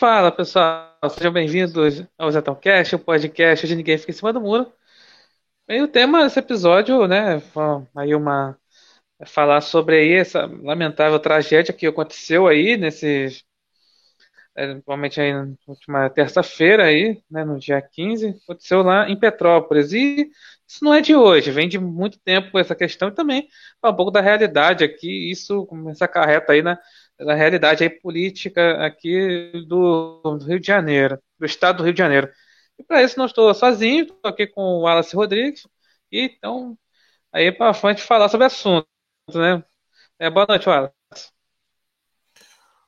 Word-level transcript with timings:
Fala 0.00 0.32
pessoal, 0.32 0.96
sejam 1.10 1.30
bem-vindos 1.30 2.02
ao 2.16 2.30
Zetãocast, 2.32 2.94
o 2.94 2.98
podcast 2.98 3.66
onde 3.66 3.76
ninguém 3.76 3.98
fica 3.98 4.10
em 4.10 4.14
cima 4.14 4.32
do 4.32 4.40
muro. 4.40 4.72
E 5.68 5.82
o 5.82 5.88
tema 5.88 6.22
desse 6.24 6.38
episódio, 6.38 7.06
né, 7.06 7.42
aí 7.94 8.14
uma 8.14 8.58
é 9.20 9.26
falar 9.26 9.60
sobre 9.60 9.96
aí 9.96 10.12
essa 10.14 10.46
lamentável 10.46 11.18
tragédia 11.20 11.74
que 11.74 11.86
aconteceu 11.86 12.46
aí 12.48 12.78
nesses 12.78 13.44
é, 14.56 14.74
provavelmente 14.76 15.20
aí 15.20 15.34
na 15.34 15.48
última 15.66 16.08
terça-feira 16.08 16.84
aí, 16.84 17.22
né, 17.30 17.44
no 17.44 17.58
dia 17.58 17.80
15, 17.82 18.40
aconteceu 18.44 18.82
lá 18.82 19.08
em 19.08 19.18
Petrópolis. 19.18 19.92
E 19.92 20.30
isso 20.66 20.82
não 20.82 20.94
é 20.94 21.02
de 21.02 21.14
hoje, 21.14 21.50
vem 21.50 21.68
de 21.68 21.78
muito 21.78 22.18
tempo 22.20 22.58
essa 22.58 22.74
questão 22.74 23.08
e 23.08 23.14
também 23.14 23.48
um 23.84 23.94
pouco 23.94 24.10
da 24.10 24.20
realidade 24.22 24.82
aqui, 24.82 25.30
isso 25.30 25.66
começa 25.66 26.04
acarreta 26.06 26.52
aí 26.52 26.62
na, 26.62 26.78
na 27.24 27.34
realidade 27.34 27.82
aí 27.82 27.90
política 27.90 28.84
aqui 28.84 29.52
do, 29.66 30.20
do 30.22 30.44
Rio 30.44 30.60
de 30.60 30.66
Janeiro, 30.66 31.18
do 31.38 31.46
estado 31.46 31.78
do 31.78 31.84
Rio 31.84 31.92
de 31.92 31.98
Janeiro. 31.98 32.30
E 32.78 32.82
para 32.82 33.02
isso 33.02 33.18
não 33.18 33.26
estou 33.26 33.52
sozinho, 33.54 34.04
estou 34.04 34.20
aqui 34.24 34.46
com 34.46 34.62
o 34.62 34.80
Wallace 34.82 35.14
Rodrigues, 35.14 35.66
e 36.10 36.22
então 36.22 36.78
aí 37.32 37.52
para 37.52 37.74
frente 37.74 38.02
falar 38.02 38.28
sobre 38.28 38.44
o 38.44 38.46
assunto, 38.46 38.86
né? 39.34 39.62
É, 40.18 40.30
boa 40.30 40.46
noite, 40.48 40.68
Wallace. 40.68 40.94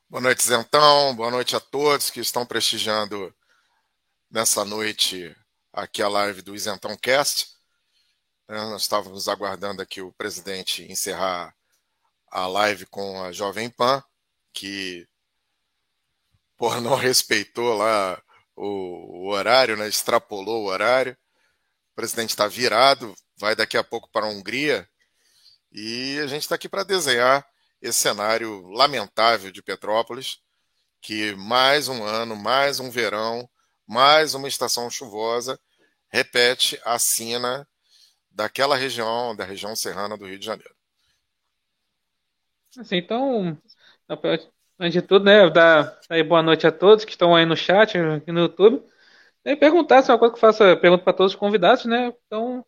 Boa 0.09 0.21
noite, 0.21 0.43
Zentão. 0.43 1.15
Boa 1.15 1.31
noite 1.31 1.55
a 1.55 1.59
todos 1.59 2.11
que 2.11 2.19
estão 2.19 2.45
prestigiando 2.45 3.33
nessa 4.29 4.63
noite 4.63 5.35
aqui 5.71 6.01
a 6.03 6.07
live 6.07 6.41
do 6.41 6.55
Isentão 6.55 6.95
Cast. 6.97 7.47
É, 8.47 8.55
nós 8.55 8.83
estávamos 8.83 9.27
aguardando 9.27 9.81
aqui 9.81 10.01
o 10.01 10.11
presidente 10.13 10.83
encerrar 10.91 11.55
a 12.29 12.45
live 12.47 12.85
com 12.87 13.23
a 13.23 13.31
Jovem 13.31 13.69
Pan, 13.69 14.03
que 14.53 15.07
por 16.57 16.79
não 16.79 16.95
respeitou 16.95 17.75
lá 17.75 18.21
o, 18.55 19.25
o 19.25 19.27
horário, 19.29 19.75
né, 19.75 19.87
extrapolou 19.87 20.63
o 20.63 20.67
horário. 20.67 21.17
O 21.91 21.95
presidente 21.95 22.29
está 22.29 22.47
virado, 22.47 23.13
vai 23.37 23.55
daqui 23.55 23.77
a 23.77 23.83
pouco 23.83 24.09
para 24.11 24.25
a 24.25 24.29
Hungria 24.29 24.87
e 25.71 26.19
a 26.19 26.27
gente 26.27 26.43
está 26.43 26.55
aqui 26.55 26.69
para 26.69 26.83
desenhar 26.83 27.45
esse 27.81 27.99
cenário 27.99 28.67
lamentável 28.69 29.51
de 29.51 29.61
Petrópolis, 29.61 30.39
que 31.01 31.35
mais 31.35 31.87
um 31.87 32.03
ano, 32.03 32.35
mais 32.35 32.79
um 32.79 32.89
verão, 32.89 33.49
mais 33.85 34.35
uma 34.35 34.47
estação 34.47 34.89
chuvosa, 34.89 35.59
repete 36.09 36.79
a 36.85 36.97
cena 36.97 37.67
daquela 38.31 38.75
região, 38.75 39.35
da 39.35 39.43
região 39.43 39.75
serrana 39.75 40.17
do 40.17 40.25
Rio 40.25 40.39
de 40.39 40.45
Janeiro. 40.45 40.73
Assim, 42.77 42.97
então, 42.97 43.59
antes 44.79 44.93
de 44.93 45.01
tudo, 45.01 45.25
né, 45.25 45.49
dar 45.49 45.99
boa 46.27 46.41
noite 46.43 46.67
a 46.67 46.71
todos 46.71 47.05
que 47.05 47.11
estão 47.11 47.35
aí 47.35 47.45
no 47.45 47.55
chat, 47.55 47.97
aqui 47.97 48.31
no 48.31 48.41
YouTube. 48.41 48.83
E 49.45 49.55
perguntar 49.55 50.01
se 50.01 50.09
é 50.09 50.13
uma 50.13 50.19
coisa 50.19 50.33
que 50.33 50.37
eu 50.37 50.41
faço, 50.41 50.59
pergunto 50.79 51.03
para 51.03 51.13
todos 51.13 51.33
os 51.33 51.39
convidados, 51.39 51.85
né? 51.85 52.13
Então, 52.25 52.65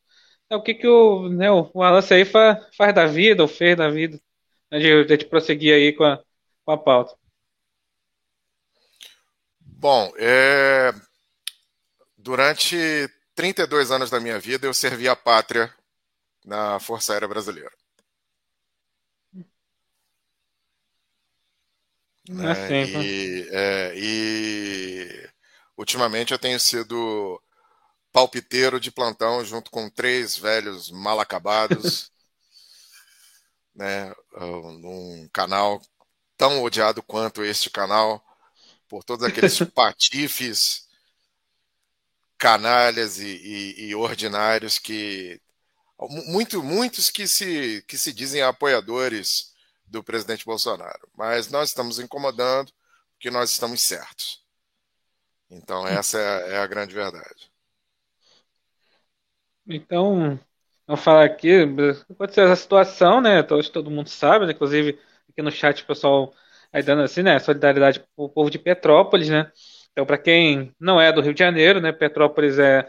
é 0.49 0.55
o 0.55 0.61
que, 0.61 0.73
que 0.73 0.87
o, 0.87 1.29
né, 1.29 1.49
o 1.51 1.81
Alan 1.81 2.01
aí 2.11 2.25
faz, 2.25 2.65
faz 2.75 2.93
da 2.93 3.05
vida, 3.05 3.41
ou 3.41 3.47
fez 3.47 3.77
da 3.77 3.89
vida 3.89 4.19
antes 4.71 4.87
de 4.87 5.07
gente 5.07 5.25
prosseguir 5.25 5.73
aí 5.73 5.93
com 5.93 6.03
a, 6.03 6.21
com 6.65 6.71
a 6.71 6.77
pauta. 6.77 7.15
Bom, 9.59 10.11
é... 10.17 10.93
durante 12.17 12.77
32 13.35 13.91
anos 13.91 14.09
da 14.09 14.19
minha 14.19 14.39
vida 14.39 14.65
eu 14.65 14.73
servi 14.73 15.07
a 15.07 15.15
pátria 15.15 15.73
na 16.43 16.79
Força 16.79 17.13
Aérea 17.13 17.27
Brasileira. 17.27 17.71
É, 22.29 22.73
é, 22.73 22.85
e, 22.85 23.49
é, 23.51 23.93
e 23.95 25.29
ultimamente 25.77 26.33
eu 26.33 26.39
tenho 26.39 26.59
sido 26.59 27.41
palpiteiro 28.11 28.79
de 28.79 28.91
plantão 28.91 29.43
junto 29.45 29.69
com 29.69 29.89
três 29.89 30.37
velhos 30.37 30.89
mal 30.89 31.19
acabados 31.19 32.11
né, 33.75 34.13
num 34.79 35.29
canal 35.31 35.81
tão 36.37 36.63
odiado 36.63 37.01
quanto 37.03 37.43
este 37.43 37.69
canal, 37.69 38.23
por 38.87 39.03
todos 39.03 39.25
aqueles 39.25 39.57
patifes, 39.73 40.87
canalhas 42.37 43.19
e, 43.19 43.27
e, 43.27 43.87
e, 43.87 43.95
ordinários 43.95 44.77
que. 44.79 45.41
Muito, 46.27 46.61
muitos 46.61 47.09
que 47.09 47.25
se, 47.25 47.83
que 47.87 47.97
se 47.97 48.11
dizem 48.11 48.41
apoiadores 48.41 49.54
do 49.95 50.03
presidente 50.03 50.45
Bolsonaro. 50.45 51.09
Mas 51.15 51.49
nós 51.49 51.69
estamos 51.69 51.99
incomodando 51.99 52.71
porque 53.13 53.31
nós 53.31 53.51
estamos 53.51 53.81
certos. 53.81 54.43
Então, 55.49 55.87
essa 55.87 56.19
é, 56.19 56.53
é 56.53 56.57
a 56.57 56.67
grande 56.67 56.93
verdade. 56.93 57.51
Então, 59.67 60.39
Vamos 60.87 61.03
falar 61.03 61.25
aqui, 61.25 61.51
aconteceu 62.11 62.43
essa 62.45 62.55
situação, 62.55 63.19
né? 63.19 63.41
Todo, 63.41 63.67
todo 63.71 63.89
mundo 63.89 64.07
sabe, 64.07 64.45
né? 64.45 64.51
inclusive 64.51 64.99
aqui 65.29 65.41
no 65.41 65.51
chat 65.51 65.81
o 65.81 65.87
pessoal 65.87 66.31
aí 66.71 66.83
dando 66.83 67.01
assim, 67.01 67.23
né? 67.23 67.39
Solidariedade 67.39 68.01
com 68.15 68.25
o 68.25 68.29
povo 68.29 68.51
de 68.51 68.59
Petrópolis, 68.59 69.27
né? 69.29 69.51
Então, 69.91 70.05
para 70.05 70.17
quem 70.19 70.75
não 70.79 71.01
é 71.01 71.11
do 71.11 71.21
Rio 71.21 71.33
de 71.33 71.39
Janeiro, 71.39 71.81
né? 71.81 71.91
Petrópolis 71.91 72.59
é, 72.59 72.87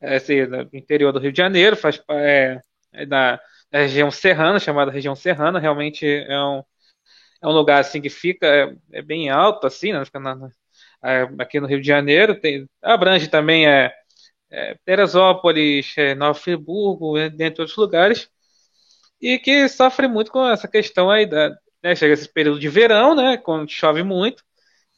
é 0.00 0.16
assim, 0.16 0.36
interior 0.72 1.12
do 1.12 1.18
Rio 1.18 1.32
de 1.32 1.36
Janeiro, 1.36 1.76
faz 1.76 2.00
é, 2.10 2.62
é 2.92 3.04
da, 3.06 3.38
da, 3.74 3.80
região 3.80 4.10
serrana, 4.10 4.58
chamada 4.58 4.90
região 4.90 5.14
serrana, 5.14 5.58
realmente 5.58 6.06
é 6.06 6.40
um, 6.40 6.62
é 7.42 7.48
um 7.48 7.52
lugar 7.52 7.80
assim 7.80 8.00
que 8.00 8.10
fica 8.10 8.46
é, 8.46 8.76
é 8.92 9.02
bem 9.02 9.30
alto, 9.30 9.66
assim, 9.66 9.92
né? 9.92 10.04
Fica 10.04 10.20
na, 10.20 10.48
é, 11.04 11.22
aqui 11.38 11.60
no 11.60 11.66
Rio 11.66 11.80
de 11.80 11.86
Janeiro, 11.86 12.38
tem, 12.40 12.68
abrange 12.82 13.28
também 13.28 13.68
é 13.68 13.92
é, 14.54 14.76
Teresópolis, 14.84 15.94
é, 15.98 16.14
Nova 16.14 16.38
Friburgo, 16.38 17.18
é, 17.18 17.28
dentre 17.28 17.62
outros 17.62 17.76
lugares, 17.76 18.30
e 19.20 19.38
que 19.38 19.68
sofre 19.68 20.08
muito 20.08 20.30
com 20.30 20.46
essa 20.48 20.68
questão 20.68 21.10
aí 21.10 21.26
da, 21.26 21.50
né, 21.82 21.96
chega 21.96 22.14
esse 22.14 22.28
período 22.32 22.60
de 22.60 22.68
verão, 22.68 23.14
né, 23.14 23.36
quando 23.36 23.70
chove 23.70 24.02
muito, 24.02 24.44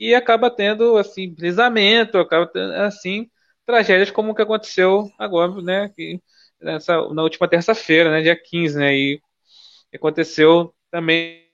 e 0.00 0.14
acaba 0.14 0.50
tendo 0.50 0.96
assim 0.98 1.32
deslizamento, 1.32 2.18
acaba 2.18 2.46
tendo, 2.46 2.72
assim 2.74 3.30
tragédias 3.66 4.10
como 4.10 4.32
o 4.32 4.34
que 4.34 4.42
aconteceu 4.42 5.10
agora, 5.18 5.60
né, 5.62 5.88
que, 5.96 6.20
nessa, 6.60 7.08
na 7.12 7.22
última 7.22 7.48
terça-feira, 7.48 8.10
né, 8.10 8.22
dia 8.22 8.36
15, 8.36 8.78
né, 8.78 8.94
e 8.94 9.20
aconteceu 9.94 10.74
também 10.90 11.46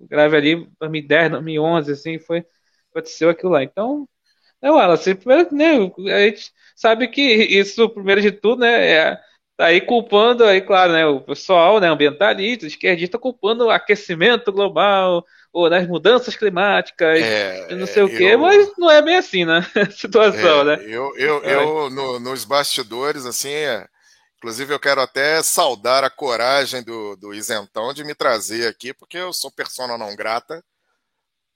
grave 0.00 0.36
ali 0.36 0.68
2010, 0.80 1.30
2011, 1.32 1.92
assim, 1.92 2.18
foi 2.18 2.44
aconteceu 2.90 3.30
aquilo 3.30 3.52
lá. 3.52 3.62
Então, 3.62 4.08
é, 4.60 4.70
Wallace, 4.70 5.18
né, 5.52 5.90
a 6.14 6.20
gente 6.20 6.50
sabe 6.76 7.08
que 7.08 7.22
isso, 7.22 7.88
primeiro 7.88 8.20
de 8.20 8.30
tudo, 8.32 8.60
né, 8.60 8.86
é, 8.90 9.20
tá 9.56 9.66
aí 9.66 9.80
culpando, 9.80 10.44
aí, 10.44 10.60
claro, 10.60 10.92
né, 10.92 11.06
o 11.06 11.20
pessoal, 11.20 11.80
né, 11.80 11.88
ambientalista, 11.88 12.66
esquerdista, 12.66 13.18
culpando 13.18 13.66
o 13.66 13.70
aquecimento 13.70 14.52
global, 14.52 15.24
ou 15.52 15.68
nas 15.68 15.86
mudanças 15.86 16.34
climáticas, 16.34 17.20
é, 17.20 17.74
não 17.74 17.86
sei 17.86 18.02
o 18.02 18.08
quê, 18.08 18.24
eu, 18.34 18.38
mas 18.38 18.72
não 18.78 18.90
é 18.90 19.02
bem 19.02 19.16
assim, 19.16 19.44
né, 19.44 19.66
a 19.76 19.90
situação, 19.90 20.60
é, 20.60 20.64
né. 20.64 20.84
Eu, 20.86 21.16
eu, 21.16 21.42
eu 21.42 21.90
no, 21.90 22.18
nos 22.20 22.44
bastidores, 22.44 23.26
assim, 23.26 23.50
é, 23.50 23.86
inclusive 24.42 24.74
eu 24.74 24.80
quero 24.80 25.00
até 25.00 25.40
saudar 25.40 26.02
a 26.02 26.10
coragem 26.10 26.82
do, 26.82 27.14
do 27.14 27.32
isentão 27.32 27.94
de 27.94 28.02
me 28.02 28.12
trazer 28.12 28.66
aqui, 28.66 28.92
porque 28.92 29.16
eu 29.16 29.32
sou 29.32 29.52
persona 29.52 29.96
não 29.96 30.16
grata 30.16 30.64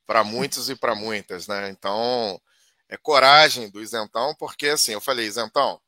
para 0.07 0.23
muitos 0.23 0.71
e 0.71 0.77
para 0.77 0.95
muitas, 0.95 1.49
né, 1.49 1.69
então 1.69 2.41
é 2.89 2.97
coragem 2.97 3.69
do 3.69 3.83
isentão, 3.83 4.37
porque 4.37 4.69
assim, 4.69 4.93
eu 4.93 5.01
falei, 5.01 5.27
isentão, 5.27 5.83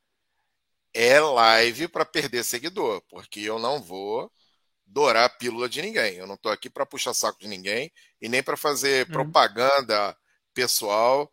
é 0.93 1.21
live 1.21 1.87
para 1.87 2.05
perder 2.05 2.43
seguidor, 2.43 3.01
porque 3.09 3.39
eu 3.39 3.61
não 3.61 3.81
vou 3.81 4.29
dourar 4.85 5.27
a 5.27 5.29
pílula 5.29 5.69
de 5.69 5.81
ninguém. 5.81 6.17
Eu 6.17 6.27
não 6.27 6.35
estou 6.35 6.51
aqui 6.51 6.69
para 6.69 6.85
puxar 6.87 7.15
saco 7.15 7.39
de 7.39 7.47
ninguém 7.47 7.93
e 8.21 8.29
nem 8.29 8.43
para 8.43 8.57
fazer 8.57 9.07
uhum. 9.07 9.13
propaganda 9.13 10.17
pessoal, 10.53 11.31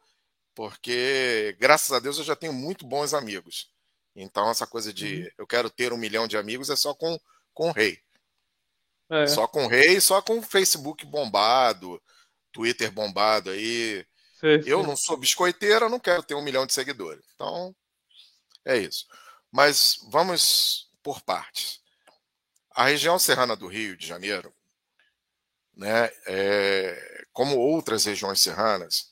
porque 0.53 1.55
graças 1.59 1.91
a 1.91 1.99
Deus 1.99 2.19
eu 2.19 2.23
já 2.23 2.35
tenho 2.35 2.53
muito 2.53 2.85
bons 2.85 3.15
amigos. 3.15 3.73
Então 4.15 4.49
essa 4.49 4.65
coisa 4.65 4.93
de 4.93 5.23
uhum. 5.23 5.29
eu 5.39 5.47
quero 5.47 5.69
ter 5.69 5.91
um 5.91 5.97
milhão 5.97 6.27
de 6.27 6.37
amigos 6.37 6.69
é 6.69 6.75
só 6.75 6.93
com, 6.93 7.19
com 7.53 7.69
o 7.69 7.73
rei. 7.73 7.99
É. 9.09 9.27
Só 9.27 9.47
com 9.47 9.65
o 9.65 9.67
rei, 9.67 9.99
só 10.01 10.21
com 10.21 10.39
o 10.39 10.41
Facebook 10.41 11.05
bombado, 11.05 12.01
Twitter 12.51 12.91
bombado 12.91 13.49
aí. 13.49 14.05
Eu 14.65 14.83
não 14.83 14.95
sou 14.95 15.17
biscoiteiro, 15.17 15.85
eu 15.85 15.89
não 15.89 15.99
quero 15.99 16.21
ter 16.21 16.35
um 16.35 16.41
milhão 16.41 16.65
de 16.65 16.73
seguidores. 16.73 17.25
Então, 17.33 17.75
é 18.63 18.77
isso. 18.77 19.07
Mas 19.51 19.97
vamos 20.09 20.89
por 21.01 21.21
partes. 21.21 21.79
A 22.71 22.85
região 22.85 23.17
serrana 23.17 23.55
do 23.55 23.67
Rio 23.67 23.95
de 23.95 24.05
Janeiro, 24.05 24.53
né, 25.75 26.11
é, 26.27 27.25
como 27.31 27.57
outras 27.57 28.05
regiões 28.05 28.41
serranas, 28.41 29.11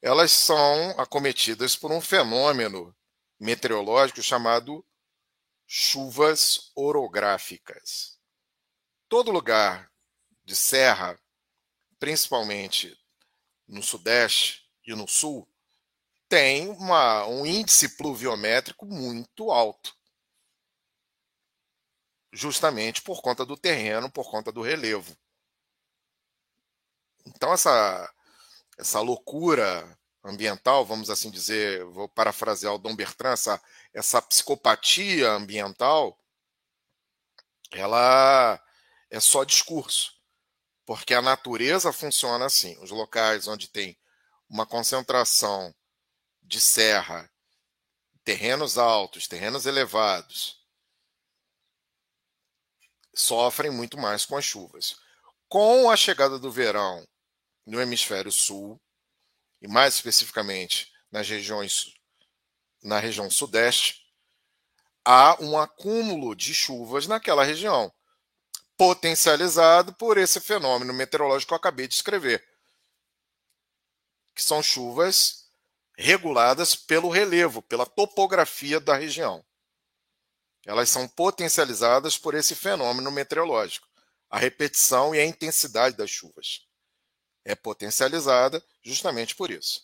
elas 0.00 0.30
são 0.30 0.90
acometidas 0.98 1.74
por 1.74 1.90
um 1.90 2.00
fenômeno 2.00 2.94
meteorológico 3.38 4.22
chamado 4.22 4.84
chuvas 5.66 6.72
orográficas. 6.74 8.18
Todo 9.08 9.30
lugar 9.30 9.90
de 10.44 10.56
serra, 10.56 11.18
principalmente 11.98 12.98
no 13.66 13.82
Sudeste 13.82 14.66
e 14.84 14.94
no 14.94 15.06
sul 15.06 15.48
tem 16.28 16.68
uma, 16.68 17.26
um 17.26 17.46
índice 17.46 17.96
pluviométrico 17.96 18.84
muito 18.84 19.50
alto. 19.50 19.96
Justamente 22.30 23.00
por 23.00 23.22
conta 23.22 23.46
do 23.46 23.56
terreno, 23.56 24.10
por 24.10 24.30
conta 24.30 24.52
do 24.52 24.60
relevo. 24.60 25.16
Então, 27.24 27.52
essa, 27.52 28.14
essa 28.76 29.00
loucura 29.00 29.98
ambiental, 30.28 30.84
vamos 30.84 31.10
assim 31.10 31.30
dizer, 31.30 31.84
vou 31.86 32.08
parafrasear 32.08 32.74
o 32.74 32.78
Dom 32.78 32.94
Bertrand, 32.94 33.32
essa, 33.32 33.62
essa 33.92 34.22
psicopatia 34.22 35.30
ambiental, 35.30 36.18
ela 37.72 38.62
é 39.10 39.20
só 39.20 39.44
discurso. 39.44 40.16
Porque 40.86 41.12
a 41.12 41.20
natureza 41.20 41.92
funciona 41.92 42.46
assim. 42.46 42.78
Os 42.82 42.90
locais 42.90 43.46
onde 43.46 43.68
tem 43.68 43.98
uma 44.48 44.64
concentração 44.64 45.74
de 46.42 46.60
serra, 46.60 47.30
terrenos 48.24 48.78
altos, 48.78 49.28
terrenos 49.28 49.66
elevados, 49.66 50.64
sofrem 53.14 53.70
muito 53.70 53.98
mais 53.98 54.24
com 54.24 54.36
as 54.36 54.44
chuvas. 54.44 54.96
Com 55.48 55.90
a 55.90 55.96
chegada 55.96 56.38
do 56.38 56.50
verão 56.50 57.06
no 57.66 57.80
hemisfério 57.80 58.32
sul, 58.32 58.80
e 59.60 59.68
mais 59.68 59.94
especificamente 59.94 60.92
nas 61.10 61.28
regiões 61.28 61.94
na 62.82 62.98
região 62.98 63.30
sudeste, 63.30 64.06
há 65.04 65.36
um 65.42 65.58
acúmulo 65.58 66.34
de 66.34 66.54
chuvas 66.54 67.06
naquela 67.06 67.44
região, 67.44 67.92
potencializado 68.76 69.92
por 69.94 70.16
esse 70.16 70.40
fenômeno 70.40 70.92
meteorológico 70.92 71.48
que 71.48 71.54
eu 71.54 71.58
acabei 71.58 71.88
de 71.88 71.94
escrever, 71.94 72.44
que 74.34 74.42
são 74.42 74.62
chuvas 74.62 75.50
reguladas 75.96 76.76
pelo 76.76 77.08
relevo, 77.08 77.60
pela 77.60 77.84
topografia 77.84 78.78
da 78.78 78.94
região. 78.94 79.44
Elas 80.64 80.90
são 80.90 81.08
potencializadas 81.08 82.16
por 82.16 82.34
esse 82.34 82.54
fenômeno 82.54 83.10
meteorológico, 83.10 83.88
a 84.30 84.38
repetição 84.38 85.14
e 85.14 85.18
a 85.18 85.24
intensidade 85.24 85.96
das 85.96 86.10
chuvas. 86.10 86.67
É 87.48 87.54
potencializada 87.54 88.62
justamente 88.82 89.34
por 89.34 89.50
isso. 89.50 89.82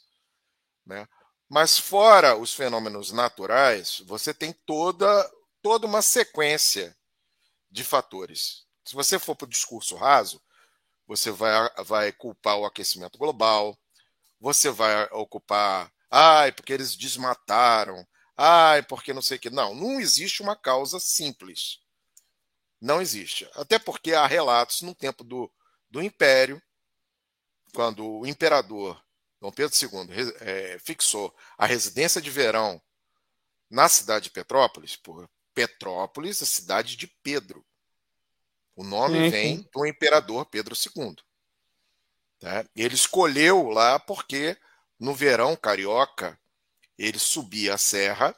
Né? 0.85 1.09
Mas 1.49 1.79
fora 1.79 2.37
os 2.37 2.53
fenômenos 2.53 3.11
naturais, 3.11 4.01
você 4.07 4.35
tem 4.35 4.53
toda, 4.53 5.33
toda 5.63 5.87
uma 5.87 6.03
sequência 6.03 6.97
de 7.71 7.83
fatores. 7.83 8.65
Se 8.85 8.95
você 8.95 9.19
for 9.19 9.35
para 9.35 9.47
o 9.47 9.49
discurso 9.49 9.97
raso, 9.97 10.41
você 11.07 11.31
vai, 11.31 11.71
vai 11.85 12.13
culpar 12.13 12.59
o 12.59 12.67
aquecimento 12.67 13.19
global, 13.19 13.79
você 14.39 14.71
vai 14.71 15.05
ocupar 15.11 15.91
Ai, 16.17 16.53
porque 16.53 16.73
eles 16.73 16.95
desmataram. 16.95 18.07
Ai, 18.37 18.85
porque 18.85 19.13
não 19.13 19.21
sei 19.21 19.37
o 19.37 19.41
que. 19.41 19.51
Não, 19.51 19.75
não 19.75 19.99
existe 20.01 20.43
uma 20.43 20.55
causa 20.55 21.01
simples. 21.01 21.81
Não 22.81 23.03
existe. 23.03 23.51
Até 23.55 23.81
porque 23.81 24.15
há 24.15 24.25
relatos 24.25 24.83
no 24.83 24.95
tempo 24.95 25.25
do, 25.25 25.53
do 25.91 26.01
Império, 26.01 26.63
quando 27.75 28.07
o 28.07 28.27
imperador 28.27 29.03
Dom 29.41 29.51
Pedro 29.53 29.77
II 29.77 30.35
é, 30.41 30.79
fixou 30.79 31.35
a 31.59 31.67
residência 31.67 32.23
de 32.23 32.31
verão 32.31 32.81
na 33.69 33.89
cidade 33.89 34.25
de 34.25 34.31
Petrópolis, 34.31 34.97
por 34.97 35.29
Petrópolis, 35.53 36.41
a 36.41 36.47
cidade 36.47 36.97
de 36.97 37.07
Pedro. 37.23 37.65
O 38.77 38.83
nome 38.83 39.29
vem 39.29 39.59
sim. 39.59 39.69
do 39.73 39.85
imperador 39.85 40.47
Pedro 40.47 40.75
II. 40.75 41.17
Tá? 42.39 42.65
Ele 42.75 42.95
escolheu 42.95 43.69
lá 43.69 43.99
porque 43.99 44.57
no 44.99 45.15
verão 45.15 45.57
carioca, 45.57 46.39
ele 46.97 47.19
subia 47.19 47.75
a 47.75 47.79
serra 47.79 48.35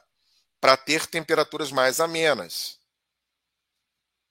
para 0.59 0.75
ter 0.75 1.05
temperaturas 1.05 1.71
mais 1.71 1.99
amenas. 1.99 2.79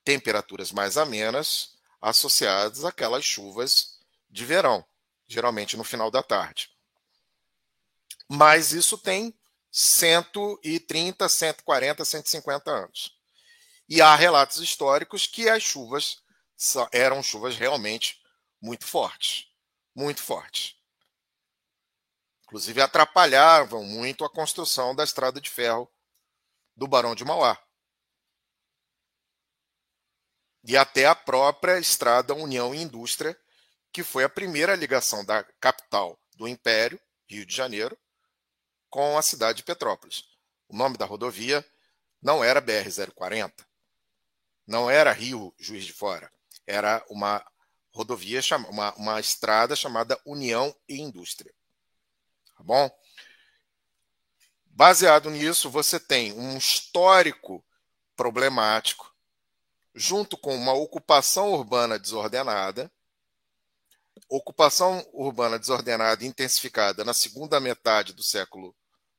Temperaturas 0.05 0.73
mais 0.73 0.99
amenas 0.99 1.77
associadas 2.01 2.85
àquelas 2.85 3.25
chuvas 3.25 3.99
de 4.29 4.45
verão, 4.45 4.85
geralmente 5.27 5.77
no 5.77 5.85
final 5.85 6.11
da 6.11 6.23
tarde. 6.23 6.71
Mas 8.29 8.73
isso 8.73 8.99
tem 8.99 9.37
130, 9.71 11.29
140, 11.29 12.05
150 12.05 12.71
anos. 12.71 13.17
E 13.89 14.01
há 14.01 14.15
relatos 14.15 14.59
históricos 14.59 15.27
que 15.27 15.49
as 15.49 15.63
chuvas 15.63 16.23
eram 16.93 17.23
chuvas 17.23 17.57
realmente 17.57 18.21
muito 18.61 18.87
fortes. 18.87 19.47
Muito 19.95 20.23
fortes. 20.23 20.77
Inclusive 22.45 22.81
atrapalhavam 22.81 23.85
muito 23.85 24.25
a 24.25 24.31
construção 24.31 24.95
da 24.95 25.05
estrada 25.05 25.41
de 25.41 25.51
ferro 25.51 25.91
do 26.77 26.87
Barão 26.87 27.15
de 27.15 27.25
Mauá. 27.25 27.61
E 30.65 30.77
até 30.77 31.07
a 31.07 31.15
própria 31.15 31.79
estrada 31.79 32.35
União 32.35 32.75
e 32.75 32.83
Indústria, 32.83 33.39
que 33.97 34.03
foi 34.03 34.25
a 34.25 34.29
primeira 34.29 34.77
ligação 34.77 35.25
da 35.25 35.43
capital 35.59 36.21
do 36.37 36.47
Império, 36.47 37.01
Rio 37.27 37.47
de 37.47 37.57
Janeiro, 37.57 37.97
com 38.91 39.17
a 39.17 39.23
cidade 39.23 39.57
de 39.57 39.63
Petrópolis. 39.63 40.23
O 40.69 40.77
nome 40.77 40.99
da 40.99 41.07
rodovia 41.07 41.67
não 42.21 42.45
era 42.45 42.61
BR-040, 42.61 43.55
não 44.67 44.91
era 44.91 45.11
Rio 45.13 45.51
Juiz 45.59 45.87
de 45.87 45.95
Fora, 45.95 46.31
era 46.67 47.03
uma 47.09 47.43
rodovia, 47.91 48.39
uma, 48.69 48.93
uma 48.97 49.19
estrada 49.19 49.75
chamada 49.75 50.21
União 50.27 50.77
e 50.87 51.01
Indústria. 51.01 51.55
Tá 52.55 52.63
bom? 52.63 52.91
Baseado 54.67 55.31
nisso, 55.31 55.71
você 55.71 55.99
tem 55.99 56.35
um 56.35 56.59
histórico 56.59 57.65
problemático, 58.15 59.11
junto 59.95 60.37
com 60.37 60.55
uma 60.55 60.75
ocupação 60.75 61.55
urbana 61.55 61.99
desordenada, 61.99 62.93
ocupação 64.29 65.07
urbana 65.13 65.59
desordenada 65.59 66.25
intensificada 66.25 67.05
na 67.05 67.15
segunda 67.15 67.61
metade 67.61 68.13
do 68.13 68.23
século 68.23 68.75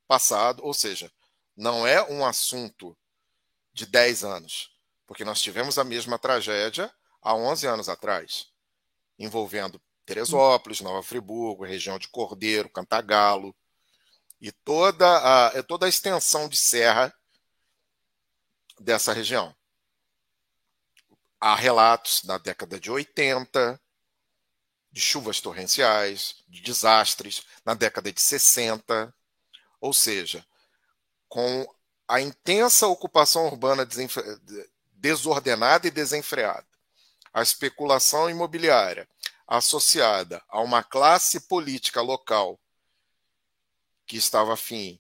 passado, 0.08 0.64
ou 0.64 0.74
seja, 0.74 1.12
não 1.56 1.86
é 1.86 2.04
um 2.04 2.26
assunto 2.26 2.98
de 3.74 3.86
10 3.86 4.24
anos, 4.24 4.76
porque 5.06 5.26
nós 5.26 5.42
tivemos 5.42 5.78
a 5.78 5.84
mesma 5.84 6.18
tragédia 6.18 6.92
há 7.22 7.36
11 7.36 7.68
anos 7.68 7.90
atrás, 7.90 8.48
envolvendo 9.18 9.82
Teresópolis, 10.06 10.82
Nova 10.82 11.04
Friburgo, 11.04 11.66
região 11.66 12.00
de 12.00 12.08
Cordeiro, 12.08 12.70
Cantagalo, 12.70 13.56
e 14.40 14.52
toda 14.52 15.06
a, 15.06 15.58
é 15.58 15.62
toda 15.62 15.86
a 15.86 15.90
extensão 15.90 16.48
de 16.48 16.58
serra 16.58 17.14
dessa 18.80 19.12
região. 19.12 19.56
Há 21.40 21.56
relatos 21.56 22.24
na 22.24 22.38
década 22.38 22.80
de 22.80 22.90
80 22.90 23.80
de 24.92 25.02
chuvas 25.02 25.40
torrenciais, 25.40 26.36
de 26.48 26.62
desastres 26.62 27.44
na 27.66 27.74
década 27.74 28.12
de 28.12 28.22
60, 28.22 29.14
ou 29.80 29.94
seja, 29.94 30.46
com 31.28 31.66
a 32.08 32.22
intensa 32.22 32.88
ocupação 32.88 33.46
urbana 33.48 33.88
desordenada 34.94 35.88
e 35.88 35.92
desenfreada, 35.92 36.66
a 37.34 37.42
especulação 37.42 38.30
imobiliária, 38.30 39.08
associada 39.48 40.44
a 40.50 40.62
uma 40.62 40.84
classe 40.84 41.42
política 41.42 42.02
local 42.02 42.60
que 44.06 44.18
estava 44.18 44.54
afim 44.54 45.00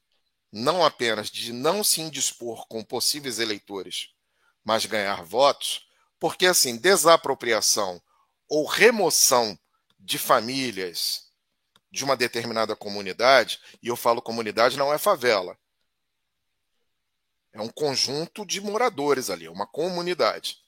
não 0.52 0.84
apenas 0.84 1.30
de 1.30 1.52
não 1.52 1.84
se 1.84 2.02
indispor 2.02 2.66
com 2.68 2.84
possíveis 2.84 3.40
eleitores, 3.40 4.14
mas 4.64 4.86
ganhar 4.86 5.24
votos, 5.24 5.88
porque 6.20 6.46
assim, 6.46 6.78
desapropriação 6.78 8.02
ou 8.50 8.66
remoção 8.66 9.58
de 10.00 10.18
famílias 10.18 11.28
de 11.92 12.04
uma 12.04 12.16
determinada 12.16 12.76
comunidade, 12.76 13.60
e 13.82 13.88
eu 13.88 13.96
falo 13.96 14.22
comunidade 14.22 14.78
não 14.78 14.94
é 14.94 14.98
favela. 14.98 15.58
É 17.52 17.62
um 17.62 17.70
conjunto 17.70 18.46
de 18.46 18.62
moradores 18.62 19.30
ali, 19.30 19.48
uma 19.50 19.66
comunidade, 19.66 20.60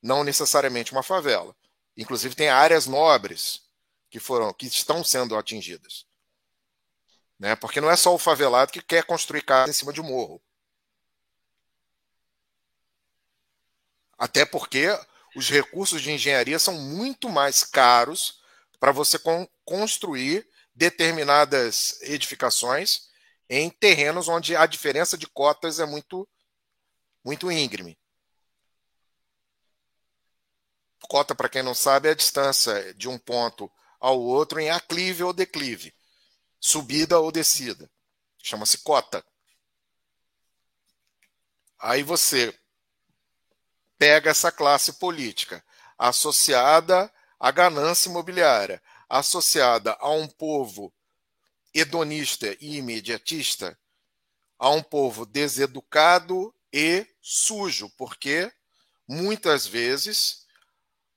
não 0.00 0.22
necessariamente 0.22 0.92
uma 0.92 1.02
favela. 1.02 1.56
Inclusive 1.96 2.34
tem 2.34 2.48
áreas 2.48 2.86
nobres 2.86 3.62
que 4.08 4.20
foram 4.20 4.52
que 4.52 4.66
estão 4.66 5.02
sendo 5.02 5.36
atingidas. 5.36 6.06
Né? 7.38 7.56
Porque 7.56 7.80
não 7.80 7.90
é 7.90 7.96
só 7.96 8.14
o 8.14 8.18
favelado 8.18 8.72
que 8.72 8.82
quer 8.82 9.04
construir 9.04 9.42
casa 9.42 9.70
em 9.70 9.74
cima 9.74 9.92
de 9.92 10.00
um 10.00 10.04
morro. 10.04 10.40
Até 14.16 14.44
porque 14.44 14.88
os 15.36 15.48
recursos 15.48 16.02
de 16.02 16.10
engenharia 16.10 16.58
são 16.58 16.74
muito 16.74 17.28
mais 17.28 17.62
caros 17.62 18.40
para 18.78 18.92
você 18.92 19.18
con 19.18 19.48
construir 19.64 20.48
determinadas 20.74 22.00
edificações 22.02 23.08
em 23.48 23.70
terrenos 23.70 24.28
onde 24.28 24.54
a 24.54 24.66
diferença 24.66 25.16
de 25.18 25.26
cotas 25.26 25.80
é 25.80 25.86
muito 25.86 26.28
muito 27.24 27.50
íngreme. 27.50 27.98
Cota, 31.08 31.34
para 31.34 31.48
quem 31.48 31.62
não 31.62 31.74
sabe, 31.74 32.08
é 32.08 32.12
a 32.12 32.14
distância 32.14 32.94
de 32.94 33.08
um 33.08 33.18
ponto 33.18 33.70
ao 33.98 34.20
outro 34.20 34.60
em 34.60 34.70
aclive 34.70 35.24
ou 35.24 35.32
declive. 35.32 35.94
subida 36.60 37.18
ou 37.20 37.30
descida. 37.30 37.90
Chama-se 38.42 38.78
cota. 38.78 39.24
Aí 41.78 42.02
você 42.02 42.52
pega 43.96 44.30
essa 44.30 44.50
classe 44.50 44.94
política 44.94 45.64
associada 45.96 47.12
à 47.38 47.50
ganância 47.50 48.08
imobiliária, 48.08 48.82
associada 49.08 49.96
a 50.00 50.10
um 50.10 50.26
povo 50.26 50.92
hedonista 51.72 52.56
e 52.60 52.76
imediatista, 52.76 53.78
a 54.58 54.70
um 54.70 54.82
povo 54.82 55.24
deseducado 55.24 56.54
e 56.72 57.06
sujo, 57.20 57.90
porque 57.96 58.52
muitas 59.06 59.66
vezes 59.66 60.46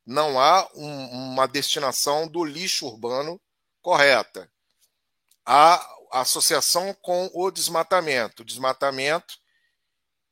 não 0.05 0.39
há 0.39 0.69
um, 0.75 1.31
uma 1.31 1.47
destinação 1.47 2.27
do 2.27 2.43
lixo 2.43 2.87
urbano 2.87 3.39
correta. 3.81 4.51
Há 5.45 5.85
associação 6.11 6.93
com 7.01 7.29
o 7.33 7.49
desmatamento. 7.49 8.43
O 8.43 8.45
desmatamento 8.45 9.39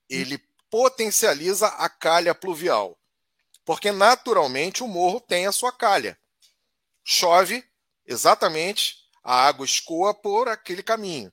ele 0.09 0.37
potencializa 0.69 1.67
a 1.67 1.87
calha 1.87 2.35
pluvial, 2.35 2.98
porque 3.69 3.91
naturalmente 3.91 4.81
o 4.81 4.87
morro 4.87 5.21
tem 5.21 5.45
a 5.45 5.51
sua 5.51 5.71
calha. 5.71 6.17
Chove 7.03 7.63
exatamente, 8.03 8.95
a 9.23 9.45
água 9.45 9.63
escoa 9.63 10.11
por 10.11 10.47
aquele 10.47 10.81
caminho. 10.81 11.31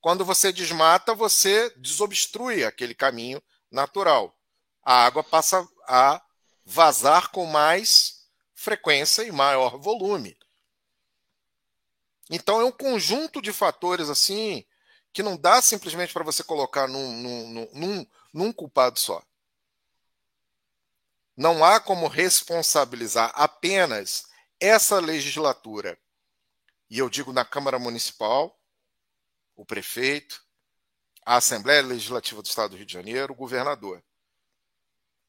Quando 0.00 0.24
você 0.24 0.52
desmata, 0.52 1.14
você 1.14 1.72
desobstrui 1.76 2.64
aquele 2.64 2.92
caminho 2.92 3.40
natural. 3.70 4.36
A 4.82 5.04
água 5.06 5.22
passa 5.22 5.64
a 5.86 6.20
vazar 6.64 7.30
com 7.30 7.46
mais 7.46 8.26
frequência 8.52 9.22
e 9.22 9.30
maior 9.30 9.78
volume. 9.78 10.36
Então 12.28 12.60
é 12.60 12.64
um 12.64 12.72
conjunto 12.72 13.40
de 13.40 13.52
fatores 13.52 14.08
assim 14.08 14.66
que 15.12 15.22
não 15.22 15.36
dá 15.36 15.62
simplesmente 15.62 16.12
para 16.12 16.24
você 16.24 16.42
colocar 16.42 16.88
num, 16.88 17.12
num, 17.12 17.68
num, 17.72 18.06
num 18.34 18.52
culpado 18.52 18.98
só. 18.98 19.22
Não 21.40 21.64
há 21.64 21.80
como 21.80 22.06
responsabilizar 22.06 23.32
apenas 23.34 24.26
essa 24.60 25.00
legislatura. 25.00 25.98
E 26.90 26.98
eu 26.98 27.08
digo 27.08 27.32
na 27.32 27.46
Câmara 27.46 27.78
Municipal, 27.78 28.60
o 29.56 29.64
prefeito, 29.64 30.44
a 31.24 31.36
Assembleia 31.36 31.80
Legislativa 31.80 32.42
do 32.42 32.44
Estado 32.44 32.72
do 32.72 32.76
Rio 32.76 32.84
de 32.84 32.92
Janeiro, 32.92 33.32
o 33.32 33.36
governador. 33.36 34.04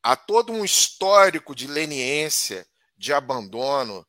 Há 0.03 0.17
todo 0.17 0.51
um 0.51 0.65
histórico 0.65 1.55
de 1.55 1.65
leniência, 1.65 2.67
de 2.97 3.13
abandono, 3.13 4.05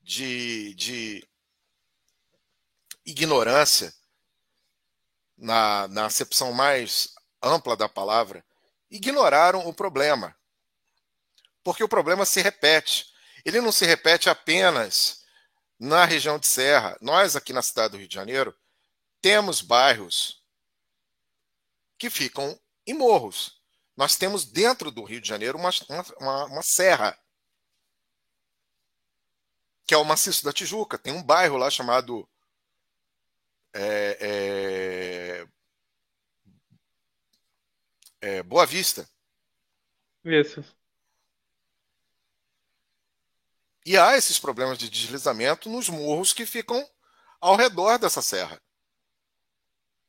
de, 0.00 0.72
de 0.76 1.28
ignorância, 3.04 3.94
na, 5.36 5.86
na 5.88 6.06
acepção 6.06 6.54
mais 6.54 7.12
ampla 7.42 7.76
da 7.76 7.86
palavra, 7.86 8.42
ignoraram 8.90 9.68
o 9.68 9.74
problema. 9.74 10.37
Porque 11.68 11.84
o 11.84 11.88
problema 11.88 12.24
se 12.24 12.40
repete. 12.40 13.12
Ele 13.44 13.60
não 13.60 13.70
se 13.70 13.84
repete 13.84 14.30
apenas 14.30 15.22
na 15.78 16.06
região 16.06 16.38
de 16.38 16.46
Serra. 16.46 16.96
Nós, 16.98 17.36
aqui 17.36 17.52
na 17.52 17.60
cidade 17.60 17.90
do 17.90 17.98
Rio 17.98 18.08
de 18.08 18.14
Janeiro, 18.14 18.56
temos 19.20 19.60
bairros 19.60 20.42
que 21.98 22.08
ficam 22.08 22.58
em 22.86 22.94
morros. 22.94 23.60
Nós 23.94 24.16
temos 24.16 24.46
dentro 24.46 24.90
do 24.90 25.04
Rio 25.04 25.20
de 25.20 25.28
Janeiro 25.28 25.58
uma, 25.58 25.68
uma, 26.18 26.44
uma 26.46 26.62
serra, 26.62 27.18
que 29.86 29.92
é 29.92 29.98
o 29.98 30.06
Maciço 30.06 30.42
da 30.42 30.54
Tijuca. 30.54 30.96
Tem 30.96 31.12
um 31.12 31.22
bairro 31.22 31.58
lá 31.58 31.68
chamado 31.68 32.26
é, 33.74 35.46
é, 38.22 38.36
é, 38.38 38.42
Boa 38.42 38.64
Vista. 38.64 39.06
Isso. 40.24 40.64
E 43.88 43.96
há 43.96 44.18
esses 44.18 44.38
problemas 44.38 44.76
de 44.76 44.90
deslizamento 44.90 45.70
nos 45.70 45.88
morros 45.88 46.34
que 46.34 46.44
ficam 46.44 46.86
ao 47.40 47.56
redor 47.56 47.98
dessa 47.98 48.20
serra. 48.20 48.60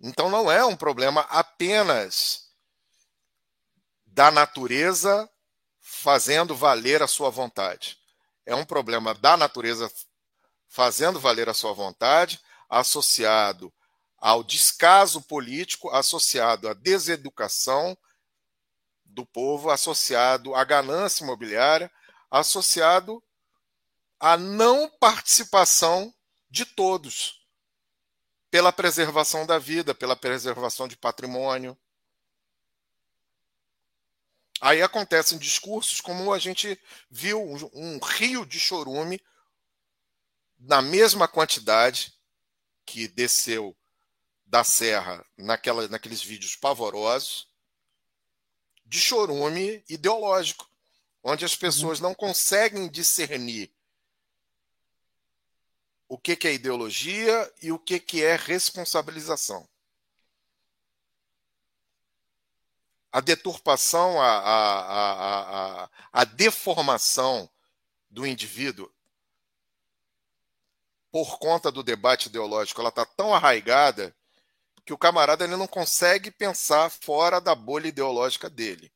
Então 0.02 0.30
não 0.30 0.52
é 0.52 0.66
um 0.66 0.76
problema 0.76 1.22
apenas 1.30 2.50
da 4.06 4.30
natureza 4.32 5.30
fazendo 5.80 6.54
valer 6.54 7.02
a 7.02 7.08
sua 7.08 7.30
vontade. 7.30 7.98
É 8.46 8.54
um 8.54 8.66
problema 8.66 9.14
da 9.14 9.38
natureza 9.38 9.90
fazendo 10.68 11.18
valer 11.18 11.48
a 11.48 11.54
sua 11.54 11.72
vontade, 11.72 12.38
associado 12.68 13.72
ao 14.18 14.44
descaso 14.44 15.22
político, 15.22 15.90
associado 15.92 16.68
à 16.68 16.74
deseducação 16.74 17.98
do 19.06 19.26
povo, 19.26 19.70
associado 19.70 20.54
à 20.54 20.66
ganância 20.66 21.24
imobiliária, 21.24 21.90
associado 22.30 23.24
à 24.20 24.38
não 24.38 24.90
participação 24.90 26.14
de 26.50 26.66
todos 26.66 27.40
pela 28.52 28.74
preservação 28.74 29.46
da 29.46 29.58
vida, 29.58 29.94
pela 29.94 30.16
preservação 30.16 30.88
de 30.88 30.98
patrimônio. 30.98 31.78
Aí 34.60 34.82
acontecem 34.82 35.38
discursos 35.38 36.02
como 36.02 36.34
a 36.34 36.40
gente 36.40 36.80
viu 37.10 37.42
um, 37.42 37.70
um 37.74 38.00
rio 38.00 38.46
de 38.46 38.60
chorume 38.60 39.22
na 40.58 40.82
mesma 40.82 41.28
quantidade 41.28 42.14
que 42.86 43.08
desceu 43.08 43.76
da 44.46 44.64
serra 44.64 45.26
naquela, 45.38 45.88
naqueles 45.88 46.22
vídeos 46.22 46.56
pavorosos 46.56 47.48
de 48.84 49.00
chorume 49.00 49.84
ideológico, 49.88 50.68
onde 51.24 51.46
as 51.46 51.56
pessoas 51.56 52.00
não 52.00 52.16
conseguem 52.16 52.90
discernir 52.90 53.72
o 56.10 56.18
que, 56.18 56.36
que 56.36 56.48
é 56.48 56.54
ideologia 56.54 57.54
e 57.62 57.72
o 57.72 57.78
que, 57.78 58.00
que 58.00 58.24
é 58.24 58.36
responsabilização. 58.36 59.70
A 63.12 63.22
deturpação, 63.22 64.20
a, 64.20 64.40
a, 64.40 65.84
a, 65.84 65.90
a, 66.12 66.24
deformação 66.24 67.50
do 68.10 68.26
indivíduo 68.26 68.92
por 71.12 71.38
conta 71.40 71.72
do 71.72 71.84
debate 71.84 72.28
ideológico, 72.28 72.82
ela 72.82 72.90
está 72.90 73.06
tão 73.06 73.34
arraigada 73.34 74.16
que 74.86 74.94
o 74.94 74.98
camarada 74.98 75.44
ele 75.44 75.56
não 75.56 75.68
consegue 75.68 76.32
pensar 76.32 76.90
fora 76.90 77.40
da 77.40 77.54
bolha 77.54 77.88
ideológica 77.88 78.50
dele. 78.50 78.92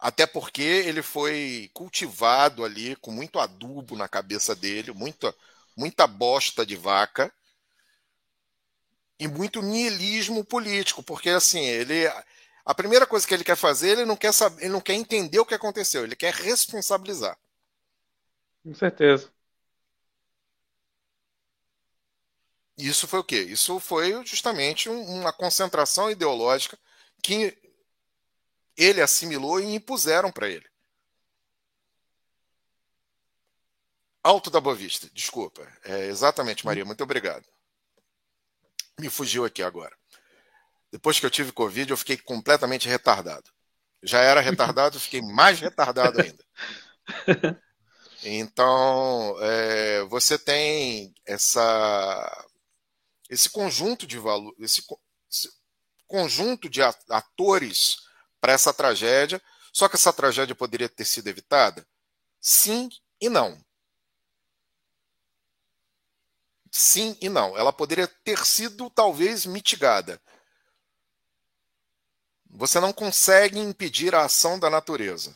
Até 0.00 0.26
porque 0.26 0.62
ele 0.62 1.02
foi 1.02 1.70
cultivado 1.74 2.64
ali 2.64 2.96
com 2.96 3.10
muito 3.12 3.38
adubo 3.38 3.96
na 3.96 4.08
cabeça 4.08 4.54
dele, 4.54 4.92
muita, 4.92 5.34
muita 5.76 6.06
bosta 6.06 6.64
de 6.64 6.76
vaca 6.76 7.32
e 9.18 9.28
muito 9.28 9.62
niilismo 9.62 10.44
político, 10.44 11.02
porque 11.02 11.28
assim, 11.30 11.60
ele 11.64 12.06
a 12.64 12.74
primeira 12.74 13.06
coisa 13.06 13.26
que 13.26 13.34
ele 13.34 13.44
quer 13.44 13.56
fazer, 13.56 13.90
ele 13.90 14.04
não 14.04 14.16
quer 14.16 14.32
saber, 14.32 14.62
ele 14.62 14.72
não 14.72 14.80
quer 14.80 14.94
entender 14.94 15.38
o 15.38 15.46
que 15.46 15.54
aconteceu, 15.54 16.04
ele 16.04 16.16
quer 16.16 16.32
responsabilizar. 16.34 17.36
Com 18.64 18.74
certeza. 18.74 19.30
Isso 22.76 23.06
foi 23.06 23.20
o 23.20 23.24
quê? 23.24 23.40
Isso 23.42 23.78
foi 23.78 24.24
justamente 24.24 24.88
uma 24.88 25.32
concentração 25.32 26.10
ideológica 26.10 26.78
que 27.22 27.56
ele 28.76 29.00
assimilou 29.00 29.60
e 29.60 29.74
impuseram 29.74 30.30
para 30.30 30.48
ele. 30.48 30.68
Alto 34.22 34.50
da 34.50 34.60
Boa 34.60 34.74
Vista, 34.74 35.08
desculpa. 35.12 35.66
É, 35.84 36.06
exatamente, 36.06 36.64
Maria, 36.64 36.84
muito 36.84 37.02
obrigado. 37.02 37.46
Me 38.98 39.08
fugiu 39.08 39.44
aqui 39.44 39.62
agora. 39.62 39.96
Depois 40.92 41.18
que 41.18 41.24
eu 41.24 41.30
tive 41.30 41.52
Covid, 41.52 41.90
eu 41.90 41.96
fiquei 41.96 42.18
completamente 42.18 42.88
retardado. 42.88 43.50
Já 44.02 44.20
era 44.20 44.40
retardado, 44.40 44.98
fiquei 45.00 45.22
mais 45.22 45.60
retardado 45.60 46.20
ainda. 46.20 46.44
Então, 48.22 49.36
é, 49.40 50.02
você 50.04 50.38
tem 50.38 51.14
essa, 51.24 52.46
esse 53.30 53.48
conjunto 53.48 54.06
de 54.06 54.18
valor, 54.18 54.54
esse, 54.58 54.82
esse 55.30 55.48
conjunto 56.06 56.68
de 56.68 56.82
atores 56.82 57.96
para 58.40 58.52
essa 58.52 58.72
tragédia. 58.72 59.40
Só 59.72 59.88
que 59.88 59.96
essa 59.96 60.12
tragédia 60.12 60.54
poderia 60.54 60.88
ter 60.88 61.04
sido 61.04 61.28
evitada? 61.28 61.86
Sim 62.40 62.88
e 63.20 63.28
não. 63.28 63.62
Sim 66.70 67.16
e 67.20 67.28
não. 67.28 67.56
Ela 67.56 67.72
poderia 67.72 68.06
ter 68.06 68.44
sido 68.46 68.88
talvez 68.90 69.44
mitigada. 69.46 70.20
Você 72.48 72.80
não 72.80 72.92
consegue 72.92 73.58
impedir 73.58 74.14
a 74.14 74.24
ação 74.24 74.58
da 74.58 74.68
natureza. 74.68 75.34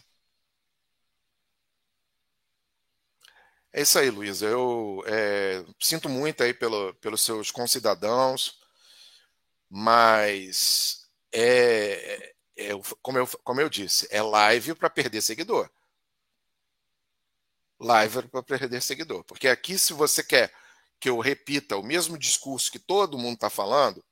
É 3.72 3.82
isso 3.82 3.98
aí, 3.98 4.08
Luísa. 4.10 4.46
Eu 4.46 5.02
é, 5.06 5.64
sinto 5.80 6.08
muito 6.08 6.42
aí 6.42 6.54
pelo, 6.54 6.94
pelos 6.94 7.20
seus 7.24 7.50
concidadãos, 7.50 8.60
mas 9.68 11.08
é, 11.32 12.33
é, 12.56 12.70
como, 13.02 13.18
eu, 13.18 13.26
como 13.42 13.60
eu 13.60 13.68
disse, 13.68 14.06
é 14.10 14.22
live 14.22 14.74
para 14.74 14.88
perder 14.88 15.22
seguidor. 15.22 15.68
Live 17.80 18.28
para 18.28 18.42
perder 18.42 18.80
seguidor. 18.80 19.24
Porque 19.24 19.48
aqui, 19.48 19.78
se 19.78 19.92
você 19.92 20.22
quer 20.22 20.54
que 21.00 21.08
eu 21.08 21.18
repita 21.18 21.76
o 21.76 21.82
mesmo 21.82 22.16
discurso 22.16 22.70
que 22.70 22.78
todo 22.78 23.18
mundo 23.18 23.34
está 23.34 23.50
falando, 23.50 24.02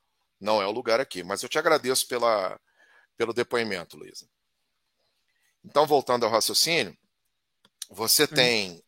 não 0.40 0.60
é 0.60 0.66
o 0.66 0.72
lugar 0.72 1.00
aqui. 1.00 1.22
Mas 1.22 1.42
eu 1.42 1.48
te 1.48 1.58
agradeço 1.58 2.06
pela, 2.08 2.60
pelo 3.16 3.32
depoimento, 3.32 3.96
Luísa. 3.96 4.28
Então, 5.64 5.86
voltando 5.86 6.26
ao 6.26 6.32
raciocínio, 6.32 6.96
você 7.88 8.24
hum. 8.24 8.28
tem 8.28 8.84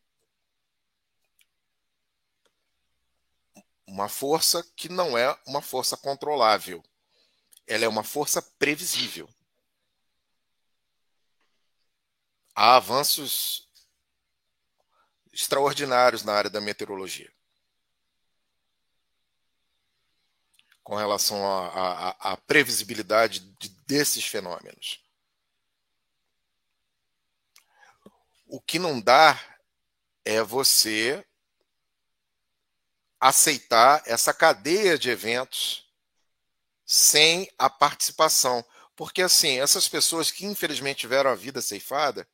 uma 3.87 4.08
força 4.08 4.66
que 4.75 4.88
não 4.88 5.16
é 5.16 5.38
uma 5.46 5.62
força 5.62 5.96
controlável. 5.96 6.82
Ela 7.66 7.84
é 7.84 7.88
uma 7.88 8.02
força 8.02 8.42
previsível. 8.42 9.28
Há 12.54 12.76
avanços 12.76 13.68
extraordinários 15.32 16.23
na 16.23 16.32
área 16.32 16.49
da 16.49 16.61
meteorologia. 16.61 17.32
Com 20.82 20.94
relação 20.94 21.42
à 21.44 22.37
previsibilidade 22.46 23.40
de, 23.40 23.68
desses 23.87 24.25
fenômenos. 24.25 25.02
O 28.46 28.61
que 28.61 28.78
não 28.78 29.00
dá 29.00 29.40
é 30.25 30.42
você 30.42 31.26
aceitar 33.18 34.02
essa 34.06 34.32
cadeia 34.32 34.99
de 34.99 35.11
eventos 35.11 35.90
sem 36.84 37.50
a 37.58 37.70
participação. 37.70 38.64
Porque, 38.94 39.23
assim, 39.23 39.58
essas 39.58 39.88
pessoas 39.88 40.30
que 40.30 40.44
infelizmente 40.44 41.00
tiveram 41.00 41.30
a 41.30 41.34
vida 41.34 41.61
ceifada, 41.61 42.28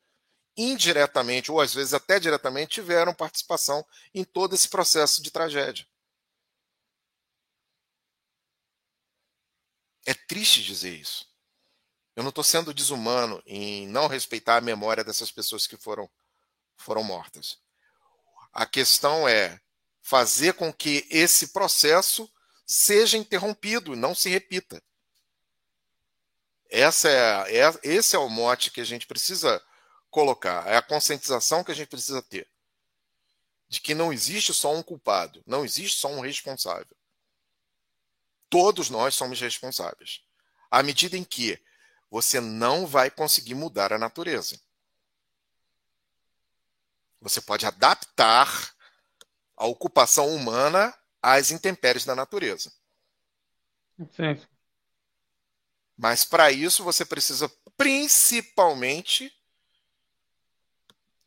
indiretamente, 0.57 1.50
ou 1.50 1.61
às 1.61 1.73
vezes 1.73 1.95
até 1.95 2.19
diretamente, 2.19 2.73
tiveram 2.73 3.14
participação 3.14 3.85
em 4.14 4.25
todo 4.25 4.54
esse 4.54 4.69
processo 4.69 5.23
de 5.23 5.30
tragédia. 5.30 5.87
É 10.04 10.14
triste 10.14 10.62
dizer 10.62 10.95
isso. 10.95 11.28
Eu 12.16 12.23
não 12.23 12.30
estou 12.30 12.45
sendo 12.45 12.75
desumano 12.75 13.42
em 13.47 13.87
não 13.87 14.07
respeitar 14.07 14.57
a 14.57 14.61
memória 14.61 15.04
dessas 15.04 15.30
pessoas 15.30 15.66
que 15.66 15.76
foram, 15.76 16.11
foram 16.76 17.02
mortas. 17.02 17.59
A 18.52 18.66
questão 18.66 19.28
é 19.28 19.61
fazer 20.02 20.54
com 20.54 20.73
que 20.73 21.07
esse 21.09 21.49
processo 21.49 22.30
seja 22.66 23.16
interrompido, 23.16 23.95
não 23.95 24.14
se 24.14 24.28
repita. 24.28 24.83
Essa 26.69 27.09
é, 27.09 27.57
é, 27.59 27.80
esse 27.83 28.14
é 28.14 28.19
o 28.19 28.28
mote 28.28 28.71
que 28.71 28.80
a 28.80 28.85
gente 28.85 29.07
precisa 29.07 29.62
colocar, 30.11 30.67
é 30.67 30.76
a 30.76 30.83
conscientização 30.83 31.62
que 31.62 31.71
a 31.71 31.75
gente 31.75 31.88
precisa 31.88 32.21
ter. 32.21 32.49
De 33.69 33.81
que 33.81 33.95
não 33.95 34.12
existe 34.12 34.52
só 34.52 34.75
um 34.75 34.83
culpado, 34.83 35.43
não 35.47 35.64
existe 35.64 35.99
só 35.99 36.09
um 36.09 36.21
responsável. 36.21 36.97
Todos 38.49 38.90
nós 38.90 39.14
somos 39.14 39.40
responsáveis. 39.40 40.23
À 40.71 40.83
medida 40.83 41.17
em 41.17 41.23
que 41.23 41.62
você 42.11 42.40
não 42.40 42.87
vai 42.87 43.11
conseguir 43.11 43.55
mudar 43.55 43.93
a 43.93 43.99
natureza. 43.99 44.61
Você 47.21 47.41
pode 47.41 47.65
adaptar 47.65 48.75
a 49.56 49.67
ocupação 49.67 50.35
humana 50.35 50.93
às 51.23 51.50
intempéries 51.52 52.04
da 52.04 52.17
natureza. 52.17 52.73
Sim. 54.17 54.41
Mas 55.97 56.25
para 56.25 56.50
isso 56.50 56.82
você 56.82 57.04
precisa 57.04 57.49
principalmente 57.76 59.32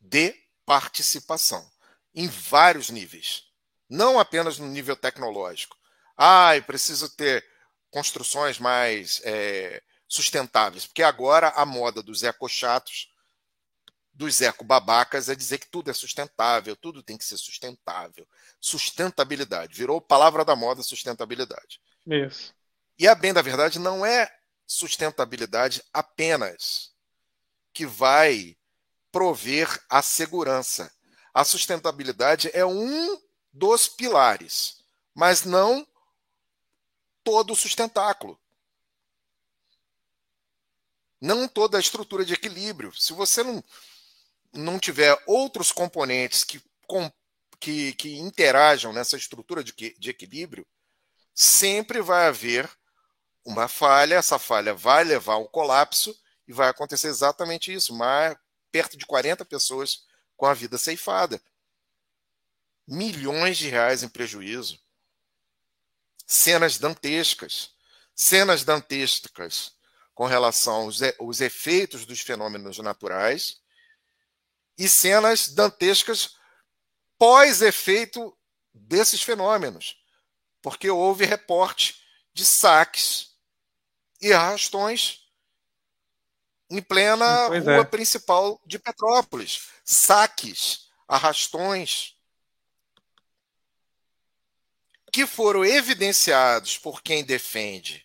de 0.04 0.34
participação 0.66 1.68
em 2.14 2.28
vários 2.28 2.90
níveis, 2.90 3.44
não 3.88 4.18
apenas 4.18 4.58
no 4.58 4.66
nível 4.66 4.94
tecnológico. 4.94 5.76
Ah, 6.16 6.52
preciso 6.66 7.08
ter 7.08 7.44
construções 7.90 8.58
mais 8.58 9.20
é, 9.24 9.82
sustentáveis, 10.06 10.86
porque 10.86 11.02
agora 11.02 11.48
a 11.50 11.64
moda 11.66 12.02
dos 12.02 12.22
ecochatos 12.22 13.12
dos 14.12 14.40
eco-babacas 14.40 15.28
é 15.28 15.34
dizer 15.34 15.58
que 15.58 15.66
tudo 15.66 15.90
é 15.90 15.94
sustentável, 15.94 16.76
tudo 16.76 17.02
tem 17.02 17.18
que 17.18 17.24
ser 17.24 17.36
sustentável. 17.36 18.26
Sustentabilidade. 18.60 19.76
Virou 19.76 20.00
palavra 20.00 20.44
da 20.44 20.54
moda 20.54 20.84
sustentabilidade. 20.84 21.80
Isso. 22.06 22.54
E 22.96 23.08
a 23.08 23.14
bem 23.14 23.32
da 23.32 23.42
verdade 23.42 23.80
não 23.80 24.06
é 24.06 24.32
sustentabilidade 24.64 25.82
apenas 25.92 26.92
que 27.72 27.84
vai 27.84 28.56
prover 29.14 29.80
a 29.88 30.02
segurança. 30.02 30.92
A 31.32 31.44
sustentabilidade 31.44 32.50
é 32.52 32.66
um 32.66 33.16
dos 33.52 33.86
pilares, 33.86 34.82
mas 35.14 35.44
não 35.44 35.86
todo 37.22 37.52
o 37.52 37.56
sustentáculo. 37.56 38.36
Não 41.20 41.46
toda 41.46 41.76
a 41.76 41.80
estrutura 41.80 42.24
de 42.24 42.34
equilíbrio. 42.34 42.92
Se 42.92 43.12
você 43.12 43.44
não 43.44 43.62
não 44.52 44.78
tiver 44.78 45.16
outros 45.26 45.72
componentes 45.72 46.44
que, 46.44 46.62
que, 47.58 47.92
que 47.94 48.18
interajam 48.18 48.92
nessa 48.92 49.16
estrutura 49.16 49.64
de, 49.64 49.72
de 49.72 50.10
equilíbrio, 50.10 50.66
sempre 51.32 52.00
vai 52.00 52.26
haver 52.26 52.70
uma 53.44 53.66
falha, 53.66 54.14
essa 54.16 54.38
falha 54.38 54.74
vai 54.74 55.02
levar 55.02 55.34
ao 55.34 55.48
colapso 55.48 56.16
e 56.46 56.52
vai 56.52 56.68
acontecer 56.68 57.08
exatamente 57.08 57.72
isso, 57.72 57.92
mais 57.92 58.36
perto 58.74 58.96
de 58.96 59.06
40 59.06 59.44
pessoas 59.44 60.04
com 60.36 60.46
a 60.46 60.52
vida 60.52 60.76
ceifada. 60.76 61.40
Milhões 62.84 63.56
de 63.56 63.68
reais 63.68 64.02
em 64.02 64.08
prejuízo. 64.08 64.80
Cenas 66.26 66.76
dantescas. 66.76 67.70
Cenas 68.16 68.64
dantescas 68.64 69.76
com 70.12 70.26
relação 70.26 70.90
aos, 71.20 71.40
efeitos 71.40 72.04
dos 72.04 72.18
fenômenos 72.18 72.78
naturais 72.78 73.60
e 74.76 74.88
cenas 74.88 75.50
dantescas 75.50 76.36
pós-efeito 77.16 78.36
desses 78.72 79.22
fenômenos, 79.22 80.02
porque 80.60 80.90
houve 80.90 81.24
reporte 81.24 82.04
de 82.32 82.44
saques 82.44 83.36
e 84.20 84.32
arrastões 84.32 85.23
em 86.70 86.82
plena 86.82 87.48
pois 87.48 87.64
rua 87.64 87.80
é. 87.80 87.84
principal 87.84 88.60
de 88.66 88.78
Petrópolis. 88.78 89.68
Saques, 89.84 90.88
arrastões, 91.06 92.14
que 95.12 95.26
foram 95.26 95.64
evidenciados 95.64 96.76
por 96.76 97.02
quem 97.02 97.24
defende 97.24 98.04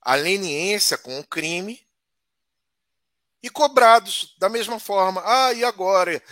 a 0.00 0.14
leniência 0.14 0.96
com 0.96 1.20
o 1.20 1.26
crime 1.26 1.86
e 3.42 3.50
cobrados 3.50 4.34
da 4.38 4.48
mesma 4.48 4.80
forma. 4.80 5.22
Ah, 5.24 5.52
e 5.52 5.62
agora? 5.64 6.22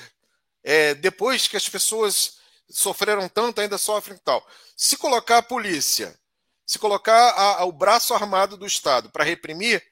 É, 0.65 0.95
depois 0.95 1.47
que 1.47 1.57
as 1.57 1.69
pessoas 1.69 2.39
sofreram 2.71 3.29
tanto, 3.29 3.61
ainda 3.61 3.77
sofrem 3.77 4.19
tal. 4.19 4.47
Se 4.75 4.97
colocar 4.97 5.39
a 5.39 5.43
polícia, 5.43 6.19
se 6.65 6.79
colocar 6.79 7.31
a, 7.31 7.61
a, 7.61 7.65
o 7.65 7.73
braço 7.73 8.15
armado 8.15 8.57
do 8.57 8.67
Estado 8.67 9.11
para 9.11 9.25
reprimir, 9.25 9.87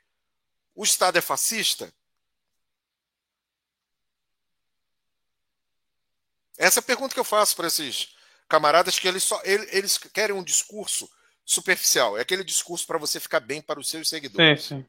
o 0.75 0.85
Estado 0.85 1.19
é 1.19 1.21
fascista? 1.21 1.93
Essa 6.57 6.79
é 6.79 6.83
a 6.83 6.85
pergunta 6.85 7.15
que 7.15 7.21
eu 7.21 7.25
faço 7.25 7.57
para 7.57 7.67
esses 7.67 8.15
camaradas 8.49 8.99
que 8.99 9.09
eles 9.09 9.23
só 9.23 9.41
eles 9.45 9.99
querem 9.99 10.37
um 10.37 10.45
discurso 10.45 11.11
superficial. 11.45 12.17
É 12.17 12.21
aquele 12.21 12.45
discurso 12.45 12.87
para 12.87 12.99
você 12.99 13.19
ficar 13.19 13.41
bem 13.41 13.61
para 13.61 13.81
os 13.81 13.89
seus 13.89 14.09
seguidores. 14.09 14.63
Sim, 14.63 14.83
sim 14.83 14.89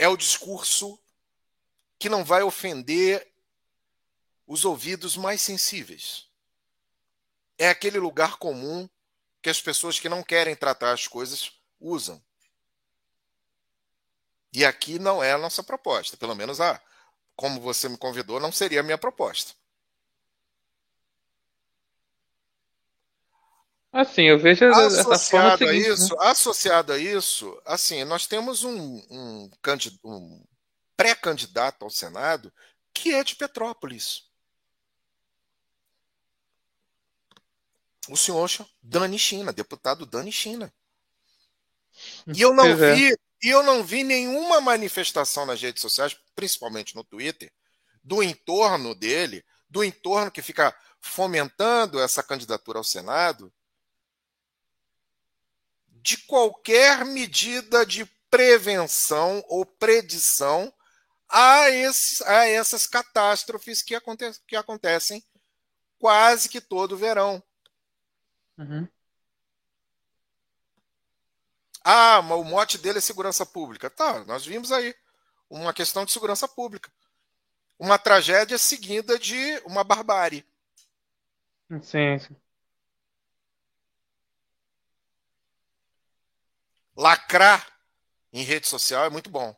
é 0.00 0.08
o 0.08 0.16
discurso 0.16 0.98
que 1.98 2.08
não 2.08 2.24
vai 2.24 2.42
ofender 2.42 3.30
os 4.46 4.64
ouvidos 4.64 5.14
mais 5.14 5.42
sensíveis. 5.42 6.26
É 7.58 7.68
aquele 7.68 7.98
lugar 7.98 8.38
comum 8.38 8.88
que 9.42 9.50
as 9.50 9.60
pessoas 9.60 10.00
que 10.00 10.08
não 10.08 10.22
querem 10.22 10.56
tratar 10.56 10.92
as 10.92 11.06
coisas 11.06 11.52
usam. 11.78 12.24
E 14.52 14.64
aqui 14.64 14.98
não 14.98 15.22
é 15.22 15.32
a 15.32 15.38
nossa 15.38 15.62
proposta, 15.62 16.16
pelo 16.16 16.34
menos 16.34 16.60
a, 16.60 16.80
como 17.36 17.60
você 17.60 17.88
me 17.88 17.96
convidou, 17.96 18.40
não 18.40 18.52
seria 18.52 18.80
a 18.80 18.82
minha 18.82 18.98
proposta. 18.98 19.54
Assim, 23.92 24.22
eu 24.22 24.38
vejo 24.38 24.64
associado 24.66 25.64
a 25.64 25.72
né? 25.72 25.74
isso, 25.74 26.14
né? 26.14 26.26
associado 26.26 26.92
a 26.92 26.98
isso, 26.98 27.60
assim, 27.64 28.04
nós 28.04 28.26
temos 28.26 28.62
um, 28.62 29.02
um, 29.10 29.50
um 30.04 30.44
pré-candidato 30.96 31.84
ao 31.84 31.90
Senado 31.90 32.52
que 32.92 33.12
é 33.14 33.24
de 33.24 33.34
Petrópolis. 33.34 34.28
O 38.08 38.16
senhor 38.16 38.48
Dani 38.82 39.18
China, 39.18 39.52
deputado 39.52 40.06
Dani 40.06 40.30
China. 40.30 40.72
E 42.26 42.40
eu 42.40 42.52
não 42.52 42.66
é. 42.66 42.94
vi 42.94 43.16
e 43.42 43.48
eu 43.48 43.62
não 43.62 43.82
vi 43.82 44.04
nenhuma 44.04 44.60
manifestação 44.60 45.46
nas 45.46 45.60
redes 45.60 45.80
sociais, 45.80 46.16
principalmente 46.34 46.94
no 46.94 47.02
Twitter, 47.02 47.52
do 48.02 48.22
entorno 48.22 48.94
dele, 48.94 49.44
do 49.68 49.82
entorno 49.82 50.30
que 50.30 50.42
fica 50.42 50.76
fomentando 51.00 52.00
essa 52.00 52.22
candidatura 52.22 52.78
ao 52.78 52.84
Senado, 52.84 53.52
de 55.88 56.18
qualquer 56.18 57.04
medida 57.04 57.84
de 57.84 58.04
prevenção 58.30 59.42
ou 59.48 59.64
predição 59.64 60.72
a, 61.28 61.70
esses, 61.70 62.22
a 62.22 62.46
essas 62.46 62.86
catástrofes 62.86 63.82
que, 63.82 63.94
aconte, 63.94 64.24
que 64.46 64.56
acontecem 64.56 65.24
quase 65.98 66.48
que 66.48 66.60
todo 66.60 66.96
verão. 66.96 67.42
Uhum. 68.58 68.88
Ah, 71.92 72.22
mas 72.22 72.38
o 72.38 72.44
mote 72.44 72.78
dele 72.78 72.98
é 72.98 73.00
segurança 73.00 73.44
pública. 73.44 73.90
Tá, 73.90 74.24
nós 74.24 74.46
vimos 74.46 74.70
aí 74.70 74.94
uma 75.50 75.74
questão 75.74 76.04
de 76.04 76.12
segurança 76.12 76.46
pública. 76.46 76.88
Uma 77.76 77.98
tragédia 77.98 78.56
seguida 78.58 79.18
de 79.18 79.60
uma 79.64 79.82
barbárie. 79.82 80.46
Sim, 81.82 82.16
sim. 82.20 82.36
Lacrar 86.96 87.66
em 88.32 88.44
rede 88.44 88.68
social 88.68 89.04
é 89.04 89.10
muito 89.10 89.28
bom. 89.28 89.52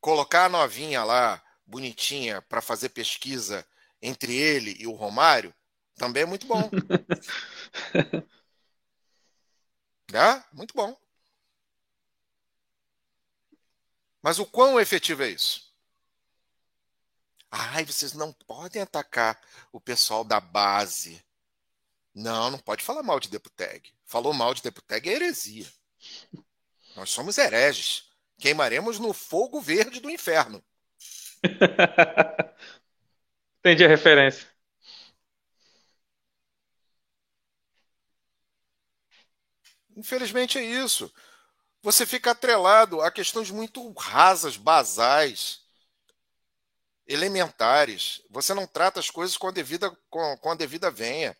Colocar 0.00 0.44
a 0.44 0.48
novinha 0.48 1.02
lá, 1.02 1.42
bonitinha, 1.66 2.40
para 2.42 2.62
fazer 2.62 2.90
pesquisa 2.90 3.66
entre 4.00 4.36
ele 4.36 4.76
e 4.78 4.86
o 4.86 4.92
Romário, 4.92 5.52
também 5.96 6.22
é 6.22 6.26
muito 6.26 6.46
bom. 6.46 6.70
né? 10.12 10.44
Muito 10.52 10.74
bom. 10.74 10.96
Mas 14.22 14.38
o 14.38 14.46
quão 14.46 14.78
efetivo 14.78 15.24
é 15.24 15.30
isso? 15.30 15.72
Ai, 17.50 17.84
vocês 17.84 18.12
não 18.12 18.32
podem 18.32 18.80
atacar 18.80 19.40
o 19.72 19.80
pessoal 19.80 20.24
da 20.24 20.40
base. 20.40 21.22
Não, 22.14 22.50
não 22.50 22.58
pode 22.58 22.84
falar 22.84 23.02
mal 23.02 23.18
de 23.18 23.28
Deputeg. 23.28 23.92
Falou 24.04 24.32
mal 24.32 24.54
de 24.54 24.62
Deputeg 24.62 25.08
é 25.08 25.14
heresia. 25.14 25.66
Nós 26.94 27.10
somos 27.10 27.38
hereges. 27.38 28.10
Queimaremos 28.38 28.98
no 28.98 29.12
fogo 29.12 29.60
verde 29.60 30.00
do 30.00 30.10
inferno. 30.10 30.62
Entendi 33.60 33.84
a 33.84 33.88
referência. 33.88 34.51
Infelizmente 39.96 40.58
é 40.58 40.62
isso. 40.62 41.12
Você 41.82 42.06
fica 42.06 42.30
atrelado 42.30 43.00
a 43.00 43.10
questões 43.10 43.50
muito 43.50 43.90
rasas, 43.92 44.56
basais, 44.56 45.60
elementares. 47.06 48.22
Você 48.30 48.54
não 48.54 48.66
trata 48.66 49.00
as 49.00 49.10
coisas 49.10 49.36
com 49.36 49.48
a 49.48 49.50
devida, 49.50 49.90
com, 50.08 50.36
com 50.38 50.50
a 50.50 50.54
devida 50.54 50.90
venha. 50.90 51.36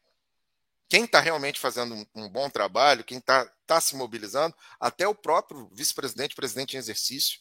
Quem 0.88 1.04
está 1.04 1.20
realmente 1.20 1.58
fazendo 1.58 1.94
um, 1.94 2.06
um, 2.14 2.28
bom 2.28 2.50
trabalho, 2.50 3.04
quem 3.04 3.18
está 3.18 3.46
tá 3.66 3.80
se 3.80 3.96
mobilizando, 3.96 4.54
até 4.78 5.06
o 5.08 5.14
próprio 5.14 5.70
vice-presidente, 5.72 6.34
presidente 6.34 6.76
em 6.76 6.78
exercício, 6.78 7.40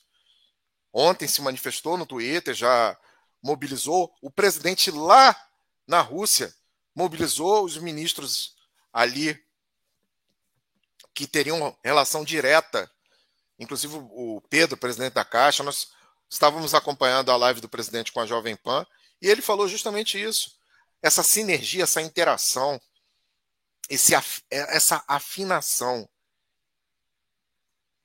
ontem 0.94 1.28
se 1.28 1.42
manifestou 1.42 1.98
no 1.98 2.06
Twitter, 2.06 2.54
já 2.54 2.98
mobilizou. 3.42 4.14
O 4.22 4.32
presidente 4.32 4.92
lá 4.92 5.36
na 5.88 6.00
Rússia 6.02 6.54
mobilizou 6.96 7.66
os 7.66 7.78
ministros 7.78 8.56
ali 8.94 9.38
que 11.14 11.28
teriam 11.28 11.78
relação 11.84 12.24
direta, 12.24 12.90
inclusive 13.60 13.96
o 13.96 14.42
Pedro, 14.50 14.78
presidente 14.78 15.14
da 15.14 15.26
Caixa, 15.26 15.64
nós 15.64 15.92
estávamos 16.30 16.74
acompanhando 16.74 17.32
a 17.32 17.38
live 17.38 17.62
do 17.62 17.70
presidente 17.70 18.12
com 18.12 18.20
a 18.20 18.26
Jovem 18.26 18.56
Pan, 18.56 18.86
e 19.22 19.28
ele 19.28 19.42
falou 19.42 19.68
justamente 19.68 20.22
isso. 20.22 20.58
Essa 21.02 21.22
sinergia, 21.22 21.84
essa 21.84 22.02
interação, 22.02 22.82
esse, 23.90 24.14
essa 24.50 25.04
afinação. 25.08 26.08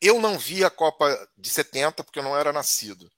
Eu 0.01 0.21
não 0.21 0.39
vi 0.39 0.65
a 0.65 0.71
Copa 0.71 1.29
de 1.37 1.49
70 1.49 2.03
porque 2.05 2.19
eu 2.19 2.23
não 2.23 2.37
era 2.37 2.53
nascido. 2.53 3.11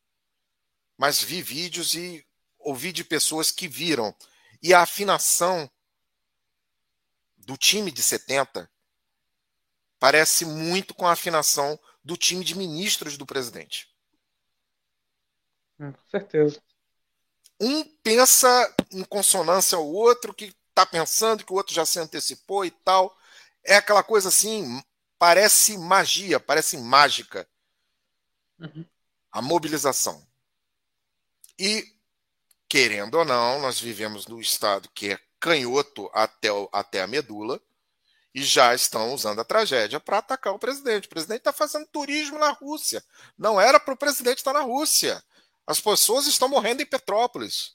Mas 0.97 1.23
vi 1.23 1.43
vídeos 1.43 1.95
e 1.95 2.25
ouvi 2.59 2.93
de 2.93 3.05
pessoas 3.05 3.51
que 3.51 3.67
viram. 3.67 4.15
E 4.63 4.75
a 4.75 4.83
afinação 4.83 5.71
do 7.37 7.57
time 7.57 7.91
de 7.91 8.03
70 8.03 8.71
parece 9.99 10.45
muito 10.45 10.95
com 10.95 11.07
a 11.07 11.13
afinação 11.13 11.79
do 12.05 12.17
time 12.17 12.45
de 12.45 12.57
ministros 12.57 13.17
do 13.17 13.27
presidente. 13.27 13.95
Com 15.77 15.93
certeza. 16.11 16.61
Um 17.61 17.85
pensa 18.03 18.75
em 18.91 19.05
consonância 19.05 19.77
ao 19.77 19.87
outro, 19.87 20.33
que 20.33 20.55
está 20.69 20.87
pensando 20.87 21.45
que 21.45 21.53
o 21.53 21.57
outro 21.57 21.75
já 21.75 21.85
se 21.85 21.99
antecipou 21.99 22.65
e 22.65 22.71
tal. 22.71 23.17
É 23.65 23.77
aquela 23.77 24.03
coisa 24.03 24.29
assim, 24.29 24.83
parece 25.19 25.77
magia, 25.77 26.39
parece 26.39 26.77
mágica. 26.79 27.49
Uhum. 28.59 28.85
A 29.31 29.43
mobilização. 29.43 30.27
E, 31.59 31.85
querendo 32.69 33.17
ou 33.17 33.25
não, 33.25 33.61
nós 33.61 33.81
vivemos 33.81 34.27
num 34.27 34.41
estado 34.41 34.89
que 34.95 35.13
é 35.13 35.21
canhoto 35.41 36.09
até, 36.13 36.49
até 36.73 37.03
a 37.03 37.07
medula 37.07 37.61
e 38.35 38.43
já 38.43 38.75
estão 38.75 39.13
usando 39.15 39.41
a 39.41 39.45
tragédia 39.45 39.99
para 39.99 40.19
atacar 40.19 40.55
o 40.55 40.59
presidente. 40.59 41.07
O 41.07 41.11
presidente 41.11 41.39
está 41.39 41.53
fazendo 41.53 41.87
turismo 41.87 42.39
na 42.39 42.51
Rússia. 42.51 43.03
Não 43.39 43.61
era 43.61 43.81
para 43.81 43.95
o 43.95 43.97
presidente 43.97 44.39
estar 44.39 44.53
na 44.53 44.61
Rússia. 44.61 45.23
As 45.67 45.81
pessoas 45.81 46.27
estão 46.27 46.49
morrendo 46.49 46.83
em 46.83 46.87
Petrópolis. 46.87 47.73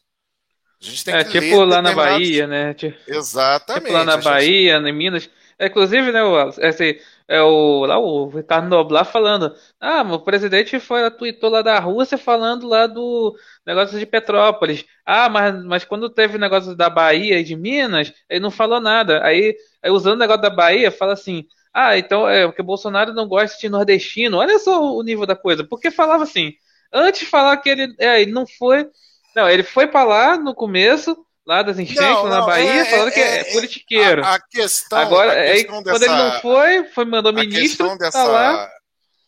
A 0.82 0.86
gente 0.86 1.06
tem 1.06 1.16
é, 1.16 1.24
que 1.24 1.39
tipo 1.39 1.60
ler 1.60 1.66
lá 1.66 1.82
na 1.82 1.94
Bahia, 1.94 2.46
né? 2.46 2.74
Tipo, 2.74 2.98
Exatamente. 3.08 3.84
tipo 3.86 3.94
lá 3.98 4.04
na 4.04 4.13
gente- 4.16 4.24
Bahia, 4.24 4.78
em 4.78 4.92
Minas. 4.92 5.30
Inclusive, 5.60 6.12
né, 6.12 6.20
esse, 6.60 7.02
é 7.27 7.41
o, 7.41 7.86
lá 7.86 7.97
o 7.99 8.27
Ricardo 8.29 8.67
Noblar 8.67 9.05
falando, 9.05 9.55
ah, 9.79 10.01
o 10.01 10.19
presidente 10.19 10.79
foi, 10.79 11.09
tweetou 11.12 11.49
lá 11.49 11.62
da 11.62 11.79
Rússia 11.79 12.17
falando 12.17 12.67
lá 12.67 12.88
do 12.88 13.36
negócio 13.65 13.97
de 13.97 14.05
Petrópolis. 14.05 14.86
Ah, 15.05 15.29
mas, 15.29 15.63
mas 15.65 15.86
quando 15.86 16.09
teve 16.09 16.38
negócio 16.38 16.75
da 16.75 16.89
Bahia 16.89 17.39
e 17.39 17.43
de 17.43 17.55
Minas, 17.55 18.13
ele 18.29 18.39
não 18.39 18.51
falou 18.51 18.79
nada. 18.81 19.23
Aí, 19.23 19.55
usando 19.88 20.15
o 20.15 20.19
negócio 20.19 20.41
da 20.41 20.49
Bahia, 20.49 20.91
fala 20.91 21.13
assim, 21.13 21.45
ah, 21.73 21.97
então 21.97 22.27
é 22.29 22.45
porque 22.45 22.62
o 22.62 22.65
Bolsonaro 22.65 23.13
não 23.13 23.27
gosta 23.27 23.57
de 23.59 23.69
nordestino. 23.69 24.38
Olha 24.38 24.59
só 24.59 24.81
o 24.95 25.01
nível 25.03 25.25
da 25.25 25.36
coisa. 25.36 25.63
Porque 25.63 25.89
falava 25.89 26.23
assim, 26.23 26.53
antes 26.91 27.21
de 27.21 27.25
falar 27.25 27.57
que 27.57 27.69
ele, 27.69 27.95
é, 27.99 28.21
ele 28.21 28.31
não 28.31 28.45
foi, 28.45 28.89
não, 29.36 29.49
ele 29.49 29.63
foi 29.63 29.88
pra 29.88 30.03
lá 30.03 30.38
no 30.38 30.53
começo, 30.53 31.22
lá 31.45 31.62
das 31.63 31.77
enchentes, 31.79 32.01
Não, 32.01 32.27
na 32.27 32.39
não, 32.39 32.45
Bahia, 32.45 32.82
é- 32.82 32.86
falando 32.86 33.12
que 33.12 33.19
é- 33.19 33.39
é, 33.39 33.43
politiqueiro. 33.53 34.23
A, 34.23 34.36
a 34.36 34.39
questão, 34.41 34.97
Agora, 34.99 35.32
a 35.34 35.36
aí, 35.41 35.63
questão 35.63 35.84
quando 35.84 36.03
ele 36.03 36.15
não 36.15 36.41
foi, 36.41 36.86
foi 36.89 37.06
mandou 37.06 37.32
a 37.32 37.34
ministro, 37.34 37.89
questão 37.89 37.97
dessa, 37.97 38.17
tá 38.19 38.23
lá. 38.25 38.71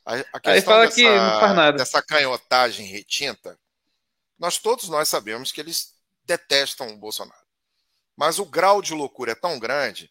a, 0.06 0.14
a 0.16 0.16
Aí 0.16 0.22
questão 0.42 0.74
fala 0.74 0.86
dessa, 0.86 0.96
que 0.96 1.04
não 1.04 1.40
faz 1.40 1.56
nada. 1.56 1.78
dessa 1.78 2.02
canhotagem 2.02 2.86
retinta, 2.88 3.60
nós 4.40 4.58
todos 4.58 4.90
nós 4.90 5.10
sabemos 5.10 5.52
que 5.52 5.60
eles 5.62 5.94
detestam 6.24 6.90
o 6.90 6.98
Bolsonaro. 6.98 7.46
Mas 8.16 8.40
o 8.40 8.46
grau 8.46 8.82
de 8.82 8.94
loucura 8.94 9.34
é 9.34 9.36
tão 9.36 9.60
grande 9.60 10.10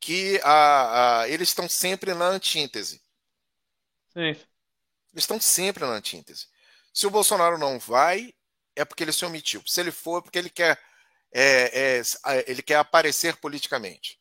que 0.00 0.40
a, 0.42 1.20
a- 1.22 1.28
eles 1.28 1.48
estão 1.48 1.68
sempre 1.68 2.14
na 2.14 2.26
antítese. 2.26 3.00
Sim. 4.12 4.20
Eles 5.12 5.24
estão 5.24 5.40
sempre 5.40 5.84
na 5.84 5.92
antítese. 5.92 6.46
Se 6.92 7.06
o 7.06 7.10
Bolsonaro 7.10 7.58
não 7.58 7.78
vai, 7.78 8.32
é 8.76 8.84
porque 8.84 9.02
ele 9.02 9.12
se 9.12 9.24
omitiu. 9.24 9.62
Se 9.66 9.80
ele 9.80 9.90
for, 9.90 10.18
é 10.18 10.22
porque 10.22 10.38
ele 10.38 10.50
quer, 10.50 10.78
é, 11.32 12.00
é, 12.00 12.50
ele 12.50 12.62
quer 12.62 12.76
aparecer 12.76 13.36
politicamente. 13.36 14.20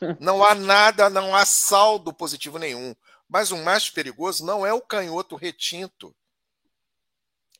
Não 0.20 0.44
há 0.44 0.54
nada, 0.54 1.08
não 1.08 1.34
há 1.34 1.44
saldo 1.46 2.12
positivo 2.12 2.58
nenhum. 2.58 2.94
Mas 3.28 3.50
o 3.50 3.56
mais 3.56 3.90
perigoso 3.90 4.44
não 4.44 4.64
é 4.64 4.72
o 4.72 4.80
canhoto 4.80 5.34
retinto. 5.34 6.14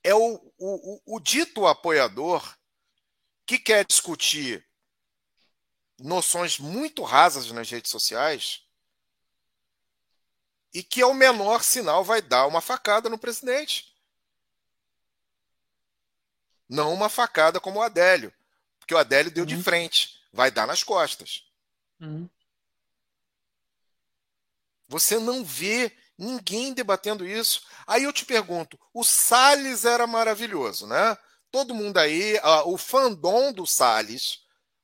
É 0.05 0.15
o, 0.15 0.35
o, 0.57 1.01
o, 1.07 1.17
o 1.17 1.21
dito 1.21 1.67
apoiador 1.67 2.57
que 3.45 3.59
quer 3.59 3.85
discutir 3.85 4.67
noções 5.99 6.59
muito 6.59 7.03
rasas 7.03 7.51
nas 7.51 7.71
redes 7.71 7.91
sociais 7.91 8.63
e 10.73 10.83
que, 10.83 11.03
ao 11.03 11.15
menor 11.15 11.63
sinal, 11.63 12.05
vai 12.05 12.23
dar 12.23 12.47
uma 12.47 12.61
facada 12.61 13.09
no 13.09 13.19
presidente. 13.19 13.88
Não 16.69 16.93
uma 16.93 17.09
facada 17.09 17.61
como 17.61 17.79
o 17.79 17.83
Adélio, 17.83 18.33
porque 18.79 18.95
o 18.95 18.99
Adélio 18.99 19.31
deu 19.31 19.47
de 19.47 19.55
Uhum. 19.57 19.63
frente, 19.63 20.21
vai 20.33 20.51
dar 20.51 20.67
nas 20.67 20.83
costas. 20.83 21.45
Uhum. 22.01 22.29
Você 24.89 25.19
não 25.19 25.45
vê 25.45 25.93
ninguém 26.17 26.73
debatendo 26.73 27.27
isso. 27.27 27.63
Aí 27.87 28.05
eu 28.05 28.13
te 28.13 28.25
pergunto: 28.25 28.79
o 28.93 29.05
Salles 29.05 29.85
era 29.85 30.07
maravilhoso, 30.07 30.87
né? 30.87 31.17
todo 31.51 31.75
mundo 31.75 31.99
aí, 31.99 32.39
o 32.67 32.77
fandom 32.77 33.53
do 33.53 33.67
Salles, 33.67 34.41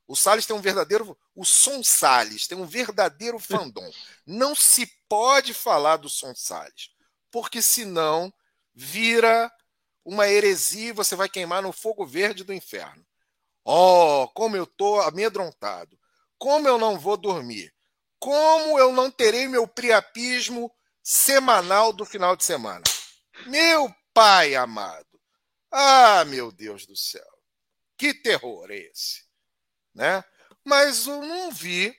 o 0.07 0.17
Salles 0.17 0.47
tem 0.47 0.57
um 0.57 0.61
verdadeiro, 0.61 1.17
o 1.35 1.45
Som 1.45 1.83
Salles 1.83 2.47
tem 2.47 2.57
um 2.57 2.67
verdadeiro 2.67 3.39
fandom. 3.39 3.89
Não 4.27 4.55
se 4.55 4.87
pode 5.09 5.53
falar 5.53 5.99
do 5.99 6.09
Som 6.09 6.35
Salles, 6.35 6.91
porque 7.31 7.61
senão 7.61 8.33
vira 8.75 9.53
uma 10.05 10.29
heresia 10.29 10.89
e 10.89 10.93
você 10.93 11.17
vai 11.17 11.29
queimar 11.29 11.63
no 11.63 11.73
fogo 11.73 12.05
verde 12.05 12.45
do 12.45 12.53
inferno. 12.53 13.05
Oh, 13.65 14.29
como 14.35 14.57
eu 14.57 14.67
tô 14.67 15.01
amedrontado. 15.01 15.99
Como 16.37 16.69
eu 16.69 16.79
não 16.79 16.99
vou 16.99 17.17
dormir. 17.17 17.73
Como 18.19 18.79
eu 18.79 18.93
não 18.93 19.11
terei 19.11 19.49
meu 19.49 19.67
priapismo 19.67 20.71
semanal 21.03 21.93
do 21.93 22.05
final 22.05 22.37
de 22.37 22.45
semana. 22.45 22.83
Meu 23.47 23.95
pai 24.13 24.55
amado. 24.55 25.21
Ah, 25.71 26.25
meu 26.27 26.53
Deus 26.53 26.87
do 26.87 26.97
céu. 26.97 27.27
Que 27.97 28.13
terror 28.13 28.71
é 28.71 28.77
esse, 28.77 29.25
né? 29.95 30.23
Mas 30.63 31.07
eu 31.07 31.23
não 31.23 31.51
vi 31.51 31.97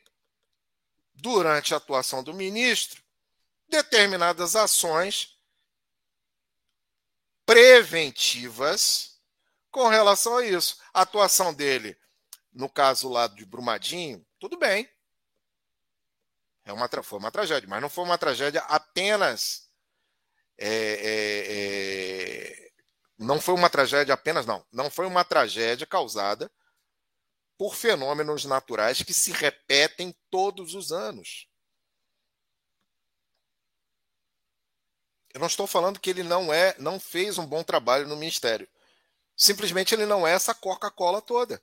durante 1.13 1.73
a 1.73 1.77
atuação 1.77 2.23
do 2.23 2.33
ministro 2.33 3.03
determinadas 3.67 4.55
ações 4.55 5.34
preventivas 7.45 9.19
com 9.71 9.87
relação 9.87 10.37
a 10.37 10.45
isso. 10.45 10.77
A 10.93 11.01
atuação 11.01 11.53
dele, 11.53 11.97
no 12.51 12.69
caso 12.69 13.09
lá 13.09 13.27
de 13.27 13.45
Brumadinho, 13.45 14.25
tudo 14.39 14.57
bem. 14.57 14.89
É 16.63 16.73
uma, 16.73 16.89
foi 17.03 17.19
uma 17.19 17.31
tragédia, 17.31 17.69
mas 17.69 17.81
não 17.81 17.89
foi 17.89 18.03
uma 18.03 18.17
tragédia 18.17 18.61
apenas. 18.61 19.69
É, 20.57 20.67
é, 20.67 21.45
é, 21.49 22.71
não 23.17 23.39
foi 23.39 23.53
uma 23.53 23.69
tragédia 23.69 24.13
apenas, 24.13 24.45
não. 24.45 24.65
Não 24.71 24.89
foi 24.89 25.05
uma 25.05 25.23
tragédia 25.23 25.85
causada 25.85 26.51
por 27.57 27.75
fenômenos 27.75 28.45
naturais 28.45 29.01
que 29.03 29.13
se 29.13 29.31
repetem 29.31 30.15
todos 30.29 30.73
os 30.73 30.91
anos. 30.91 31.47
Eu 35.35 35.39
não 35.39 35.47
estou 35.47 35.67
falando 35.67 35.99
que 35.99 36.09
ele 36.09 36.23
não 36.23 36.53
é, 36.53 36.73
não 36.79 36.97
fez 36.97 37.37
um 37.37 37.45
bom 37.45 37.61
trabalho 37.61 38.07
no 38.07 38.15
ministério. 38.15 38.69
Simplesmente 39.35 39.93
ele 39.93 40.05
não 40.05 40.25
é 40.25 40.31
essa 40.31 40.55
Coca-Cola 40.55 41.21
toda. 41.21 41.61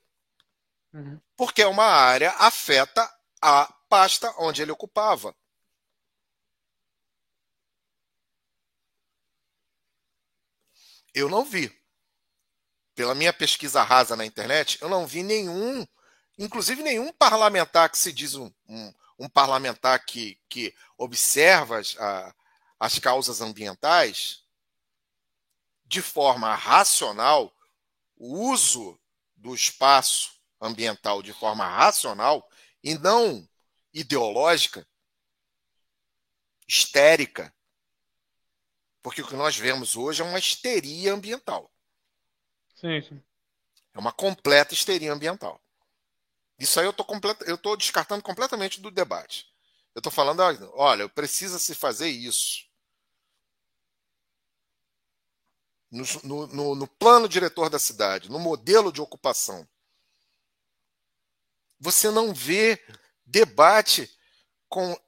Uhum. 0.92 1.18
Porque 1.34 1.62
é 1.62 1.66
uma 1.66 1.86
área 1.86 2.32
afeta 2.32 3.10
a 3.40 3.64
pasta 3.88 4.30
onde 4.36 4.60
ele 4.60 4.70
ocupava. 4.70 5.34
Eu 11.14 11.30
não 11.30 11.42
vi. 11.42 11.74
Pela 12.94 13.14
minha 13.14 13.32
pesquisa 13.32 13.82
rasa 13.82 14.14
na 14.14 14.26
internet, 14.26 14.76
eu 14.82 14.88
não 14.90 15.06
vi 15.06 15.22
nenhum, 15.22 15.86
inclusive 16.38 16.82
nenhum 16.82 17.10
parlamentar 17.10 17.88
que 17.88 17.96
se 17.96 18.12
diz 18.12 18.34
um, 18.34 18.52
um, 18.68 18.94
um 19.20 19.28
parlamentar 19.30 20.04
que, 20.04 20.38
que 20.46 20.74
observa 20.98 21.80
a, 21.98 22.34
as 22.82 22.98
causas 22.98 23.40
ambientais 23.40 24.44
de 25.84 26.02
forma 26.02 26.52
racional, 26.52 27.56
o 28.16 28.50
uso 28.50 29.00
do 29.36 29.54
espaço 29.54 30.32
ambiental 30.60 31.22
de 31.22 31.32
forma 31.32 31.64
racional 31.64 32.44
e 32.82 32.98
não 32.98 33.48
ideológica, 33.94 34.84
histérica. 36.66 37.54
Porque 39.00 39.22
o 39.22 39.28
que 39.28 39.36
nós 39.36 39.56
vemos 39.56 39.94
hoje 39.94 40.20
é 40.20 40.24
uma 40.24 40.40
histeria 40.40 41.14
ambiental. 41.14 41.72
Sim, 42.74 43.00
sim. 43.00 43.22
É 43.94 43.98
uma 44.00 44.10
completa 44.10 44.74
histeria 44.74 45.12
ambiental. 45.12 45.62
Isso 46.58 46.80
aí 46.80 46.86
eu 46.86 47.58
tô 47.58 47.76
descartando 47.76 48.24
completamente 48.24 48.80
do 48.80 48.90
debate. 48.90 49.46
Eu 49.94 50.00
estou 50.00 50.10
falando, 50.10 50.40
olha, 50.74 51.08
precisa 51.08 51.60
se 51.60 51.76
fazer 51.76 52.08
isso. 52.08 52.71
No, 55.92 56.46
no, 56.46 56.74
no 56.74 56.86
plano 56.88 57.28
diretor 57.28 57.68
da 57.68 57.78
cidade, 57.78 58.30
no 58.30 58.38
modelo 58.38 58.90
de 58.90 59.02
ocupação, 59.02 59.68
você 61.78 62.10
não 62.10 62.32
vê 62.32 62.82
debate 63.26 64.10
com 64.68 64.98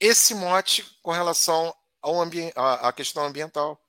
esse 0.00 0.34
mote 0.34 0.98
com 1.00 1.12
relação 1.12 1.72
ao 2.02 2.16
à 2.56 2.92
questão 2.92 3.24
ambiental. 3.24 3.80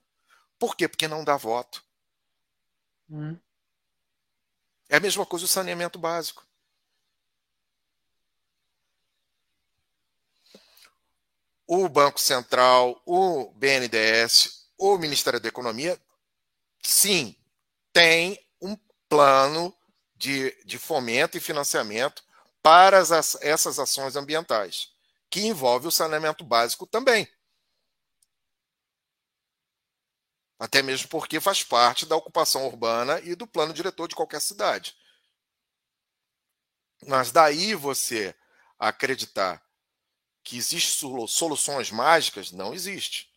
Por 0.59 0.75
quê? 0.75 0.87
Porque 0.87 1.07
não 1.07 1.23
dá 1.23 1.37
voto. 1.37 1.83
Hum. 3.09 3.39
É 4.89 4.97
a 4.97 4.99
mesma 4.99 5.25
coisa 5.25 5.45
o 5.45 5.47
saneamento 5.47 5.97
básico. 5.97 6.45
O 11.65 11.87
Banco 11.87 12.19
Central, 12.19 13.01
o 13.05 13.51
BNDES, 13.53 14.69
o 14.77 14.97
Ministério 14.97 15.39
da 15.39 15.47
Economia 15.47 15.99
sim, 16.81 17.35
tem 17.93 18.39
um 18.61 18.77
plano 19.07 19.75
de, 20.15 20.51
de 20.65 20.77
fomento 20.77 21.37
e 21.37 21.41
financiamento 21.41 22.23
para 22.61 22.99
as, 22.99 23.35
essas 23.41 23.79
ações 23.79 24.15
ambientais, 24.15 24.93
que 25.29 25.41
envolve 25.41 25.87
o 25.87 25.91
saneamento 25.91 26.43
básico 26.43 26.85
também. 26.85 27.27
Até 30.59 30.83
mesmo 30.83 31.07
porque 31.07 31.39
faz 31.39 31.63
parte 31.63 32.05
da 32.05 32.15
ocupação 32.15 32.67
urbana 32.67 33.19
e 33.21 33.33
do 33.33 33.47
plano 33.47 33.73
diretor 33.73 34.07
de 34.07 34.15
qualquer 34.15 34.39
cidade. 34.39 34.95
Mas 37.07 37.31
daí 37.31 37.73
você 37.73 38.35
acreditar 38.77 39.59
que 40.43 40.57
existem 40.57 41.27
soluções 41.27 41.89
mágicas, 41.89 42.51
não 42.51 42.73
existe. 42.73 43.27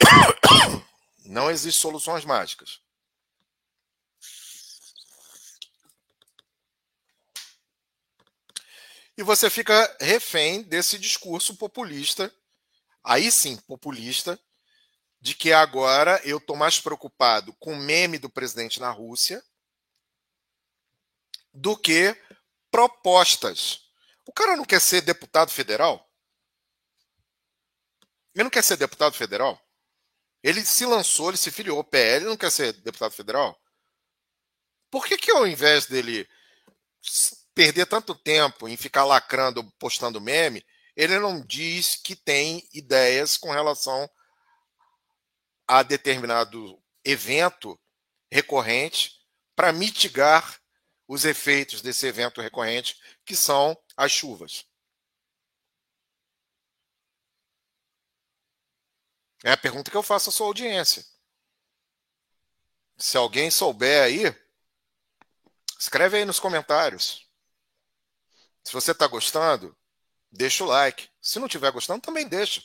Não 1.26 1.50
existem 1.50 1.80
soluções 1.80 2.24
mágicas. 2.24 2.80
E 9.16 9.22
você 9.22 9.48
fica 9.48 9.96
refém 10.00 10.62
desse 10.62 10.98
discurso 10.98 11.56
populista, 11.56 12.32
aí 13.02 13.32
sim, 13.32 13.56
populista, 13.56 14.38
de 15.20 15.34
que 15.34 15.52
agora 15.52 16.20
eu 16.24 16.36
estou 16.36 16.54
mais 16.54 16.78
preocupado 16.78 17.52
com 17.54 17.72
o 17.72 17.76
meme 17.76 18.18
do 18.18 18.28
presidente 18.28 18.78
na 18.78 18.90
Rússia 18.90 19.42
do 21.52 21.76
que 21.76 22.14
propostas. 22.70 23.90
O 24.26 24.32
cara 24.32 24.54
não 24.54 24.64
quer 24.64 24.80
ser 24.80 25.00
deputado 25.00 25.50
federal? 25.50 26.06
Ele 28.34 28.44
não 28.44 28.50
quer 28.50 28.62
ser 28.62 28.76
deputado 28.76 29.14
federal? 29.14 29.58
Ele 30.46 30.64
se 30.64 30.86
lançou, 30.86 31.30
ele 31.30 31.36
se 31.36 31.50
filiou 31.50 31.82
PL, 31.82 32.24
não 32.24 32.36
quer 32.36 32.52
ser 32.52 32.72
deputado 32.74 33.10
federal? 33.10 33.60
Por 34.88 35.04
que, 35.04 35.16
que 35.16 35.32
ao 35.32 35.44
invés 35.44 35.86
dele 35.86 36.24
perder 37.52 37.84
tanto 37.86 38.14
tempo 38.14 38.68
em 38.68 38.76
ficar 38.76 39.04
lacrando, 39.04 39.64
postando 39.72 40.20
meme, 40.20 40.64
ele 40.94 41.18
não 41.18 41.44
diz 41.44 41.96
que 41.96 42.14
tem 42.14 42.62
ideias 42.72 43.36
com 43.36 43.50
relação 43.50 44.08
a 45.66 45.82
determinado 45.82 46.80
evento 47.04 47.76
recorrente 48.30 49.16
para 49.56 49.72
mitigar 49.72 50.60
os 51.08 51.24
efeitos 51.24 51.82
desse 51.82 52.06
evento 52.06 52.40
recorrente, 52.40 52.96
que 53.24 53.34
são 53.34 53.76
as 53.96 54.12
chuvas? 54.12 54.64
É 59.44 59.52
a 59.52 59.56
pergunta 59.56 59.90
que 59.90 59.96
eu 59.96 60.02
faço 60.02 60.30
à 60.30 60.32
sua 60.32 60.46
audiência. 60.46 61.04
Se 62.96 63.16
alguém 63.16 63.50
souber 63.50 64.02
aí, 64.04 64.34
escreve 65.78 66.16
aí 66.16 66.24
nos 66.24 66.40
comentários. 66.40 67.28
Se 68.64 68.72
você 68.72 68.92
está 68.92 69.06
gostando, 69.06 69.76
deixa 70.32 70.64
o 70.64 70.66
like. 70.66 71.08
Se 71.20 71.38
não 71.38 71.46
estiver 71.46 71.70
gostando, 71.70 72.00
também 72.00 72.26
deixa. 72.26 72.62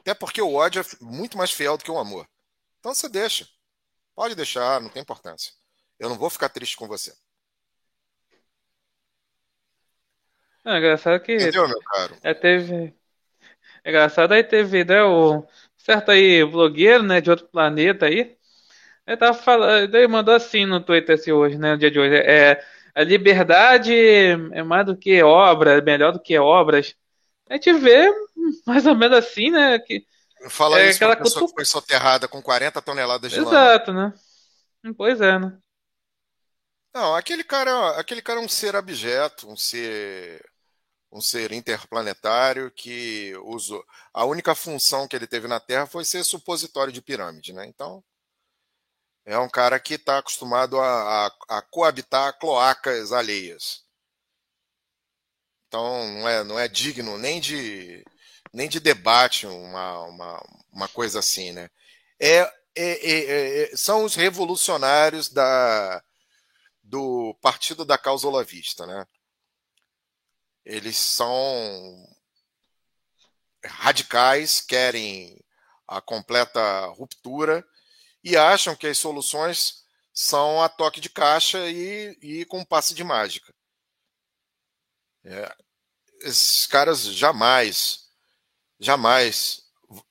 Até 0.00 0.14
porque 0.14 0.42
o 0.42 0.54
ódio 0.54 0.82
é 0.82 1.04
muito 1.04 1.38
mais 1.38 1.52
fiel 1.52 1.78
do 1.78 1.84
que 1.84 1.90
o 1.90 1.98
amor. 1.98 2.28
Então 2.80 2.92
você 2.92 3.08
deixa. 3.08 3.48
Pode 4.14 4.34
deixar, 4.34 4.80
não 4.80 4.90
tem 4.90 5.00
importância. 5.00 5.52
Eu 5.98 6.08
não 6.08 6.18
vou 6.18 6.28
ficar 6.28 6.48
triste 6.48 6.76
com 6.76 6.88
você. 6.88 7.16
É 10.64 10.76
engraçado 10.76 11.22
que. 11.22 11.34
Entendeu, 11.34 11.66
meu 11.68 11.80
caro? 11.80 12.18
É, 12.22 12.34
teve, 12.34 12.94
engraçado 13.84 14.32
aí 14.32 14.44
teve, 14.44 14.84
né, 14.84 15.02
o 15.02 15.44
certo 15.76 16.10
aí 16.10 16.44
blogueiro, 16.44 17.02
né, 17.02 17.20
de 17.20 17.30
outro 17.30 17.46
planeta 17.46 18.06
aí. 18.06 18.36
Ele 19.06 19.16
tava 19.16 19.34
falando, 19.34 19.94
ele 19.94 20.08
mandou 20.08 20.34
assim 20.34 20.64
no 20.64 20.80
Twitter 20.80 21.14
assim, 21.14 21.32
hoje, 21.32 21.58
né, 21.58 21.72
no 21.72 21.78
dia 21.78 21.90
de 21.90 21.98
hoje. 21.98 22.14
É, 22.16 22.62
a 22.94 23.02
liberdade 23.02 23.94
é 23.94 24.62
mais 24.62 24.86
do 24.86 24.96
que 24.96 25.22
obra, 25.22 25.78
é 25.78 25.80
melhor 25.80 26.12
do 26.12 26.20
que 26.20 26.38
obras. 26.38 26.94
A 27.48 27.54
gente 27.54 27.72
vê 27.72 28.10
mais 28.66 28.86
ou 28.86 28.94
menos 28.94 29.18
assim, 29.18 29.50
né, 29.50 29.78
que 29.78 30.04
Fala 30.48 30.80
é 30.80 30.88
isso 30.88 30.96
aquela 30.96 31.16
pessoa 31.16 31.46
que 31.46 31.54
foi 31.54 31.64
soterrada 31.64 32.26
com 32.26 32.42
40 32.42 32.82
toneladas 32.82 33.30
de 33.30 33.38
Exato, 33.38 33.54
lama. 33.54 33.68
Exato, 33.70 33.92
né? 33.92 34.94
Pois 34.96 35.20
é, 35.20 35.38
né? 35.38 35.56
Não, 36.94 37.14
aquele 37.14 37.44
cara, 37.44 37.98
aquele 37.98 38.20
cara 38.20 38.40
é 38.40 38.42
um 38.42 38.48
ser 38.48 38.76
abjeto, 38.76 39.48
um 39.48 39.56
ser 39.56 40.44
um 41.12 41.20
ser 41.20 41.52
interplanetário 41.52 42.70
que 42.70 43.34
usou. 43.44 43.84
A 44.14 44.24
única 44.24 44.54
função 44.54 45.06
que 45.06 45.14
ele 45.14 45.26
teve 45.26 45.46
na 45.46 45.60
Terra 45.60 45.86
foi 45.86 46.04
ser 46.06 46.24
supositório 46.24 46.92
de 46.92 47.02
pirâmide, 47.02 47.52
né? 47.52 47.66
Então, 47.66 48.02
é 49.26 49.38
um 49.38 49.48
cara 49.48 49.78
que 49.78 49.94
está 49.94 50.18
acostumado 50.18 50.80
a, 50.80 51.26
a, 51.26 51.58
a, 51.58 51.62
coabitar 51.62 52.38
cloacas 52.38 53.12
alheias. 53.12 53.84
Então, 55.68 56.08
não 56.12 56.28
é, 56.28 56.44
não 56.44 56.58
é 56.58 56.66
digno 56.66 57.18
nem 57.18 57.40
de, 57.40 58.04
nem 58.52 58.68
de 58.68 58.80
debate 58.80 59.46
uma, 59.46 60.00
uma, 60.04 60.42
uma 60.72 60.88
coisa 60.88 61.18
assim, 61.18 61.52
né? 61.52 61.70
É, 62.18 62.40
é, 62.74 63.10
é, 63.10 63.62
é 63.72 63.76
são 63.76 64.04
os 64.04 64.14
revolucionários 64.14 65.28
da, 65.28 66.02
do 66.82 67.36
Partido 67.42 67.84
da 67.84 67.98
Causa 67.98 68.26
Olavista, 68.26 68.86
né? 68.86 69.06
Eles 70.64 70.96
são 70.96 72.08
radicais, 73.64 74.60
querem 74.60 75.38
a 75.86 76.00
completa 76.00 76.86
ruptura 76.86 77.64
e 78.22 78.36
acham 78.36 78.76
que 78.76 78.86
as 78.86 78.98
soluções 78.98 79.82
são 80.12 80.62
a 80.62 80.68
toque 80.68 81.00
de 81.00 81.08
caixa 81.08 81.58
e, 81.70 82.16
e 82.22 82.44
com 82.44 82.64
passe 82.64 82.94
de 82.94 83.02
mágica. 83.02 83.52
É, 85.24 85.54
esses 86.22 86.66
caras 86.66 87.04
jamais, 87.04 88.08
jamais 88.78 89.62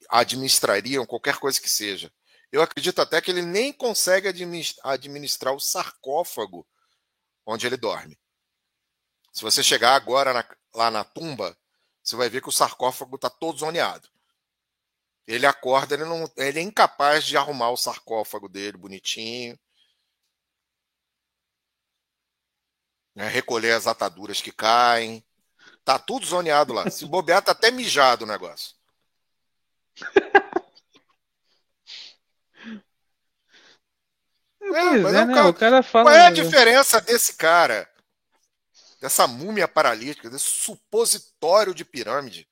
administrariam 0.09 1.05
qualquer 1.05 1.37
coisa 1.37 1.59
que 1.59 1.69
seja. 1.69 2.11
Eu 2.51 2.61
acredito 2.61 2.99
até 3.01 3.21
que 3.21 3.31
ele 3.31 3.41
nem 3.41 3.71
consegue 3.71 4.27
administrar 4.83 5.53
o 5.53 5.59
sarcófago 5.59 6.67
onde 7.45 7.65
ele 7.65 7.77
dorme. 7.77 8.19
Se 9.31 9.41
você 9.43 9.63
chegar 9.63 9.95
agora 9.95 10.33
na, 10.33 10.45
lá 10.73 10.91
na 10.91 11.03
tumba, 11.03 11.57
você 12.03 12.15
vai 12.15 12.29
ver 12.29 12.41
que 12.41 12.49
o 12.49 12.51
sarcófago 12.51 13.15
está 13.15 13.29
todo 13.29 13.57
zoneado. 13.57 14.09
Ele 15.25 15.45
acorda, 15.45 15.93
ele, 15.93 16.03
não, 16.03 16.29
ele 16.35 16.59
é 16.59 16.61
incapaz 16.61 17.23
de 17.23 17.37
arrumar 17.37 17.69
o 17.69 17.77
sarcófago 17.77 18.49
dele 18.49 18.77
bonitinho. 18.77 19.57
Né, 23.15 23.27
recolher 23.27 23.71
as 23.71 23.87
ataduras 23.87 24.41
que 24.41 24.51
caem. 24.51 25.23
Tá 25.83 25.97
tudo 25.99 26.25
zoneado 26.25 26.73
lá. 26.73 26.89
Se 26.89 27.05
bobear, 27.05 27.41
tá 27.41 27.51
até 27.51 27.71
mijado 27.71 28.25
o 28.25 28.27
negócio. 28.27 28.75
É, 34.63 34.77
é, 34.77 34.99
é 34.99 35.25
né? 35.25 35.33
cara... 35.33 35.49
O 35.49 35.53
cara 35.53 35.83
fala... 35.83 36.05
Qual 36.05 36.15
é 36.15 36.27
a 36.27 36.31
diferença 36.31 37.01
desse 37.01 37.33
cara, 37.33 37.90
dessa 39.01 39.27
múmia 39.27 39.67
paralítica, 39.67 40.29
desse 40.29 40.45
supositório 40.45 41.73
de 41.73 41.83
pirâmide, 41.83 42.47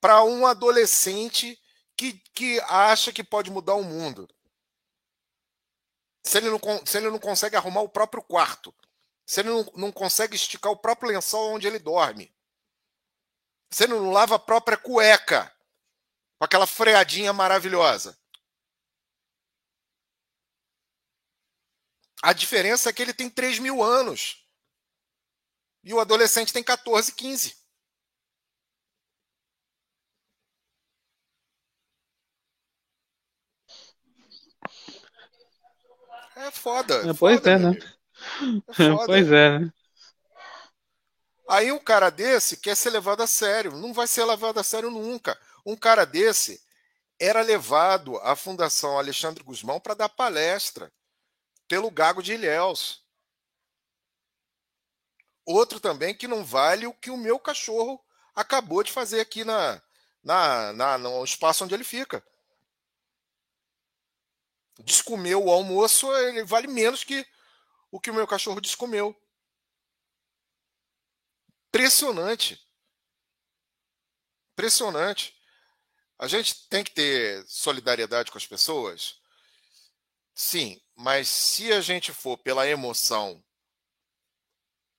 para 0.00 0.24
um 0.24 0.46
adolescente 0.46 1.60
que, 1.94 2.14
que 2.32 2.58
acha 2.60 3.12
que 3.12 3.22
pode 3.22 3.50
mudar 3.50 3.74
o 3.74 3.84
mundo? 3.84 4.26
Se 6.24 6.38
ele, 6.38 6.48
não, 6.48 6.58
se 6.86 6.96
ele 6.96 7.10
não 7.10 7.18
consegue 7.18 7.54
arrumar 7.54 7.82
o 7.82 7.88
próprio 7.88 8.22
quarto, 8.22 8.74
se 9.26 9.40
ele 9.40 9.50
não, 9.50 9.64
não 9.76 9.92
consegue 9.92 10.34
esticar 10.34 10.72
o 10.72 10.76
próprio 10.76 11.10
lençol 11.10 11.52
onde 11.52 11.66
ele 11.66 11.78
dorme, 11.78 12.34
se 13.70 13.84
ele 13.84 13.92
não 13.92 14.10
lava 14.10 14.36
a 14.36 14.38
própria 14.38 14.78
cueca, 14.78 15.54
com 16.38 16.44
aquela 16.46 16.66
freadinha 16.66 17.34
maravilhosa. 17.34 18.18
A 22.22 22.32
diferença 22.32 22.88
é 22.88 22.92
que 22.92 23.02
ele 23.02 23.12
tem 23.12 23.28
3 23.28 23.58
mil 23.58 23.82
anos. 23.82 24.39
E 25.82 25.94
o 25.94 26.00
adolescente 26.00 26.52
tem 26.52 26.62
14, 26.62 27.12
15. 27.12 27.56
É 36.36 36.50
foda. 36.50 36.94
É, 37.10 37.14
pois 37.14 37.36
foda, 37.36 37.50
é, 37.50 37.58
né? 37.58 37.70
É 38.78 39.06
pois 39.06 39.30
é, 39.30 39.58
né? 39.58 39.72
Aí 41.48 41.72
um 41.72 41.78
cara 41.78 42.10
desse 42.10 42.56
quer 42.56 42.76
ser 42.76 42.90
levado 42.90 43.22
a 43.22 43.26
sério. 43.26 43.72
Não 43.72 43.92
vai 43.92 44.06
ser 44.06 44.24
levado 44.24 44.58
a 44.58 44.62
sério 44.62 44.90
nunca. 44.90 45.38
Um 45.66 45.76
cara 45.76 46.04
desse 46.04 46.62
era 47.18 47.42
levado 47.42 48.16
à 48.18 48.34
Fundação 48.34 48.98
Alexandre 48.98 49.44
Guzmão 49.44 49.80
para 49.80 49.94
dar 49.94 50.08
palestra 50.08 50.90
pelo 51.68 51.90
Gago 51.90 52.22
de 52.22 52.32
Ilhéus. 52.32 53.04
Outro 55.50 55.80
também 55.80 56.14
que 56.14 56.28
não 56.28 56.44
vale 56.44 56.86
o 56.86 56.94
que 56.94 57.10
o 57.10 57.16
meu 57.16 57.38
cachorro 57.38 58.00
acabou 58.34 58.84
de 58.84 58.92
fazer 58.92 59.20
aqui 59.20 59.44
na, 59.44 59.82
na, 60.22 60.72
na 60.72 60.98
no 60.98 61.24
espaço 61.24 61.64
onde 61.64 61.74
ele 61.74 61.82
fica. 61.82 62.24
Descomeu 64.78 65.44
o 65.44 65.50
almoço, 65.50 66.10
ele 66.14 66.44
vale 66.44 66.68
menos 66.68 67.02
que 67.02 67.26
o 67.90 68.00
que 68.00 68.10
o 68.10 68.14
meu 68.14 68.26
cachorro 68.26 68.60
descomeu. 68.60 69.14
Impressionante. 71.68 72.64
Impressionante. 74.52 75.36
A 76.16 76.28
gente 76.28 76.68
tem 76.68 76.84
que 76.84 76.92
ter 76.92 77.44
solidariedade 77.48 78.30
com 78.30 78.38
as 78.38 78.46
pessoas? 78.46 79.20
Sim, 80.32 80.80
mas 80.94 81.28
se 81.28 81.72
a 81.72 81.80
gente 81.80 82.12
for 82.12 82.38
pela 82.38 82.68
emoção, 82.68 83.42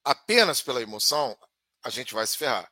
apenas 0.03 0.61
pela 0.61 0.81
emoção, 0.81 1.37
a 1.83 1.89
gente 1.89 2.13
vai 2.13 2.25
se 2.25 2.37
ferrar. 2.37 2.71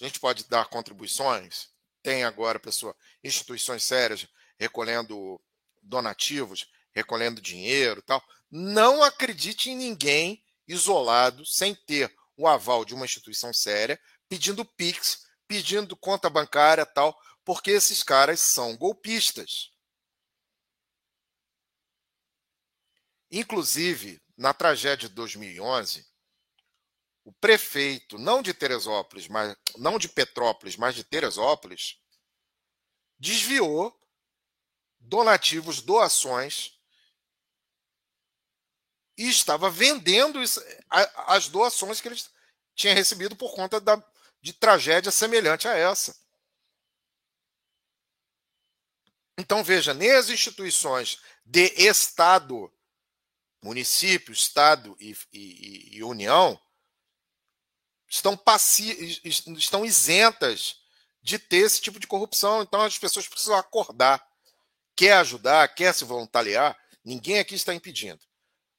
A 0.00 0.04
gente 0.04 0.20
pode 0.20 0.44
dar 0.44 0.68
contribuições, 0.68 1.68
tem 2.02 2.24
agora 2.24 2.60
pessoa, 2.60 2.94
instituições 3.24 3.82
sérias 3.82 4.28
recolhendo 4.58 5.40
donativos, 5.82 6.66
recolhendo 6.92 7.40
dinheiro, 7.40 8.02
tal. 8.02 8.22
Não 8.50 9.02
acredite 9.02 9.70
em 9.70 9.76
ninguém 9.76 10.42
isolado, 10.68 11.44
sem 11.44 11.74
ter 11.74 12.14
o 12.36 12.46
aval 12.46 12.84
de 12.84 12.94
uma 12.94 13.04
instituição 13.04 13.52
séria, 13.52 14.00
pedindo 14.28 14.64
Pix, 14.64 15.26
pedindo 15.48 15.96
conta 15.96 16.28
bancária, 16.28 16.84
tal, 16.84 17.18
porque 17.44 17.70
esses 17.70 18.02
caras 18.02 18.40
são 18.40 18.76
golpistas. 18.76 19.70
Inclusive, 23.30 24.20
na 24.36 24.52
tragédia 24.52 25.08
de 25.08 25.14
2011, 25.14 26.06
o 27.26 27.32
prefeito, 27.32 28.18
não 28.18 28.40
de 28.40 28.54
Teresópolis, 28.54 29.26
mas 29.26 29.56
não 29.76 29.98
de 29.98 30.08
Petrópolis, 30.08 30.76
mas 30.76 30.94
de 30.94 31.02
Teresópolis, 31.02 32.00
desviou 33.18 33.92
donativos, 35.00 35.82
doações 35.82 36.78
e 39.18 39.28
estava 39.28 39.68
vendendo 39.68 40.38
as 41.26 41.48
doações 41.48 42.00
que 42.00 42.06
ele 42.06 42.22
tinha 42.76 42.94
recebido 42.94 43.34
por 43.34 43.52
conta 43.56 43.80
da, 43.80 44.00
de 44.40 44.52
tragédia 44.52 45.10
semelhante 45.10 45.66
a 45.66 45.76
essa. 45.76 46.16
Então 49.36 49.64
veja, 49.64 49.92
nem 49.92 50.12
as 50.12 50.30
instituições 50.30 51.20
de 51.44 51.72
Estado 51.74 52.72
município, 53.60 54.32
Estado 54.32 54.96
e, 55.00 55.16
e, 55.32 55.96
e 55.96 56.04
União 56.04 56.60
estão, 58.08 58.36
passi 58.36 59.20
estão 59.24 59.84
isentas 59.84 60.80
de 61.22 61.38
ter 61.38 61.58
esse 61.58 61.80
tipo 61.80 61.98
de 61.98 62.06
corrupção. 62.06 62.62
Então 62.62 62.80
as 62.80 62.98
pessoas 62.98 63.28
precisam 63.28 63.56
acordar. 63.56 64.24
Quer 64.94 65.14
ajudar, 65.14 65.68
quer 65.74 65.92
se 65.92 66.04
voluntariar, 66.04 66.76
ninguém 67.04 67.38
aqui 67.38 67.54
está 67.54 67.74
impedindo. 67.74 68.20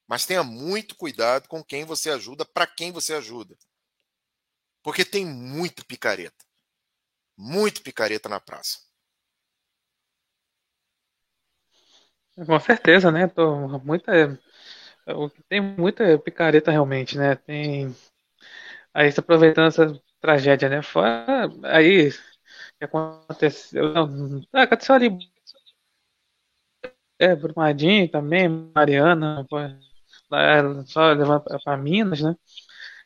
Mas 0.07 0.25
tenha 0.25 0.43
muito 0.43 0.95
cuidado 0.95 1.47
com 1.47 1.63
quem 1.63 1.85
você 1.85 2.09
ajuda, 2.09 2.45
para 2.45 2.65
quem 2.65 2.91
você 2.91 3.13
ajuda. 3.13 3.55
Porque 4.81 5.03
tem 5.03 5.25
muito 5.25 5.85
picareta. 5.85 6.45
Muito 7.37 7.83
picareta 7.83 8.29
na 8.29 8.39
praça. 8.39 8.79
Com 12.45 12.59
certeza, 12.59 13.11
né? 13.11 13.27
Tô, 13.27 13.79
muita, 13.79 14.39
tem 15.49 15.59
muita 15.59 16.17
picareta 16.19 16.71
realmente, 16.71 17.17
né? 17.17 17.35
Tem. 17.35 17.95
Aí 18.97 19.11
se 19.11 19.19
aproveitando 19.19 19.67
essa 19.67 20.01
tragédia, 20.19 20.67
né? 20.69 20.81
Fora 20.81 21.47
aí 21.65 22.11
que 22.79 22.85
aconteceu. 22.85 23.93
Não, 23.93 24.41
ah, 24.51 24.63
aconteceu 24.63 24.95
ali. 24.95 25.15
É, 27.19 27.35
Brumadinho 27.35 28.09
também, 28.09 28.49
Mariana, 28.73 29.45
só 30.87 31.11
levando 31.11 31.43
para 31.63 31.77
Minas, 31.77 32.21
né? 32.21 32.35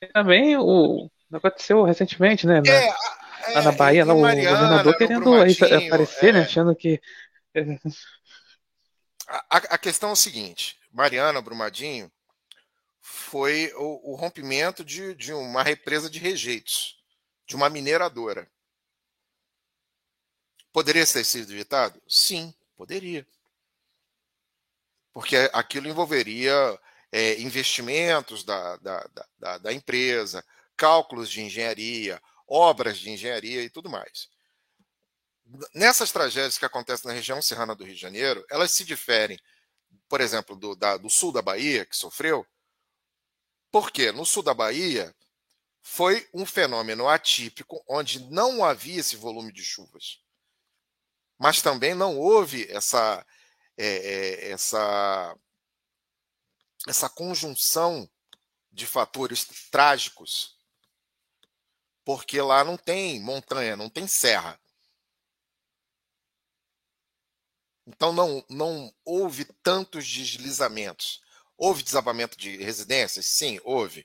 E 0.02 0.08
também 0.08 0.56
o 0.58 1.12
aconteceu 1.30 1.84
recentemente, 1.84 2.48
né? 2.48 2.62
É, 2.66 2.88
é, 2.88 3.56
lá 3.56 3.62
na 3.62 3.72
Bahia, 3.74 4.06
lá, 4.06 4.14
o 4.14 4.22
Mariana, 4.22 4.60
governador 4.60 4.98
querendo 4.98 5.34
aparecer, 5.34 6.34
né? 6.34 6.40
É. 6.40 6.44
Achando 6.44 6.74
que. 6.74 7.02
A, 9.28 9.58
a, 9.58 9.78
questão 9.78 10.12
é 10.12 10.14
o 10.14 10.16
seguinte: 10.16 10.78
Mariana 10.90 11.42
Brumadinho 11.42 12.10
foi 13.02 13.74
o, 13.76 14.12
o 14.12 14.16
rompimento 14.16 14.86
de, 14.86 15.16
de 15.16 15.34
uma 15.34 15.64
represa 15.64 16.10
de 16.10 16.20
rejeitos, 16.20 17.04
de 17.46 17.56
uma 17.56 17.70
mineradora. 17.70 18.50
Poderia 20.72 21.06
ter 21.06 21.26
sido 21.26 21.52
evitado? 21.52 22.02
Sim, 22.08 22.54
poderia. 22.78 23.28
Porque 25.12 25.36
aquilo 25.52 25.90
envolveria 25.90 26.80
é, 27.12 27.42
investimentos 27.42 28.44
da, 28.44 28.78
da, 28.78 29.10
da, 29.38 29.58
da 29.58 29.74
empresa, 29.74 30.46
cálculos 30.78 31.30
de 31.30 31.42
engenharia, 31.42 32.22
obras 32.48 32.98
de 32.98 33.10
engenharia 33.10 33.64
e 33.64 33.70
tudo 33.70 33.90
mais. 33.90 34.30
Nessas 35.74 36.12
tragédias 36.12 36.58
que 36.58 36.66
acontecem 36.66 37.08
na 37.10 37.14
região 37.14 37.42
serrana 37.42 37.76
do 37.76 37.84
Rio 37.84 37.96
de 37.96 38.00
Janeiro, 38.00 38.46
elas 38.50 38.72
se 38.72 38.86
diferem, 38.86 39.38
por 40.08 40.22
exemplo, 40.22 40.56
do, 40.56 40.76
do 40.76 41.10
sul 41.10 41.34
da 41.34 41.42
Bahia, 41.42 41.86
que 41.86 41.98
sofreu, 41.98 42.48
porque 43.72 44.12
no 44.12 44.26
sul 44.26 44.44
da 44.44 44.54
Bahia 44.54 45.16
foi 45.82 46.30
um 46.34 46.46
fenômeno 46.46 47.08
atípico, 47.08 47.84
onde 47.88 48.20
não 48.30 48.64
havia 48.64 49.00
esse 49.00 49.16
volume 49.16 49.52
de 49.52 49.64
chuvas. 49.64 50.22
Mas 51.38 51.62
também 51.62 51.96
não 51.96 52.20
houve 52.20 52.70
essa, 52.70 53.26
é, 53.78 53.86
é, 53.86 54.52
essa, 54.52 55.36
essa 56.88 57.10
conjunção 57.10 58.10
de 58.72 58.86
fatores 58.86 59.46
trágicos, 59.72 60.58
porque 62.06 62.40
lá 62.42 62.64
não 62.64 62.78
tem 62.78 63.20
montanha, 63.20 63.76
não 63.76 63.90
tem 63.90 64.08
serra. 64.08 64.60
Então 67.88 68.14
não, 68.14 68.46
não 68.48 68.94
houve 69.04 69.46
tantos 69.64 70.08
deslizamentos. 70.08 71.22
Houve 71.64 71.84
desabamento 71.84 72.36
de 72.36 72.58
residências? 72.58 73.28
Sim, 73.28 73.60
houve. 73.64 74.04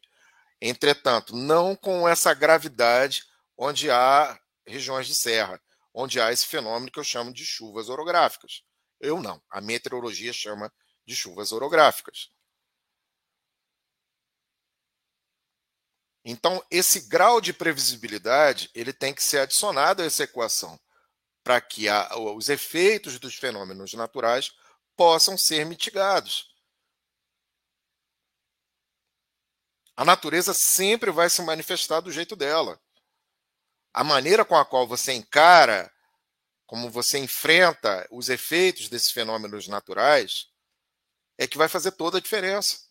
Entretanto, 0.61 1.35
não 1.35 1.75
com 1.75 2.07
essa 2.07 2.35
gravidade 2.35 3.25
onde 3.57 3.91
há 3.91 4.39
regiões 4.67 5.07
de 5.07 5.15
serra, 5.15 5.59
onde 5.95 6.21
há 6.21 6.31
esse 6.31 6.45
fenômeno 6.45 6.93
que 6.93 6.99
eu 6.99 7.05
chamo 7.05 7.33
de 7.33 7.47
chuvas 7.47 7.89
orográficas. 7.89 8.63
Eu 9.01 9.23
não, 9.23 9.43
a 9.49 9.63
meteorologia 9.63 10.35
chama 10.35 10.71
de 11.07 11.17
chuvas 11.17 11.51
orográficas. 11.51 12.31
Então, 16.27 16.63
esse 16.71 17.09
grau 17.09 17.41
de 17.41 17.55
previsibilidade 17.55 18.71
ele 18.75 18.93
tem 18.93 19.15
que 19.15 19.23
ser 19.23 19.39
adicionado 19.39 20.03
a 20.03 20.05
essa 20.05 20.25
equação 20.25 20.79
para 21.43 21.59
que 21.63 21.89
a, 21.89 22.19
os 22.19 22.51
efeitos 22.51 23.19
dos 23.19 23.35
fenômenos 23.35 23.95
naturais 23.95 24.53
possam 24.95 25.39
ser 25.39 25.65
mitigados. 25.65 26.55
A 29.97 30.05
natureza 30.05 30.53
sempre 30.53 31.11
vai 31.11 31.31
se 31.31 31.41
manifestar 31.41 32.01
do 32.01 32.13
jeito 32.13 32.37
dela. 32.37 32.79
A 33.95 34.05
maneira 34.05 34.45
com 34.45 34.55
a 34.55 34.65
qual 34.65 34.87
você 34.87 35.15
encara, 35.15 35.91
como 36.67 36.91
você 36.91 37.19
enfrenta 37.19 38.07
os 38.11 38.29
efeitos 38.29 38.91
desses 38.91 39.11
fenômenos 39.11 39.69
naturais, 39.69 40.49
é 41.39 41.47
que 41.47 41.57
vai 41.57 41.69
fazer 41.69 41.93
toda 41.93 42.19
a 42.19 42.21
diferença. 42.21 42.87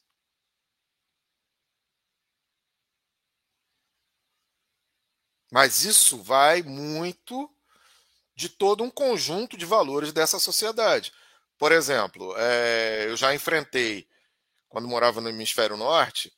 Mas 5.52 5.86
isso 5.86 6.22
vai 6.24 6.64
muito 6.64 7.50
de 8.36 8.50
todo 8.50 8.84
um 8.84 8.90
conjunto 8.90 9.56
de 9.56 9.66
valores 9.66 10.12
dessa 10.12 10.40
sociedade. 10.40 11.14
Por 11.58 11.72
exemplo, 11.72 12.36
é, 12.38 13.06
eu 13.08 13.16
já 13.16 13.34
enfrentei, 13.34 14.10
quando 14.68 14.88
morava 14.88 15.22
no 15.22 15.30
hemisfério 15.30 15.78
norte, 15.78 16.34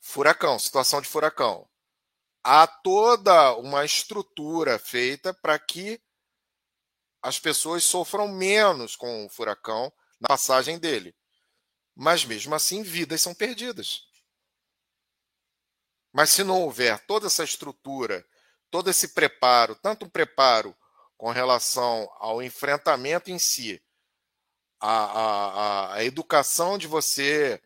furacão, 0.00 0.58
situação 0.58 1.00
de 1.00 1.08
furacão. 1.08 1.68
Há 2.42 2.66
toda 2.66 3.54
uma 3.56 3.84
estrutura 3.84 4.78
feita 4.78 5.34
para 5.34 5.58
que 5.58 6.00
as 7.22 7.38
pessoas 7.38 7.84
sofram 7.84 8.26
menos 8.28 8.96
com 8.96 9.26
o 9.26 9.28
furacão 9.28 9.92
na 10.18 10.28
passagem 10.28 10.78
dele. 10.78 11.14
Mas 11.94 12.24
mesmo 12.24 12.54
assim, 12.54 12.82
vidas 12.82 13.20
são 13.20 13.34
perdidas. 13.34 14.08
Mas 16.12 16.30
se 16.30 16.42
não 16.42 16.62
houver 16.62 16.98
toda 17.06 17.26
essa 17.26 17.44
estrutura, 17.44 18.26
todo 18.70 18.88
esse 18.88 19.08
preparo, 19.08 19.74
tanto 19.76 20.06
um 20.06 20.08
preparo 20.08 20.76
com 21.16 21.30
relação 21.30 22.10
ao 22.18 22.42
enfrentamento 22.42 23.30
em 23.30 23.38
si, 23.38 23.82
a, 24.80 25.04
a, 25.04 25.94
a 25.96 26.04
educação 26.04 26.78
de 26.78 26.86
você 26.86 27.62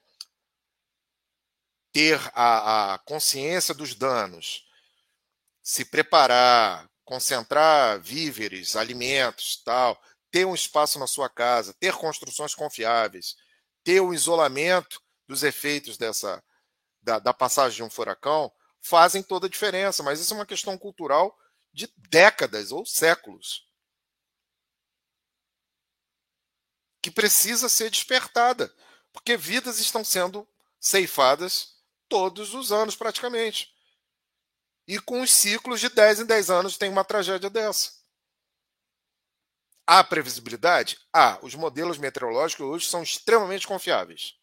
ter 1.95 2.21
a, 2.35 2.95
a 2.95 2.99
consciência 2.99 3.73
dos 3.73 3.95
danos, 3.95 4.69
se 5.63 5.85
preparar, 5.85 6.91
concentrar 7.05 8.01
víveres, 8.01 8.75
alimentos, 8.75 9.63
tal, 9.65 10.03
ter 10.29 10.45
um 10.45 10.57
espaço 10.57 10.99
na 10.99 11.07
sua 11.07 11.31
casa, 11.31 11.73
ter 11.75 11.95
construções 11.95 12.53
confiáveis, 12.53 13.37
ter 13.85 14.01
o 14.01 14.13
isolamento 14.13 15.01
dos 15.29 15.45
efeitos 15.45 15.97
dessa 15.97 16.43
da, 17.01 17.21
da 17.21 17.33
passagem 17.33 17.77
de 17.77 17.83
um 17.85 17.91
furacão, 17.91 18.53
fazem 18.83 19.23
toda 19.23 19.47
a 19.47 19.51
diferença. 19.51 20.03
Mas 20.03 20.19
isso 20.19 20.35
é 20.35 20.37
uma 20.37 20.47
questão 20.47 20.77
cultural 20.77 21.39
de 21.73 21.89
décadas 21.97 22.73
ou 22.73 22.85
séculos. 22.85 23.69
Que 27.01 27.11
precisa 27.11 27.69
ser 27.69 27.89
despertada, 27.89 28.75
porque 29.13 29.37
vidas 29.37 29.79
estão 29.79 30.03
sendo 30.03 30.49
ceifadas 30.81 31.74
todos 32.09 32.55
os 32.55 32.73
anos, 32.73 32.97
praticamente. 32.97 33.75
E 34.87 34.99
com 35.01 35.23
os 35.23 35.31
ciclos 35.31 35.81
de 35.81 35.89
10 35.89 36.21
em 36.21 36.27
10 36.27 36.51
anos 36.51 36.77
tem 36.77 36.91
uma 36.91 37.05
tragédia 37.05 37.49
dessa. 37.49 37.93
Há 39.87 40.03
previsibilidade? 40.03 40.99
Há. 41.13 41.39
Os 41.43 41.55
modelos 41.55 41.99
meteorológicos 41.99 42.67
hoje 42.67 42.87
são 42.87 43.03
extremamente 43.03 43.67
confiáveis. 43.67 44.35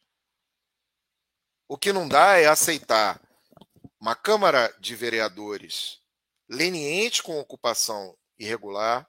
O 1.68 1.78
que 1.78 1.94
não 1.94 2.08
dá 2.08 2.38
é 2.38 2.48
aceitar 2.48 3.22
uma 4.00 4.16
Câmara 4.16 4.76
de 4.80 4.96
Vereadores 4.96 6.02
leniente 6.50 7.24
com 7.24 7.40
ocupação 7.40 8.18
irregular, 8.38 9.08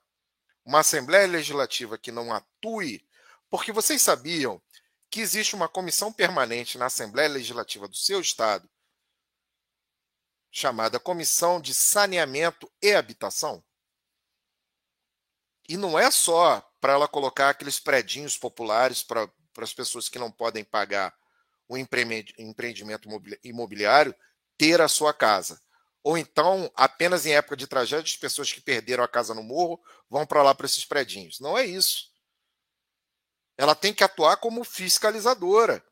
uma 0.65 0.81
Assembleia 0.81 1.27
Legislativa 1.27 1.99
que 1.99 2.13
não 2.13 2.33
atue, 2.33 3.05
porque 3.51 3.73
vocês 3.73 4.01
sabiam 4.01 4.63
que 5.13 5.21
existe 5.21 5.55
uma 5.55 5.69
comissão 5.69 6.11
permanente 6.11 6.79
na 6.79 6.87
Assembleia 6.87 7.29
Legislativa 7.29 7.87
do 7.87 7.95
seu 7.95 8.19
estado, 8.19 8.67
chamada 10.51 10.99
Comissão 10.99 11.61
de 11.61 11.75
Saneamento 11.75 12.73
e 12.81 12.95
Habitação. 12.95 13.63
E 15.69 15.77
não 15.77 15.99
é 15.99 16.11
só 16.11 16.67
para 16.81 16.95
ela 16.95 17.07
colocar 17.07 17.51
aqueles 17.51 17.79
predinhos 17.79 18.39
populares 18.39 19.03
para 19.03 19.31
as 19.59 19.75
pessoas 19.75 20.09
que 20.09 20.19
não 20.19 20.33
podem 20.33 20.65
pagar 20.65 21.15
o 21.69 21.77
empreendimento 21.77 23.07
imobiliário 23.45 24.15
ter 24.57 24.81
a 24.81 24.89
sua 24.89 25.13
casa. 25.13 25.61
Ou 26.03 26.17
então, 26.17 26.73
apenas 26.75 27.27
em 27.27 27.35
época 27.35 27.57
de 27.57 27.67
tragédia, 27.67 28.11
as 28.11 28.17
pessoas 28.17 28.51
que 28.51 28.63
perderam 28.63 29.05
a 29.05 29.09
casa 29.09 29.35
no 29.35 29.43
morro 29.43 29.79
vão 30.09 30.27
para 30.27 30.43
lá 30.43 30.55
para 30.55 30.65
esses 30.65 30.87
predinhos. 30.87 31.39
Não 31.39 31.57
é 31.57 31.67
isso 31.67 32.12
ela 33.57 33.75
tem 33.75 33.93
que 33.95 34.05
atuar 34.05 34.37
como 34.39 34.65
fiscalizadora. 34.65 35.85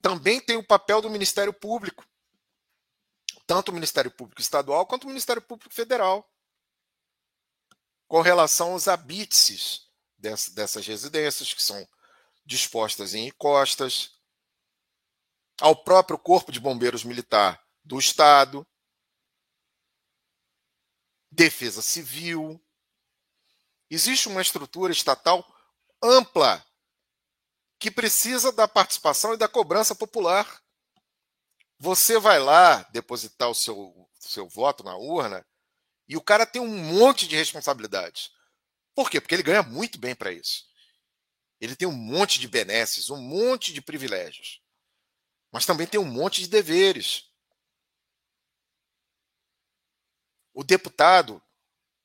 Também 0.00 0.40
tem 0.40 0.56
o 0.56 0.66
papel 0.66 1.02
do 1.02 1.10
Ministério 1.10 1.52
Público, 1.52 2.06
tanto 3.46 3.70
o 3.70 3.74
Ministério 3.74 4.10
Público 4.10 4.40
Estadual 4.40 4.86
quanto 4.86 5.04
o 5.04 5.08
Ministério 5.08 5.42
Público 5.42 5.74
Federal, 5.74 6.30
com 8.06 8.20
relação 8.20 8.72
aos 8.72 8.88
habítices 8.88 9.90
dessas 10.18 10.86
residências, 10.86 11.52
que 11.52 11.62
são 11.62 11.86
dispostas 12.44 13.14
em 13.14 13.28
encostas, 13.28 14.18
ao 15.60 15.74
próprio 15.74 16.18
Corpo 16.18 16.52
de 16.52 16.60
Bombeiros 16.60 17.04
Militar 17.04 17.62
do 17.84 17.98
Estado, 17.98 18.66
Defesa 21.30 21.82
Civil. 21.82 22.64
Existe 23.90 24.28
uma 24.28 24.42
estrutura 24.42 24.92
estatal 24.92 25.44
ampla 26.02 26.64
que 27.78 27.90
precisa 27.90 28.50
da 28.50 28.66
participação 28.66 29.34
e 29.34 29.36
da 29.36 29.48
cobrança 29.48 29.94
popular. 29.94 30.62
Você 31.78 32.18
vai 32.18 32.38
lá 32.38 32.82
depositar 32.90 33.48
o 33.48 33.54
seu, 33.54 34.10
seu 34.18 34.48
voto 34.48 34.82
na 34.82 34.96
urna 34.96 35.46
e 36.08 36.16
o 36.16 36.22
cara 36.22 36.44
tem 36.44 36.60
um 36.60 36.76
monte 36.76 37.28
de 37.28 37.36
responsabilidades. 37.36 38.32
Por 38.94 39.10
quê? 39.10 39.20
Porque 39.20 39.34
ele 39.34 39.42
ganha 39.42 39.62
muito 39.62 39.98
bem 39.98 40.14
para 40.14 40.32
isso. 40.32 40.66
Ele 41.60 41.76
tem 41.76 41.86
um 41.86 41.92
monte 41.92 42.40
de 42.40 42.48
benesses, 42.48 43.10
um 43.10 43.20
monte 43.20 43.72
de 43.72 43.80
privilégios. 43.80 44.60
Mas 45.52 45.66
também 45.66 45.86
tem 45.86 46.00
um 46.00 46.04
monte 46.04 46.40
de 46.40 46.48
deveres. 46.48 47.30
O 50.52 50.64
deputado 50.64 51.42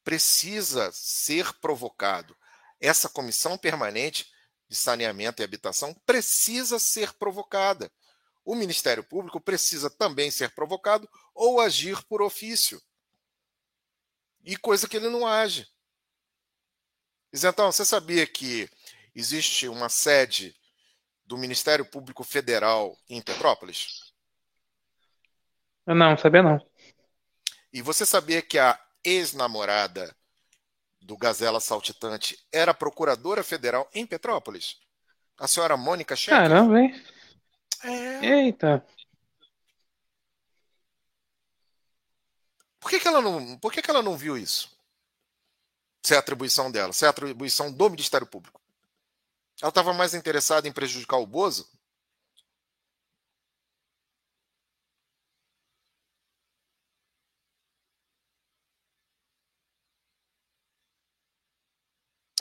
precisa 0.03 0.91
ser 0.91 1.51
provocado. 1.53 2.37
Essa 2.83 3.07
comissão 3.07 3.57
permanente 3.57 4.29
de 4.67 4.75
saneamento 4.75 5.41
e 5.41 5.45
habitação 5.45 5.93
precisa 6.05 6.77
ser 6.77 7.13
provocada. 7.13 7.89
O 8.43 8.55
Ministério 8.55 9.05
Público 9.05 9.39
precisa 9.39 9.89
também 9.89 10.29
ser 10.29 10.53
provocado 10.53 11.09
ou 11.33 11.61
agir 11.61 12.03
por 12.03 12.21
ofício. 12.21 12.81
E 14.43 14.57
coisa 14.57 14.85
que 14.85 14.97
ele 14.97 15.07
não 15.07 15.25
age. 15.25 15.65
Então, 17.31 17.71
você 17.71 17.85
sabia 17.85 18.27
que 18.27 18.69
existe 19.15 19.69
uma 19.69 19.87
sede 19.87 20.53
do 21.23 21.37
Ministério 21.37 21.85
Público 21.85 22.21
Federal 22.21 22.99
em 23.07 23.21
Petrópolis? 23.21 24.13
Não, 25.87 26.17
sabia 26.17 26.43
não. 26.43 26.59
E 27.71 27.81
você 27.81 28.05
sabia 28.05 28.41
que 28.41 28.59
a 28.59 28.77
ex-namorada 29.05 30.13
do 31.03 31.17
Gazela 31.17 31.59
Saltitante 31.59 32.37
era 32.51 32.73
procuradora 32.73 33.43
federal 33.43 33.89
em 33.93 34.05
Petrópolis? 34.05 34.79
A 35.37 35.47
senhora 35.47 35.75
Mônica 35.75 36.15
Cheque? 36.15 36.37
Caramba, 36.37 36.79
hein? 36.79 37.03
É. 37.83 38.25
Eita. 38.25 38.85
Por 42.79 42.89
que, 42.89 42.99
que 42.99 43.07
ela 43.07 43.21
não, 43.21 43.57
por 43.59 43.71
que, 43.71 43.81
que 43.81 43.89
ela 43.89 44.01
não 44.01 44.17
viu 44.17 44.37
isso? 44.37 44.71
Se 46.05 46.13
é 46.13 46.17
atribuição 46.17 46.69
dela, 46.71 46.91
se 46.91 47.05
é 47.05 47.07
atribuição 47.07 47.71
do 47.71 47.89
Ministério 47.89 48.27
Público. 48.27 48.61
Ela 49.61 49.69
estava 49.69 49.93
mais 49.93 50.13
interessada 50.13 50.67
em 50.67 50.71
prejudicar 50.71 51.17
o 51.17 51.25
Bozo? 51.25 51.69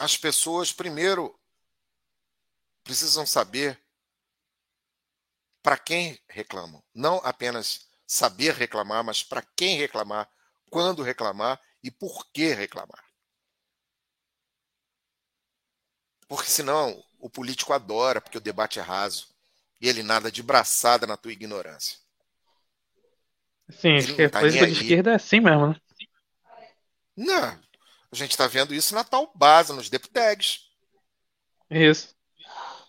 As 0.02 0.16
pessoas, 0.16 0.72
primeiro, 0.72 1.32
precisam 2.82 3.24
saber 3.24 3.80
para 5.62 5.78
quem 5.78 6.18
reclamam. 6.28 6.82
Não 6.92 7.18
apenas 7.18 7.88
saber 8.04 8.52
reclamar, 8.54 9.04
mas 9.04 9.22
para 9.22 9.42
quem 9.54 9.78
reclamar, 9.78 10.28
quando 10.68 11.04
reclamar 11.04 11.60
e 11.84 11.88
por 11.88 12.26
que 12.32 12.52
reclamar. 12.52 13.04
Porque 16.26 16.50
senão 16.50 17.00
o 17.20 17.30
político 17.30 17.72
adora, 17.72 18.20
porque 18.20 18.38
o 18.38 18.40
debate 18.40 18.80
é 18.80 18.82
raso. 18.82 19.32
E 19.80 19.88
ele 19.88 20.02
nada 20.02 20.32
de 20.32 20.42
braçada 20.42 21.06
na 21.06 21.16
tua 21.16 21.30
ignorância. 21.30 21.96
Sim, 23.70 23.98
a 23.98 24.30
tá 24.30 24.40
política 24.40 24.66
de 24.66 24.72
esquerda 24.72 25.12
é 25.12 25.14
assim 25.14 25.38
mesmo, 25.38 25.68
né? 25.68 25.80
Não. 27.16 27.71
A 28.12 28.16
gente 28.16 28.32
está 28.32 28.46
vendo 28.46 28.74
isso 28.74 28.94
na 28.94 29.02
tal 29.02 29.32
base, 29.34 29.72
nos 29.72 29.88
deputados. 29.88 30.70
Isso. 31.70 32.14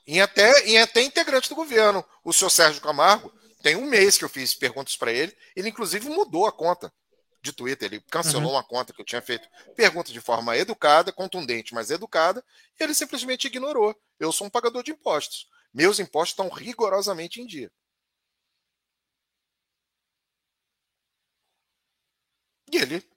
E 0.06 0.20
até, 0.20 0.68
e 0.68 0.78
até 0.78 1.02
integrante 1.02 1.48
do 1.48 1.56
governo. 1.56 2.06
O 2.26 2.34
senhor 2.34 2.50
Sérgio 2.50 2.82
Camargo, 2.82 3.34
tem 3.62 3.78
um 3.78 3.86
mês 3.86 4.18
que 4.18 4.26
eu 4.26 4.30
fiz 4.30 4.54
perguntas 4.54 4.98
para 4.98 5.14
ele. 5.14 5.36
Ele, 5.56 5.70
inclusive, 5.70 6.10
mudou 6.10 6.46
a 6.46 6.52
conta 6.52 6.94
de 7.42 7.54
Twitter. 7.54 7.86
Ele 7.86 8.02
cancelou 8.12 8.50
uhum. 8.50 8.56
uma 8.58 8.64
conta 8.64 8.92
que 8.92 9.00
eu 9.00 9.06
tinha 9.06 9.22
feito 9.22 9.48
perguntas 9.78 10.12
de 10.12 10.20
forma 10.20 10.58
educada, 10.58 11.14
contundente, 11.14 11.74
mas 11.74 11.90
educada. 11.90 12.44
E 12.78 12.84
ele 12.84 12.94
simplesmente 12.94 13.48
ignorou. 13.48 13.96
Eu 14.20 14.34
sou 14.34 14.48
um 14.48 14.50
pagador 14.50 14.84
de 14.84 14.92
impostos. 14.92 15.48
Meus 15.74 16.00
impostos 16.00 16.32
estão 16.32 16.50
rigorosamente 16.50 17.40
em 17.40 17.48
dia. 17.48 17.72
E 22.70 22.78
ele, 22.78 23.08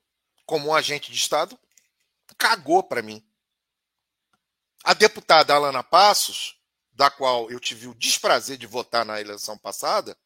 como 0.44 0.68
um 0.68 0.74
agente 0.74 1.10
de 1.10 1.16
Estado, 1.16 1.58
cagou 2.38 2.82
para 2.82 3.02
mim. 3.02 3.24
A 4.84 4.94
deputada 4.94 5.54
Alana 5.54 5.82
Passos, 5.82 6.60
da 6.92 7.10
qual 7.10 7.50
eu 7.50 7.58
tive 7.58 7.88
o 7.88 7.94
desprazer 7.94 8.56
de 8.56 8.66
votar 8.66 9.04
na 9.04 9.20
eleição 9.20 9.58
passada, 9.58 10.16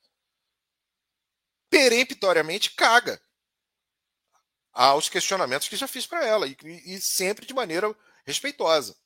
peremptoriamente 1.70 2.72
caga 2.72 3.20
aos 4.72 5.08
questionamentos 5.08 5.68
que 5.68 5.76
já 5.76 5.88
fiz 5.88 6.06
para 6.06 6.24
ela 6.24 6.46
e, 6.46 6.56
e, 6.84 7.00
sempre 7.00 7.46
de 7.46 7.54
maneira 7.54 7.94
respeitosa. 8.24 8.96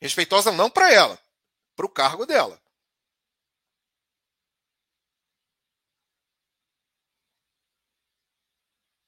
Respeitosa 0.00 0.52
não 0.52 0.70
para 0.70 0.92
ela, 0.92 1.18
para 1.74 1.86
o 1.86 1.90
cargo 1.90 2.26
dela. 2.26 2.60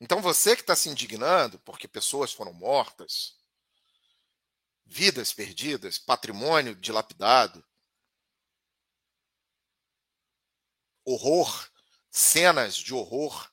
Então 0.00 0.20
você 0.22 0.54
que 0.54 0.62
está 0.62 0.76
se 0.76 0.88
indignando 0.88 1.58
porque 1.60 1.88
pessoas 1.88 2.32
foram 2.32 2.52
mortas, 2.52 3.36
vidas 4.86 5.32
perdidas, 5.32 5.98
patrimônio 5.98 6.74
dilapidado, 6.74 7.64
horror, 11.04 11.70
cenas 12.10 12.76
de 12.76 12.94
horror. 12.94 13.50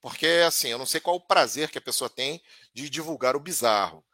Porque, 0.00 0.26
assim, 0.46 0.68
eu 0.68 0.78
não 0.78 0.86
sei 0.86 1.00
qual 1.00 1.16
o 1.16 1.20
prazer 1.20 1.70
que 1.70 1.78
a 1.78 1.82
pessoa 1.82 2.10
tem 2.10 2.42
de 2.74 2.90
divulgar 2.90 3.36
o 3.36 3.40
bizarro. 3.40 4.04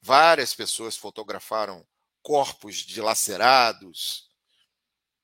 Várias 0.00 0.54
pessoas 0.54 0.96
fotografaram 0.96 1.86
corpos 2.22 2.76
dilacerados, 2.76 4.30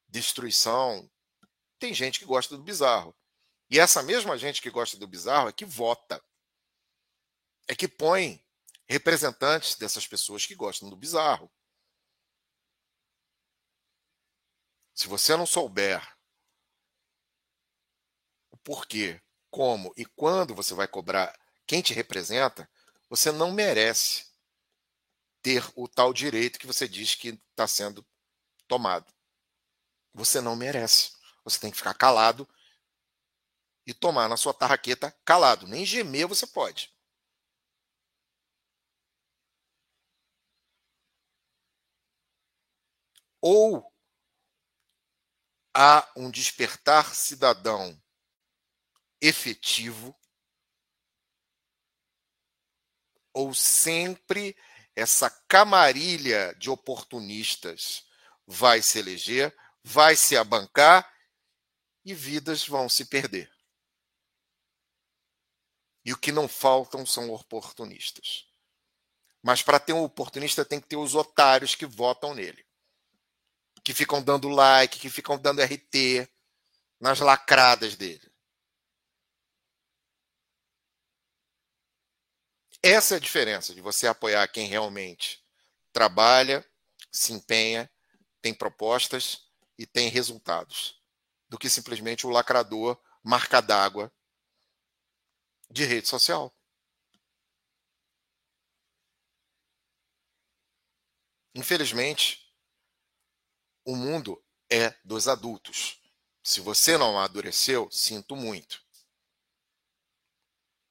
destruição. 0.09 1.11
Tem 1.79 1.93
gente 1.93 2.19
que 2.19 2.25
gosta 2.25 2.57
do 2.57 2.63
bizarro. 2.63 3.15
E 3.75 3.79
essa 3.81 4.05
mesma 4.05 4.39
gente 4.39 4.63
que 4.63 4.71
gosta 4.71 4.97
do 4.97 5.05
bizarro 5.05 5.49
é 5.49 5.53
que 5.53 5.65
vota. 5.65 6.25
É 7.67 7.75
que 7.75 7.89
põe 7.89 8.41
representantes 8.87 9.75
dessas 9.75 10.07
pessoas 10.07 10.47
que 10.47 10.55
gostam 10.55 10.89
do 10.89 10.95
bizarro. 10.95 11.51
Se 14.95 15.09
você 15.09 15.37
não 15.37 15.45
souber 15.45 16.01
porquê, 18.63 19.21
como 19.51 19.93
e 19.97 20.05
quando 20.05 20.55
você 20.55 20.73
vai 20.73 20.87
cobrar 20.87 21.37
quem 21.67 21.83
te 21.83 21.93
representa, 21.93 22.71
você 23.11 23.33
não 23.33 23.51
merece 23.51 24.31
ter 25.43 25.69
o 25.75 25.89
tal 25.89 26.13
direito 26.13 26.61
que 26.61 26.67
você 26.69 26.87
diz 26.87 27.17
que 27.17 27.31
está 27.51 27.67
sendo 27.67 28.07
tomado. 28.69 29.13
Você 30.13 30.41
não 30.41 30.55
merece. 30.55 31.11
Você 31.43 31.59
tem 31.59 31.73
que 31.73 31.77
ficar 31.77 31.95
calado 31.95 32.49
e 33.87 33.93
tomar 33.95 34.29
na 34.29 34.37
sua 34.37 34.55
tarraqueta 34.55 35.11
calado. 35.25 35.67
Nem 35.67 35.85
gemer 35.85 36.27
você 36.27 36.47
pode. 36.47 36.93
Ou 43.41 43.93
há 45.77 46.11
um 46.17 46.31
despertar 46.31 47.15
cidadão 47.15 48.01
efetivo 49.21 50.17
ou 53.33 53.53
sempre 53.53 54.57
essa 54.95 55.29
camarilha 55.49 56.55
de 56.55 56.71
oportunistas 56.71 58.07
vai 58.47 58.81
se 58.81 58.99
eleger, 58.99 59.55
vai 59.83 60.15
se 60.15 60.37
abancar 60.37 61.13
e 62.05 62.15
vidas 62.15 62.67
vão 62.67 62.89
se 62.89 63.07
perder. 63.07 63.54
E 66.05 66.13
o 66.13 66.19
que 66.19 66.31
não 66.31 66.47
faltam 66.47 67.07
são 67.07 67.31
oportunistas. 67.31 68.47
Mas 69.43 69.63
para 69.63 69.79
ter 69.79 69.93
um 69.93 70.03
oportunista 70.03 70.65
tem 70.65 70.81
que 70.81 70.87
ter 70.87 70.97
os 70.97 71.15
otários 71.15 71.75
que 71.75 71.87
votam 71.87 72.35
nele. 72.35 72.65
Que 73.83 73.93
ficam 73.95 74.23
dando 74.23 74.49
like, 74.49 74.99
que 74.99 75.11
ficam 75.11 75.39
dando 75.39 75.63
RT 75.63 76.29
nas 77.01 77.21
lacradas 77.21 77.97
dele. 77.97 78.33
Essa 82.83 83.15
é 83.15 83.17
a 83.17 83.21
diferença 83.21 83.75
de 83.75 83.81
você 83.81 84.07
apoiar 84.07 84.47
quem 84.49 84.69
realmente 84.69 85.43
trabalha, 85.91 86.63
se 87.11 87.33
empenha, 87.33 87.91
tem 88.43 88.53
propostas 88.53 89.49
e 89.79 89.87
tem 89.87 90.09
resultados, 90.09 91.01
do 91.49 91.59
que 91.59 91.71
simplesmente 91.71 92.27
o 92.27 92.31
lacrador 92.31 93.01
marca 93.23 93.63
d'água 93.63 94.13
de 95.75 95.85
rede 95.85 96.07
social. 96.07 96.55
Infelizmente, 101.53 102.49
o 103.85 103.97
mundo 103.97 104.41
é 104.71 104.95
dos 105.05 105.27
adultos. 105.27 106.01
Se 106.45 106.61
você 106.61 106.97
não 106.97 107.11
amadureceu, 107.11 107.91
sinto 107.91 108.37
muito. 108.37 108.85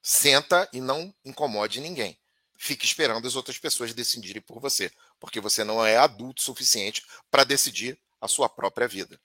Senta 0.02 0.70
e 0.74 0.82
não 0.82 1.16
incomode 1.24 1.80
ninguém. 1.80 2.20
Fique 2.58 2.86
esperando 2.86 3.26
as 3.26 3.38
outras 3.38 3.58
pessoas 3.58 3.94
decidirem 3.94 4.42
por 4.42 4.60
você, 4.60 4.92
porque 5.18 5.40
você 5.40 5.64
não 5.64 5.86
é 5.86 5.96
adulto 5.96 6.42
o 6.42 6.46
suficiente 6.46 7.06
para 7.32 7.46
decidir 7.46 7.98
a 8.20 8.28
sua 8.28 8.50
própria 8.50 8.88
vida. 8.88 9.20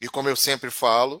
E 0.00 0.08
como 0.08 0.28
eu 0.28 0.36
sempre 0.36 0.70
falo, 0.70 1.20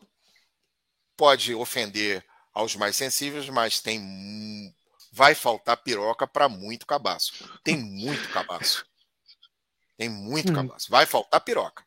pode 1.16 1.54
ofender 1.54 2.24
aos 2.52 2.76
mais 2.76 2.96
sensíveis, 2.96 3.48
mas 3.48 3.80
tem 3.80 4.74
vai 5.12 5.34
faltar 5.34 5.76
piroca 5.76 6.26
para 6.26 6.48
muito 6.48 6.86
cabaço. 6.86 7.32
Tem 7.62 7.76
muito 7.76 8.28
cabaço. 8.30 8.84
Tem 9.96 10.08
muito 10.08 10.50
hum. 10.50 10.54
cabaço. 10.54 10.90
Vai 10.90 11.06
faltar 11.06 11.40
piroca. 11.40 11.84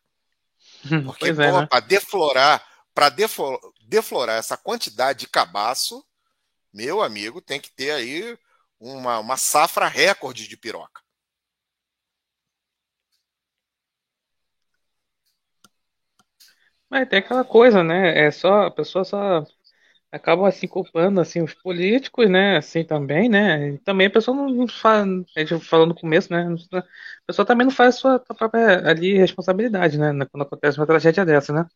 Hum, 0.90 1.04
Porque 1.04 1.28
é, 1.28 1.32
né? 1.32 1.66
para 1.66 1.80
deflorar, 1.80 2.66
para 2.94 3.14
deflorar 3.82 4.38
essa 4.38 4.56
quantidade 4.56 5.20
de 5.20 5.26
cabaço, 5.26 6.04
meu 6.72 7.02
amigo, 7.02 7.40
tem 7.40 7.60
que 7.60 7.70
ter 7.70 7.90
aí 7.90 8.38
uma, 8.80 9.18
uma 9.18 9.36
safra 9.36 9.88
recorde 9.88 10.48
de 10.48 10.56
piroca. 10.56 11.02
Mas 16.90 17.08
tem 17.08 17.18
aquela 17.18 17.44
coisa, 17.44 17.82
né? 17.84 18.26
É 18.26 18.30
só 18.30 18.62
a 18.66 18.70
pessoa 18.70 19.04
só 19.04 19.44
acabam 20.10 20.46
assim 20.46 20.66
culpando 20.66 21.20
assim 21.20 21.42
os 21.42 21.54
políticos, 21.54 22.28
né? 22.30 22.56
Assim 22.56 22.84
também, 22.84 23.28
né? 23.28 23.70
E 23.74 23.78
também 23.78 24.06
a 24.06 24.10
pessoa 24.10 24.36
não, 24.36 24.66
faz, 24.68 25.06
a 25.36 25.40
gente 25.40 25.60
falou 25.60 25.86
no 25.86 25.94
começo, 25.94 26.32
né? 26.32 26.46
A 26.72 26.82
pessoa 27.26 27.44
também 27.46 27.66
não 27.66 27.72
faz 27.72 27.96
a 27.96 27.98
sua, 27.98 28.18
própria 28.20 28.88
ali 28.88 29.16
responsabilidade, 29.18 29.98
né? 29.98 30.12
Quando 30.30 30.42
acontece 30.42 30.78
uma 30.78 30.86
tragédia 30.86 31.24
dessa, 31.24 31.52
né? 31.52 31.66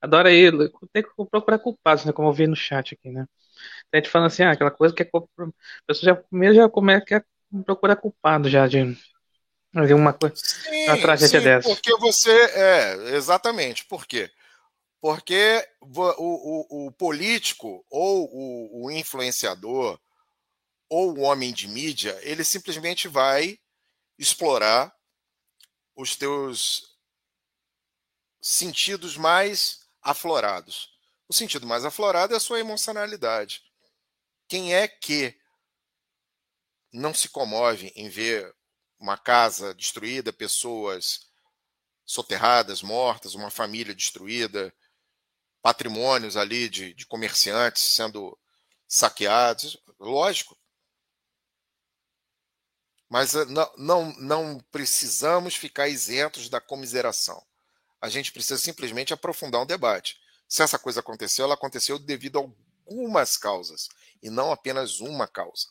Adora 0.00 0.28
aí, 0.28 0.50
tem 0.92 1.02
que 1.02 1.10
procurar 1.30 1.58
culpados, 1.58 2.04
né? 2.04 2.12
Como 2.12 2.28
eu 2.28 2.32
vi 2.32 2.46
no 2.46 2.56
chat 2.56 2.94
aqui, 2.94 3.10
né? 3.10 3.26
Tem 3.90 4.00
gente 4.02 4.10
falando 4.10 4.26
assim, 4.26 4.42
ah, 4.42 4.50
aquela 4.50 4.70
coisa 4.70 4.94
que 4.94 5.02
é, 5.02 5.06
a 5.06 5.50
pessoa 5.86 6.14
já 6.14 6.16
primeiro 6.16 6.54
já 6.54 6.68
começa 6.68 7.04
quer 7.04 7.24
procurar 7.64 7.96
culpado 7.96 8.48
já 8.48 8.66
de 8.66 8.96
de 9.86 9.92
uma 9.92 10.12
coisa, 10.12 10.34
sim, 10.34 10.88
uma 10.88 10.96
tragédia 10.96 11.38
sim, 11.38 11.44
dessa. 11.44 11.68
Porque 11.68 11.94
você 11.98 12.30
é 12.30 13.16
exatamente, 13.16 13.84
por 13.84 14.06
quê? 14.06 14.30
Porque 15.00 15.66
o, 15.80 16.86
o, 16.86 16.86
o 16.86 16.92
político 16.92 17.84
ou 17.90 18.28
o, 18.32 18.86
o 18.86 18.90
influenciador 18.90 20.00
ou 20.88 21.16
o 21.16 21.20
homem 21.20 21.52
de 21.52 21.68
mídia, 21.68 22.18
ele 22.22 22.44
simplesmente 22.44 23.08
vai 23.08 23.58
explorar 24.18 24.94
os 25.94 26.16
teus 26.16 26.96
sentidos 28.40 29.16
mais 29.16 29.80
aflorados. 30.02 30.94
O 31.28 31.34
sentido 31.34 31.66
mais 31.66 31.84
aflorado 31.84 32.32
é 32.32 32.36
a 32.36 32.40
sua 32.40 32.60
emocionalidade. 32.60 33.62
Quem 34.48 34.74
é 34.74 34.86
que 34.86 35.36
não 36.92 37.12
se 37.12 37.28
comove 37.28 37.92
em 37.96 38.08
ver 38.08 38.54
uma 38.98 39.18
casa 39.18 39.74
destruída, 39.74 40.32
pessoas 40.32 41.26
soterradas, 42.04 42.82
mortas, 42.82 43.34
uma 43.34 43.50
família 43.50 43.94
destruída, 43.94 44.72
patrimônios 45.66 46.36
ali 46.36 46.68
de, 46.68 46.94
de 46.94 47.04
comerciantes 47.04 47.82
sendo 47.82 48.38
saqueados, 48.86 49.76
lógico. 49.98 50.56
Mas 53.08 53.34
eh, 53.34 53.44
não, 53.46 53.72
não, 53.76 54.12
não 54.16 54.60
precisamos 54.70 55.56
ficar 55.56 55.88
isentos 55.88 56.48
da 56.48 56.60
comiseração. 56.60 57.44
A 58.00 58.08
gente 58.08 58.30
precisa 58.30 58.62
simplesmente 58.62 59.12
aprofundar 59.12 59.60
um 59.60 59.66
debate. 59.66 60.16
Se 60.48 60.62
essa 60.62 60.78
coisa 60.78 61.00
aconteceu, 61.00 61.46
ela 61.46 61.54
aconteceu 61.54 61.98
devido 61.98 62.38
a 62.38 62.42
algumas 62.42 63.36
causas 63.36 63.88
e 64.22 64.30
não 64.30 64.52
apenas 64.52 65.00
uma 65.00 65.26
causa. 65.26 65.66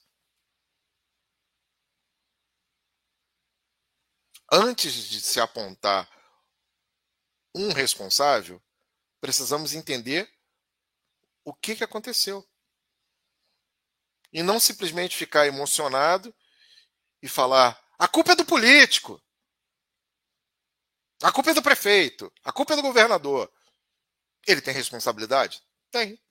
Antes 4.52 4.92
de 4.92 5.22
se 5.22 5.40
apontar 5.40 6.06
um 7.56 7.72
responsável, 7.72 8.62
precisamos 9.26 9.74
entender 9.74 10.32
o 11.44 11.52
que, 11.52 11.76
que 11.76 11.84
aconteceu. 11.84 12.48
E 14.32 14.44
não 14.44 14.60
simplesmente 14.60 15.18
ficar 15.18 15.48
emocionado 15.48 16.34
e 17.24 17.28
falar: 17.28 17.84
a 17.98 18.08
culpa 18.08 18.34
é 18.34 18.36
do 18.36 18.46
político, 18.46 19.20
a 21.24 21.32
culpa 21.32 21.50
é 21.50 21.54
do 21.56 21.64
prefeito, 21.64 22.32
a 22.44 22.52
culpa 22.52 22.74
é 22.74 22.76
do 22.76 22.84
governador. 22.84 23.52
Ele 24.46 24.62
tem 24.62 24.76
responsabilidade? 24.76 25.64
Tem. 25.90 26.22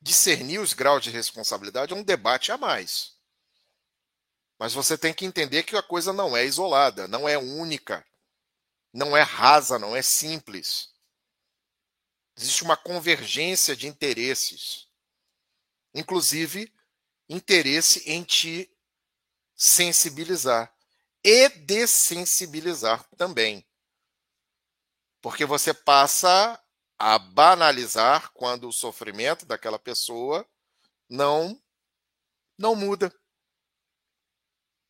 Discernir 0.00 0.60
os 0.60 0.72
graus 0.72 1.02
de 1.02 1.10
responsabilidade 1.10 1.92
é 1.92 1.96
um 1.96 2.02
debate 2.02 2.50
a 2.50 2.56
mais. 2.56 3.18
Mas 4.58 4.72
você 4.72 4.96
tem 4.96 5.12
que 5.12 5.26
entender 5.26 5.64
que 5.64 5.76
a 5.76 5.82
coisa 5.82 6.10
não 6.10 6.34
é 6.34 6.46
isolada, 6.46 7.06
não 7.06 7.28
é 7.28 7.36
única 7.36 8.02
não 8.94 9.16
é 9.16 9.22
rasa, 9.22 9.76
não 9.76 9.96
é 9.96 10.00
simples. 10.00 10.94
Existe 12.36 12.62
uma 12.62 12.76
convergência 12.76 13.74
de 13.74 13.88
interesses. 13.88 14.88
Inclusive, 15.92 16.72
interesse 17.28 18.08
em 18.08 18.22
te 18.22 18.70
sensibilizar 19.56 20.72
e 21.24 21.48
dessensibilizar 21.48 23.04
também. 23.16 23.66
Porque 25.20 25.44
você 25.44 25.74
passa 25.74 26.60
a 26.96 27.18
banalizar 27.18 28.30
quando 28.32 28.68
o 28.68 28.72
sofrimento 28.72 29.44
daquela 29.44 29.78
pessoa 29.78 30.48
não 31.08 31.60
não 32.56 32.76
muda 32.76 33.12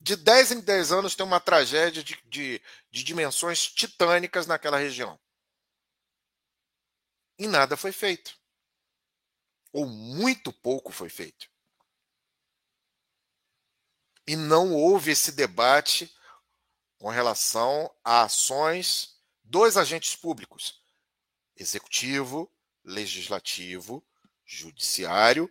de 0.05 0.17
10 0.17 0.53
em 0.53 0.61
10 0.61 0.93
anos 0.93 1.15
tem 1.15 1.25
uma 1.25 1.41
tragédia 1.41 2.05
de, 2.05 2.23
de, 2.27 2.61
de 2.91 3.03
dimensões 3.03 3.67
titânicas 3.67 4.47
naquela 4.47 4.77
região. 4.77 5.19
E 7.39 7.47
nada 7.47 7.75
foi 7.75 7.91
feito. 7.91 8.39
Ou 9.73 9.87
muito 9.87 10.53
pouco 10.53 10.93
foi 10.93 11.09
feito. 11.09 11.49
E 14.27 14.37
não 14.37 14.75
houve 14.75 15.13
esse 15.13 15.33
debate 15.33 16.15
com 16.99 17.09
relação 17.09 17.91
a 18.05 18.25
ações 18.25 19.19
dos 19.43 19.79
agentes 19.79 20.15
públicos: 20.15 20.85
executivo, 21.57 22.53
legislativo, 22.85 24.07
judiciário 24.45 25.51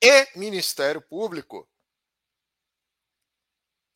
e 0.00 0.36
Ministério 0.36 1.00
Público. 1.00 1.68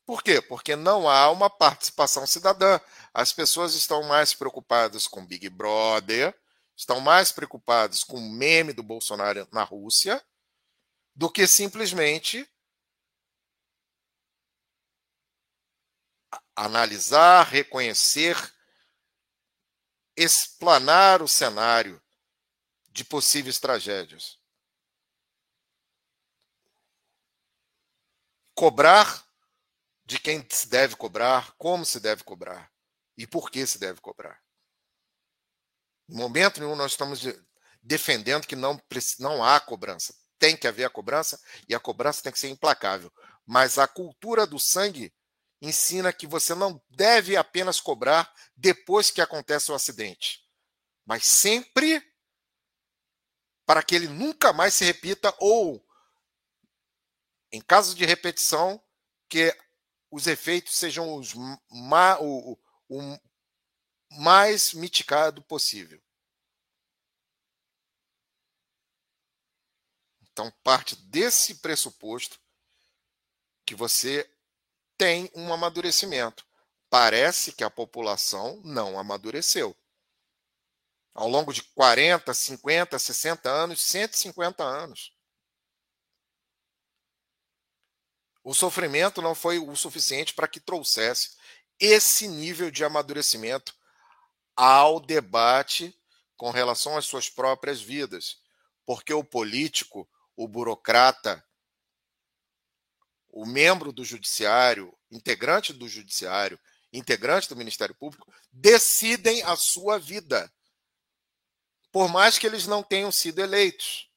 Por 0.07 0.23
quê? 0.23 0.41
Porque 0.41 0.77
não 0.77 1.09
há 1.09 1.29
uma 1.33 1.51
participação 1.51 2.25
cidadã. 2.29 2.81
As 3.13 3.33
pessoas 3.33 3.75
estão 3.75 4.05
mais 4.05 4.33
preocupadas 4.33 5.09
com 5.09 5.27
Big 5.27 5.49
Brother, 5.49 6.33
estão 6.77 7.01
mais 7.01 7.33
preocupadas 7.33 8.05
com 8.05 8.17
o 8.17 8.31
meme 8.31 8.73
do 8.73 8.85
Bolsonaro 8.85 9.49
na 9.51 9.65
Rússia, 9.65 10.25
do 11.13 11.29
que 11.29 11.45
simplesmente 11.49 12.49
analisar, 16.55 17.45
reconhecer, 17.49 18.37
explanar 20.17 21.21
o 21.21 21.27
cenário 21.27 22.01
de 22.91 23.05
possíveis 23.05 23.59
tragédias. 23.59 24.39
Cobrar 28.55 29.26
de 30.07 30.21
quem 30.21 30.47
se 30.49 30.69
deve 30.69 30.95
cobrar, 30.97 31.53
como 31.59 31.85
se 31.85 31.99
deve 31.99 32.23
cobrar 32.23 32.73
e 33.19 33.27
por 33.27 33.51
que 33.51 33.67
se 33.67 33.79
deve 33.79 34.01
cobrar. 34.01 34.41
Em 36.09 36.17
momento 36.17 36.61
nenhum 36.61 36.77
nós 36.77 36.93
estamos 36.93 37.21
defendendo 37.83 38.47
que 38.47 38.55
não, 38.55 38.81
não 39.19 39.45
há 39.45 39.59
cobrança. 39.59 40.15
Tem 40.39 40.57
que 40.57 40.69
haver 40.69 40.85
a 40.85 40.91
cobrança 40.91 41.41
e 41.69 41.75
a 41.75 41.81
cobrança 41.81 42.23
tem 42.23 42.33
que 42.33 42.39
ser 42.39 42.49
implacável. 42.49 43.13
Mas 43.45 43.79
a 43.79 43.89
cultura 43.89 44.47
do 44.47 44.61
sangue 44.61 45.13
ensina 45.61 46.13
que 46.13 46.27
você 46.27 46.55
não 46.55 46.81
deve 46.89 47.37
apenas 47.37 47.81
cobrar 47.81 48.33
depois 48.55 49.11
que 49.11 49.21
acontece 49.21 49.73
o 49.73 49.75
acidente, 49.75 50.45
mas 51.05 51.25
sempre 51.25 52.03
para 53.65 53.83
que 53.83 53.95
ele 53.95 54.07
nunca 54.07 54.53
mais 54.53 54.75
se 54.75 54.85
repita 54.85 55.35
ou, 55.41 55.85
em 57.51 57.61
caso 57.61 57.95
de 57.95 58.05
repetição, 58.05 58.81
que 59.29 59.57
os 60.11 60.27
efeitos 60.27 60.75
sejam 60.75 61.15
os 61.15 61.35
ma, 61.71 62.19
o, 62.21 62.59
o 62.89 63.19
mais 64.13 64.73
mitigado 64.73 65.43
possível. 65.43 66.03
Então, 70.23 70.53
parte 70.63 70.95
desse 70.97 71.57
pressuposto 71.57 72.39
que 73.65 73.75
você 73.75 74.31
tem 74.97 75.31
um 75.35 75.53
amadurecimento. 75.53 76.47
Parece 76.89 77.53
que 77.53 77.65
a 77.65 77.71
população 77.71 78.61
não 78.65 78.99
amadureceu. 78.99 79.77
Ao 81.15 81.29
longo 81.29 81.53
de 81.53 81.63
40, 81.63 82.33
50, 82.33 82.99
60 82.99 83.51
anos, 83.51 83.81
150 83.81 84.63
anos. 84.63 85.16
O 88.47 88.55
sofrimento 88.55 89.21
não 89.21 89.35
foi 89.35 89.59
o 89.59 89.75
suficiente 89.75 90.33
para 90.33 90.47
que 90.47 90.61
trouxesse 90.61 91.33
esse 91.81 92.29
nível 92.29 92.71
de 92.71 92.85
amadurecimento 92.85 93.75
ao 94.55 95.01
debate 95.01 95.93
com 96.37 96.53
relação 96.53 96.97
às 96.97 97.07
suas 97.07 97.29
próprias 97.29 97.83
vidas, 97.83 98.39
porque 98.85 99.13
o 99.13 99.25
político, 99.25 100.09
o 100.37 100.47
burocrata, 100.47 101.45
o 103.31 103.45
membro 103.45 103.91
do 103.91 104.05
judiciário, 104.05 104.97
integrante 105.11 105.73
do 105.73 105.89
judiciário, 105.89 106.57
integrante 106.93 107.49
do 107.49 107.57
Ministério 107.57 107.97
Público, 107.97 108.33
decidem 108.53 109.43
a 109.43 109.57
sua 109.57 109.99
vida, 109.99 110.49
por 111.91 112.09
mais 112.09 112.39
que 112.39 112.47
eles 112.47 112.65
não 112.65 112.81
tenham 112.81 113.11
sido 113.11 113.41
eleitos. 113.41 114.09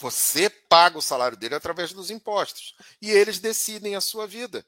Você 0.00 0.48
paga 0.48 0.96
o 0.96 1.02
salário 1.02 1.36
dele 1.36 1.56
através 1.56 1.92
dos 1.92 2.10
impostos. 2.10 2.76
E 3.02 3.10
eles 3.10 3.40
decidem 3.40 3.96
a 3.96 4.00
sua 4.00 4.26
vida. 4.26 4.64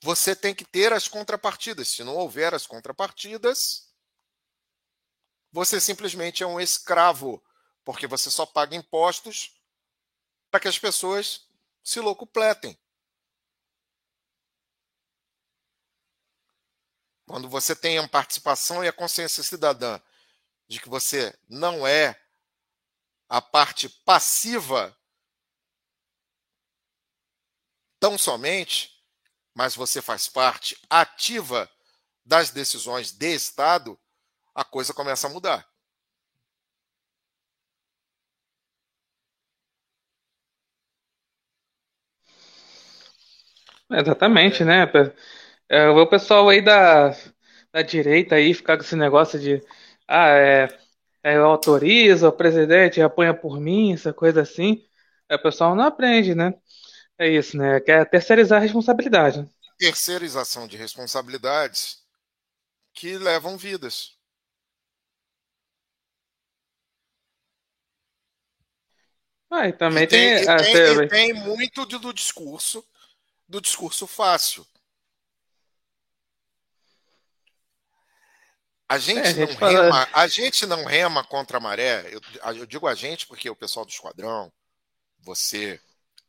Você 0.00 0.36
tem 0.36 0.54
que 0.54 0.64
ter 0.64 0.92
as 0.92 1.08
contrapartidas. 1.08 1.88
Se 1.88 2.04
não 2.04 2.14
houver 2.14 2.54
as 2.54 2.66
contrapartidas, 2.66 3.92
você 5.50 5.80
simplesmente 5.80 6.42
é 6.42 6.46
um 6.46 6.60
escravo, 6.60 7.42
porque 7.84 8.06
você 8.06 8.30
só 8.30 8.46
paga 8.46 8.76
impostos 8.76 9.60
para 10.50 10.60
que 10.60 10.68
as 10.68 10.78
pessoas 10.78 11.48
se 11.82 11.98
locupletem. 11.98 12.78
Quando 17.26 17.48
você 17.48 17.74
tem 17.74 17.98
a 17.98 18.06
participação 18.06 18.84
e 18.84 18.88
a 18.88 18.92
consciência 18.92 19.42
cidadã 19.42 20.00
de 20.68 20.78
que 20.78 20.88
você 20.88 21.36
não 21.48 21.86
é 21.86 22.23
a 23.28 23.40
parte 23.40 23.88
passiva 24.04 24.96
tão 27.98 28.18
somente, 28.18 28.90
mas 29.54 29.74
você 29.74 30.02
faz 30.02 30.28
parte 30.28 30.76
ativa 30.90 31.70
das 32.24 32.50
decisões 32.50 33.12
de 33.12 33.34
Estado, 33.34 33.98
a 34.54 34.64
coisa 34.64 34.94
começa 34.94 35.26
a 35.26 35.30
mudar. 35.30 35.66
Exatamente, 43.90 44.64
né? 44.64 44.84
É, 45.68 45.88
o 45.88 46.06
pessoal 46.08 46.48
aí 46.48 46.60
da, 46.62 47.10
da 47.72 47.82
direita 47.82 48.36
aí 48.36 48.54
ficar 48.54 48.76
com 48.76 48.82
esse 48.84 48.96
negócio 48.96 49.38
de 49.38 49.62
ah, 50.08 50.28
é, 50.28 50.68
é, 51.24 51.36
eu 51.36 51.46
autorizo, 51.46 52.28
o 52.28 52.32
presidente 52.32 53.00
apanha 53.00 53.32
por 53.32 53.58
mim, 53.58 53.94
essa 53.94 54.12
coisa 54.12 54.42
assim. 54.42 54.86
É, 55.26 55.36
o 55.36 55.42
pessoal 55.42 55.74
não 55.74 55.84
aprende, 55.84 56.34
né? 56.34 56.52
É 57.18 57.26
isso, 57.26 57.56
né? 57.56 57.80
Quer 57.80 58.08
terceirizar 58.10 58.58
a 58.58 58.62
responsabilidade. 58.62 59.48
Terceirização 59.78 60.68
de 60.68 60.76
responsabilidades 60.76 62.04
que 62.92 63.16
levam 63.16 63.56
vidas. 63.56 64.18
Ah, 69.50 69.68
e 69.68 69.72
também 69.72 70.04
e 70.04 70.06
tem, 70.06 70.44
tem, 70.44 70.44
e 70.44 70.72
tem, 70.72 71.04
e 71.04 71.08
tem 71.08 71.32
muito 71.32 71.86
do 71.86 72.12
discurso, 72.12 72.84
do 73.48 73.62
discurso 73.62 74.06
fácil. 74.06 74.66
A 78.94 78.98
gente, 78.98 79.18
é, 79.18 79.28
a, 79.28 79.32
gente 79.32 79.50
não 79.50 79.58
fala... 79.58 79.82
rema, 79.82 80.08
a 80.12 80.26
gente 80.28 80.66
não 80.66 80.84
rema 80.84 81.24
contra 81.24 81.56
a 81.56 81.60
maré. 81.60 82.08
Eu, 82.12 82.20
eu, 82.54 82.66
digo 82.66 82.86
a 82.86 82.94
gente 82.94 83.26
porque 83.26 83.50
o 83.50 83.56
pessoal 83.56 83.84
do 83.84 83.90
esquadrão, 83.90 84.52
você, 85.18 85.80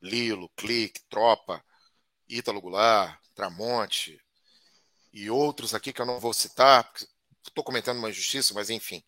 Lilo, 0.01 0.49
Clique, 0.55 1.01
Tropa, 1.07 1.63
Ítalo 2.27 2.59
Goulart, 2.59 3.19
Tramonte 3.35 4.19
e 5.13 5.29
outros 5.29 5.75
aqui 5.75 5.93
que 5.93 6.01
eu 6.01 6.05
não 6.07 6.19
vou 6.19 6.33
citar, 6.33 6.91
estou 7.45 7.63
comentando 7.63 7.99
uma 7.99 8.09
injustiça, 8.09 8.53
mas 8.55 8.71
enfim. 8.71 9.03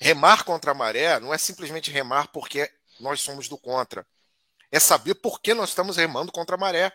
Remar 0.00 0.44
contra 0.44 0.70
a 0.70 0.74
maré 0.74 1.20
não 1.20 1.32
é 1.32 1.38
simplesmente 1.38 1.90
remar 1.90 2.28
porque 2.28 2.70
nós 2.98 3.20
somos 3.20 3.48
do 3.48 3.58
contra. 3.58 4.06
É 4.72 4.80
saber 4.80 5.14
por 5.16 5.40
que 5.40 5.52
nós 5.52 5.70
estamos 5.70 5.98
remando 5.98 6.32
contra 6.32 6.56
a 6.56 6.58
maré. 6.58 6.90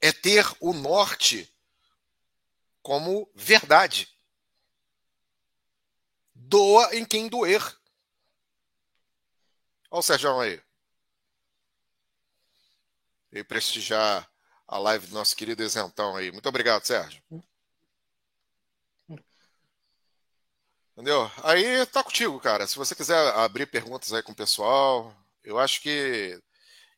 É 0.00 0.12
ter 0.12 0.44
o 0.60 0.72
norte 0.72 1.52
como 2.82 3.30
verdade. 3.34 4.08
Doa 6.34 6.94
em 6.94 7.04
quem 7.04 7.28
doer. 7.28 7.62
Olha 9.90 10.00
o 10.00 10.02
Sérgio 10.02 10.38
aí. 10.40 10.62
E 13.32 13.42
prestigiar 13.42 14.30
a 14.68 14.78
live 14.78 15.06
do 15.06 15.14
nosso 15.14 15.36
querido 15.36 15.62
isentão 15.62 16.16
aí. 16.16 16.30
Muito 16.30 16.48
obrigado, 16.48 16.84
Sérgio. 16.84 17.22
Entendeu? 20.92 21.30
Aí 21.42 21.84
tá 21.86 22.02
contigo, 22.02 22.40
cara. 22.40 22.66
Se 22.66 22.76
você 22.76 22.94
quiser 22.94 23.16
abrir 23.34 23.66
perguntas 23.66 24.12
aí 24.12 24.22
com 24.22 24.32
o 24.32 24.36
pessoal, 24.36 25.14
eu 25.44 25.58
acho 25.58 25.80
que 25.82 26.40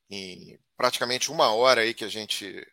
em 0.08 0.58
praticamente 0.76 1.30
uma 1.32 1.52
hora 1.52 1.80
aí 1.80 1.92
que 1.92 2.04
a 2.04 2.08
gente 2.08 2.66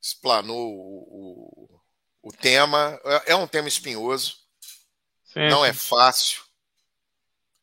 explanou 0.00 0.72
o, 0.72 1.80
o, 2.22 2.28
o 2.28 2.32
tema. 2.32 2.98
É, 3.04 3.32
é 3.32 3.36
um 3.36 3.46
tema 3.46 3.68
espinhoso, 3.68 4.36
sim, 5.24 5.48
não 5.48 5.64
é 5.64 5.72
fácil. 5.72 6.42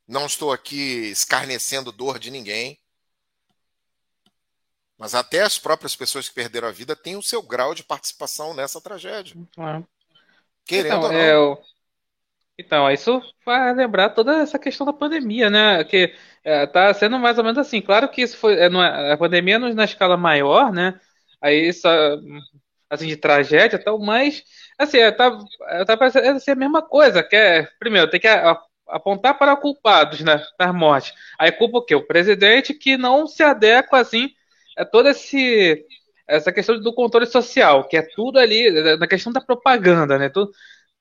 Não 0.07 0.25
estou 0.25 0.53
aqui 0.53 1.09
escarnecendo 1.11 1.91
dor 1.91 2.17
de 2.17 2.31
ninguém. 2.31 2.79
Mas 4.97 5.13
até 5.13 5.41
as 5.41 5.59
próprias 5.59 5.95
pessoas 5.95 6.27
que 6.27 6.33
perderam 6.33 6.67
a 6.67 6.71
vida 6.71 6.95
têm 6.95 7.15
o 7.15 7.21
seu 7.21 7.41
grau 7.41 7.75
de 7.75 7.83
participação 7.83 8.53
nessa 8.53 8.81
tragédia. 8.81 9.35
É. 9.59 9.83
Querendo 10.65 10.87
então, 10.87 11.03
ou 11.03 11.11
não. 11.11 11.53
É. 11.53 11.57
Então, 12.59 12.89
isso 12.89 13.21
vai 13.45 13.71
lembrar 13.73 14.09
toda 14.09 14.37
essa 14.41 14.57
questão 14.57 14.85
da 14.85 14.91
pandemia, 14.91 15.47
né? 15.49 15.83
Que 15.83 16.15
é, 16.43 16.65
tá 16.65 16.91
sendo 16.93 17.19
mais 17.19 17.37
ou 17.37 17.43
menos 17.43 17.59
assim. 17.59 17.79
Claro 17.81 18.09
que 18.09 18.23
isso 18.23 18.35
foi, 18.37 18.55
é, 18.55 18.65
é, 18.65 19.11
a 19.11 19.17
pandemia 19.17 19.59
na 19.59 19.83
escala 19.83 20.17
maior, 20.17 20.71
né? 20.71 20.99
Aí 21.47 21.73
só, 21.73 21.89
assim, 22.89 23.07
de 23.07 23.17
tragédia 23.17 23.79
tal, 23.83 23.99
mas, 23.99 24.43
assim, 24.77 24.99
tá, 25.11 25.37
tá 25.85 25.97
parecendo 25.97 26.37
assim, 26.37 26.51
a 26.51 26.55
mesma 26.55 26.81
coisa, 26.81 27.23
que 27.23 27.35
é, 27.35 27.67
primeiro, 27.79 28.09
tem 28.09 28.19
que 28.19 28.27
apontar 28.87 29.37
para 29.37 29.55
culpados, 29.55 30.21
né, 30.21 30.43
das 30.57 30.73
mortes. 30.73 31.13
Aí 31.37 31.51
culpa 31.51 31.79
o 31.79 31.81
quê? 31.81 31.95
O 31.95 32.05
presidente 32.05 32.73
que 32.73 32.97
não 32.97 33.27
se 33.27 33.43
adequa, 33.43 33.99
assim, 33.99 34.29
a 34.77 34.85
toda 34.85 35.09
esse, 35.11 35.85
essa 36.27 36.51
questão 36.51 36.79
do 36.79 36.93
controle 36.93 37.25
social, 37.25 37.87
que 37.87 37.97
é 37.97 38.01
tudo 38.01 38.39
ali, 38.39 38.69
na 38.97 39.07
questão 39.07 39.31
da 39.33 39.41
propaganda, 39.41 40.17
né, 40.17 40.29
tudo, 40.29 40.51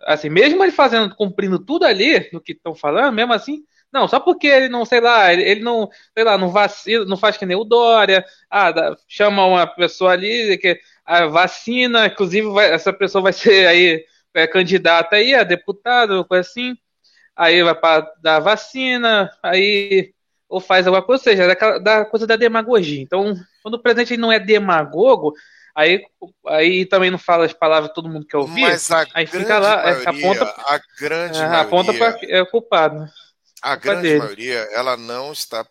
assim, 0.03 0.29
mesmo 0.29 0.63
ele 0.65 0.73
fazendo, 0.73 1.15
cumprindo 1.15 1.59
tudo 1.59 1.85
ali, 1.85 2.29
no 2.33 2.41
que 2.41 2.53
estão 2.53 2.75
falando, 2.75 3.15
mesmo 3.15 3.33
assim, 3.33 3.65
não, 3.93 4.07
só 4.09 4.21
porque 4.21 4.47
ele 4.47 4.69
não, 4.69 4.85
sei 4.85 5.01
lá, 5.01 5.33
ele, 5.33 5.61
não, 5.61 5.89
sei 6.13 6.25
lá, 6.25 6.37
não 6.37 6.51
vacina, 6.51 7.05
não 7.05 7.17
faz 7.17 7.37
que 7.37 7.47
nem 7.47 7.57
o 7.57 7.65
Dória, 7.65 8.25
ah, 8.51 8.73
chama 9.09 9.47
uma 9.47 9.67
pessoa 9.67 10.13
ali 10.13 10.59
que 10.59 10.79
a 11.05 11.27
vacina, 11.27 12.07
inclusive 12.07 12.49
vai, 12.49 12.71
essa 12.73 12.93
pessoa 12.93 13.23
vai 13.23 13.33
ser 13.35 13.67
aí 13.67 14.05
é, 14.35 14.47
candidata 14.47 15.17
aí 15.17 15.35
a 15.35 15.45
deputado, 15.45 16.25
coisa 16.25 16.49
assim, 16.49 16.77
aí 17.35 17.63
vai 17.63 17.75
para 17.75 18.13
dar 18.21 18.41
vacina, 18.41 19.31
aí 19.43 20.13
ou 20.49 20.61
faz 20.61 20.87
alguma 20.87 21.03
coisa, 21.03 21.21
ou 21.21 21.25
seja, 21.25 21.55
da, 21.55 21.79
da 21.79 22.05
coisa 22.05 22.27
da 22.27 22.37
demagogia. 22.37 23.01
Então, 23.03 23.35
quando 23.63 23.75
o 23.75 23.83
presidente 23.83 24.17
não 24.17 24.31
é 24.31 24.39
demagogo, 24.39 25.33
aí, 25.75 26.05
aí 26.47 26.87
também 26.87 27.11
não 27.11 27.19
fala 27.19 27.47
as 27.47 27.53
palavras 27.53 27.93
todo 27.93 28.09
mundo 28.09 28.27
quer 28.27 28.37
ouvir, 28.37 28.65
aí 29.15 29.27
fica 29.27 29.59
lá, 29.59 29.83
maioria, 29.83 30.11
aponta, 30.11 30.45
a 30.45 30.81
grande 31.01 31.39
é, 31.39 31.45
aponta 31.47 31.95
para 31.95 32.19
é, 32.23 32.45
culpado 32.45 33.09
a 33.67 33.75
grande 33.75 34.03
dele. 34.03 34.19
maioria 34.21 34.59
ela 34.73 34.97
não 34.97 35.33
está 35.33 35.67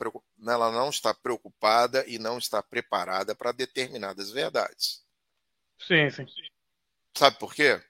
ela 0.48 0.70
não 0.70 0.89
está 0.89 1.14
preocupada 1.14 2.04
e 2.08 2.20
não 2.20 2.38
está 2.38 2.62
preparada 2.62 3.34
para 3.34 3.54
determinadas 3.54 4.32
verdades. 4.32 5.02
Sim, 5.80 6.10
sim. 6.10 6.26
Sabe 7.18 7.39
por 7.39 7.54
quê? 7.54 7.82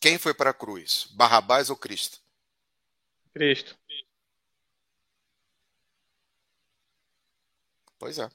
Quem 0.00 0.18
foi 0.18 0.34
para 0.34 0.50
a 0.50 0.54
cruz? 0.54 1.06
Barrabás 1.12 1.70
ou 1.70 1.76
Cristo? 1.76 2.20
Cristo. 3.32 3.78
Pois 7.98 8.18
é. 8.18 8.28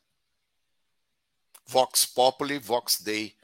Vox 1.66 2.06
Populi, 2.06 2.58
Vox 2.58 3.02
Dei. 3.02 3.38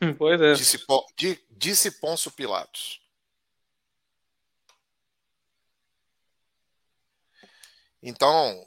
Pois 0.16 0.40
é. 0.40 0.52
Disse, 0.52 0.78
disse 1.50 1.90
Pôncio 1.90 2.30
Pilatos. 2.30 3.00
Então, 8.02 8.66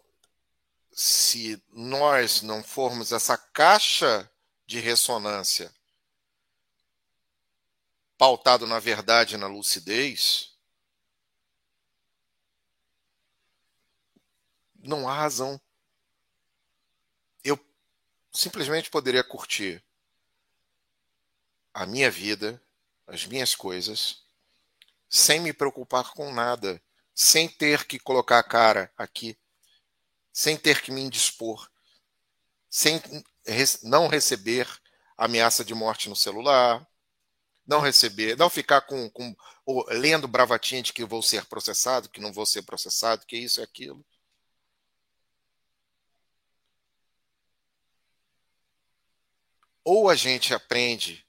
se 0.92 1.62
nós 1.72 2.42
não 2.42 2.64
formos 2.64 3.12
essa 3.12 3.38
caixa 3.38 4.30
de 4.66 4.80
ressonância 4.80 5.74
pautado 8.18 8.68
na 8.68 8.78
verdade 8.78 9.34
e 9.34 9.38
na 9.38 9.48
lucidez, 9.48 10.56
não 14.76 15.10
há 15.10 15.14
razão. 15.16 15.60
Eu 17.44 17.60
simplesmente 18.32 18.92
poderia 18.92 19.24
curtir 19.24 19.84
a 21.74 21.86
minha 21.86 22.12
vida, 22.12 22.62
as 23.08 23.26
minhas 23.26 23.56
coisas, 23.56 24.24
sem 25.10 25.40
me 25.40 25.52
preocupar 25.52 26.14
com 26.14 26.32
nada, 26.32 26.82
sem 27.14 27.48
ter 27.48 27.86
que 27.86 28.00
colocar 28.00 28.40
a 28.40 28.44
cara 28.44 28.92
aqui, 28.98 29.38
sem 30.34 30.58
ter 30.58 30.82
que 30.82 30.92
me 30.92 31.02
indispor, 31.02 31.70
sem 32.70 33.02
não 33.84 34.08
receber 34.08 34.68
ameaça 35.18 35.64
de 35.64 35.74
morte 35.74 36.10
no 36.10 36.16
celular, 36.16 36.88
não 37.66 37.80
receber, 37.80 38.38
não 38.38 38.50
ficar 38.50 38.82
com, 38.82 39.10
com 39.10 39.36
lendo 39.90 40.28
bravatinha 40.28 40.82
de 40.82 40.94
que 40.94 41.06
vou 41.06 41.22
ser 41.22 41.46
processado, 41.46 42.10
que 42.10 42.20
não 42.22 42.34
vou 42.34 42.46
ser 42.46 42.64
processado, 42.64 43.26
que 43.26 43.38
isso 43.38 43.62
e 43.62 43.64
aquilo. 43.64 44.06
Ou 49.84 50.10
a 50.10 50.16
gente 50.16 50.54
aprende 50.54 51.26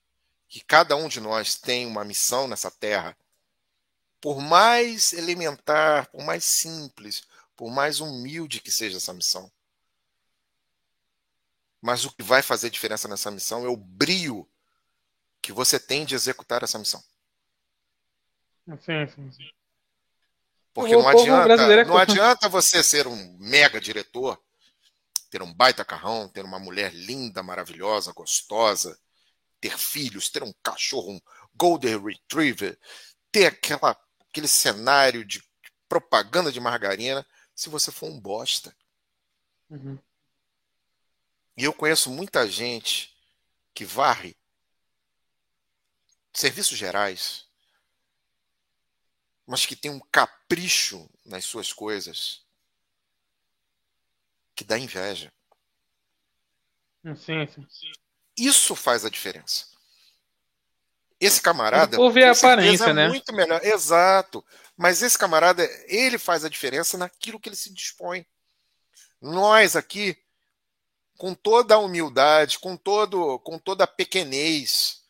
que 0.49 0.61
cada 0.61 0.95
um 0.97 1.09
de 1.09 1.21
nós 1.21 1.55
tem 1.57 1.87
uma 1.87 2.05
missão 2.05 2.47
nessa 2.47 2.71
terra, 2.71 3.17
por 4.23 4.41
mais 4.41 5.13
elementar, 5.13 6.09
por 6.11 6.23
mais 6.23 6.45
simples, 6.45 7.27
por 7.57 7.73
mais 7.73 7.99
humilde 7.99 8.61
que 8.61 8.71
seja 8.71 8.99
essa 8.99 9.13
missão. 9.13 9.51
Mas 11.81 12.05
o 12.05 12.13
que 12.13 12.23
vai 12.23 12.41
fazer 12.41 12.71
diferença 12.71 13.09
nessa 13.09 13.33
missão 13.33 13.67
é 13.67 13.69
o 13.69 13.77
brio 13.77 14.49
que 15.43 15.53
você 15.53 15.81
tem 15.81 16.05
de 16.05 16.15
executar 16.15 16.63
essa 16.63 16.79
missão. 16.79 17.03
Sim, 18.79 19.09
sim, 19.09 19.33
sim. 19.33 19.51
Porque 20.73 20.93
não 20.93 21.09
adianta, 21.09 21.53
é 21.55 21.85
não 21.85 21.99
adianta 21.99 22.49
você 22.49 22.81
ser 22.81 23.09
um 23.09 23.37
mega 23.39 23.81
diretor, 23.81 24.41
ter 25.31 25.43
um 25.43 25.53
baita 25.53 25.85
carrão, 25.85 26.29
ter 26.29 26.45
uma 26.45 26.61
mulher 26.61 26.95
linda, 26.95 27.43
maravilhosa, 27.43 28.13
gostosa, 28.13 28.97
ter 29.61 29.77
filhos, 29.77 30.31
ter 30.31 30.45
um 30.45 30.53
cachorro, 30.63 31.11
um 31.11 31.21
golden 31.55 31.99
retriever, 31.99 32.79
ter 33.33 33.47
aquela, 33.47 33.99
aquele 34.33 34.49
cenário 34.49 35.27
de 35.27 35.45
propaganda 35.87 36.51
de 36.51 36.59
margarina, 36.59 37.25
se 37.55 37.69
você 37.69 37.93
for 37.93 38.09
um 38.09 38.19
bosta. 38.19 38.75
Uhum. 39.69 39.99
E 41.55 41.65
eu 41.65 41.73
conheço 41.75 42.11
muita 42.11 42.51
gente 42.51 43.15
que 43.75 43.85
varre 43.85 44.35
serviços 46.33 46.79
gerais, 46.79 47.47
mas 49.47 49.67
que 49.67 49.77
tem 49.77 49.91
um 49.91 50.01
capricho 50.01 51.11
nas 51.27 51.45
suas 51.45 51.71
coisas 51.71 52.43
que 54.57 54.65
dá 54.65 54.79
inveja. 54.79 55.31
Sim, 57.17 57.47
sim. 57.47 57.67
Isso 58.35 58.75
faz 58.75 59.05
a 59.05 59.11
diferença. 59.11 59.72
Esse 61.25 61.41
camarada. 61.41 61.97
Por 61.97 62.11
ver 62.11 62.25
a 62.25 62.33
aparência, 62.33 62.87
é 62.87 62.93
né? 62.93 63.09
Muito 63.09 63.33
melhor. 63.33 63.65
Exato. 63.65 64.45
Mas 64.77 65.03
esse 65.03 65.17
camarada, 65.17 65.65
ele 65.87 66.19
faz 66.19 66.45
a 66.45 66.49
diferença 66.49 66.99
naquilo 66.99 67.39
que 67.39 67.49
ele 67.49 67.55
se 67.55 67.73
dispõe. 67.73 68.27
Nós 69.21 69.77
aqui, 69.77 70.19
com 71.17 71.33
toda 71.33 71.77
a 71.77 71.79
humildade, 71.79 72.59
com, 72.59 72.77
todo, 72.77 73.39
com 73.39 73.57
toda 73.57 73.85
a 73.85 73.87
pequenez 73.87 75.03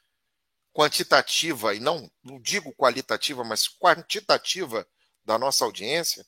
quantitativa, 0.75 1.75
e 1.75 1.81
não, 1.81 2.11
não 2.23 2.39
digo 2.39 2.75
qualitativa, 2.75 3.43
mas 3.43 3.67
quantitativa 3.67 4.87
da 5.25 5.39
nossa 5.39 5.65
audiência, 5.65 6.27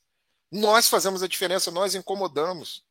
nós 0.51 0.89
fazemos 0.89 1.23
a 1.23 1.29
diferença, 1.29 1.71
nós 1.71 1.95
incomodamos. 1.95 2.83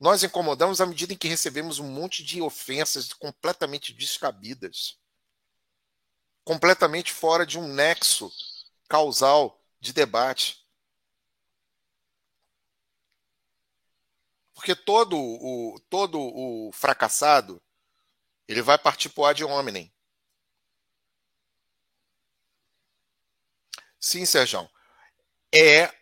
Nós 0.00 0.22
incomodamos 0.22 0.80
à 0.80 0.86
medida 0.86 1.12
em 1.12 1.16
que 1.16 1.28
recebemos 1.28 1.78
um 1.78 1.86
monte 1.86 2.24
de 2.24 2.40
ofensas 2.40 3.12
completamente 3.12 3.92
descabidas, 3.92 5.01
completamente 6.44 7.12
fora 7.12 7.46
de 7.46 7.58
um 7.58 7.66
nexo 7.66 8.30
causal 8.88 9.60
de 9.80 9.92
debate. 9.92 10.66
Porque 14.54 14.74
todo 14.74 15.18
o, 15.18 15.80
todo 15.88 16.20
o 16.20 16.70
fracassado 16.72 17.60
ele 18.46 18.62
vai 18.62 18.78
partir 18.78 19.08
para 19.08 19.22
o 19.22 19.26
ad 19.26 19.44
hominem. 19.44 19.92
Sim, 23.98 24.26
Sérgio. 24.26 24.68
É 25.54 25.92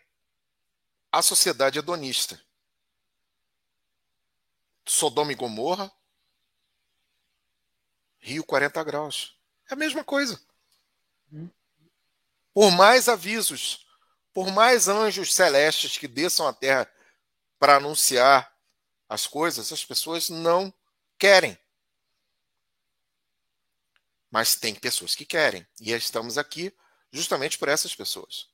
a 1.11 1.21
sociedade 1.21 1.79
hedonista. 1.79 2.41
Sodoma 4.85 5.31
e 5.31 5.35
Gomorra, 5.35 5.91
Rio 8.19 8.43
40 8.43 8.83
graus. 8.83 9.40
É 9.71 9.73
a 9.73 9.77
mesma 9.77 10.03
coisa. 10.03 10.37
Por 12.53 12.71
mais 12.71 13.07
avisos, 13.07 13.87
por 14.33 14.51
mais 14.51 14.89
anjos 14.89 15.33
celestes 15.33 15.97
que 15.97 16.09
desçam 16.09 16.45
à 16.45 16.51
terra 16.51 16.91
para 17.57 17.77
anunciar 17.77 18.53
as 19.07 19.25
coisas, 19.25 19.71
as 19.71 19.85
pessoas 19.85 20.29
não 20.29 20.73
querem. 21.17 21.57
Mas 24.29 24.55
tem 24.55 24.75
pessoas 24.75 25.15
que 25.15 25.25
querem. 25.25 25.65
E 25.79 25.93
estamos 25.93 26.37
aqui 26.37 26.75
justamente 27.09 27.57
por 27.57 27.69
essas 27.69 27.95
pessoas. 27.95 28.49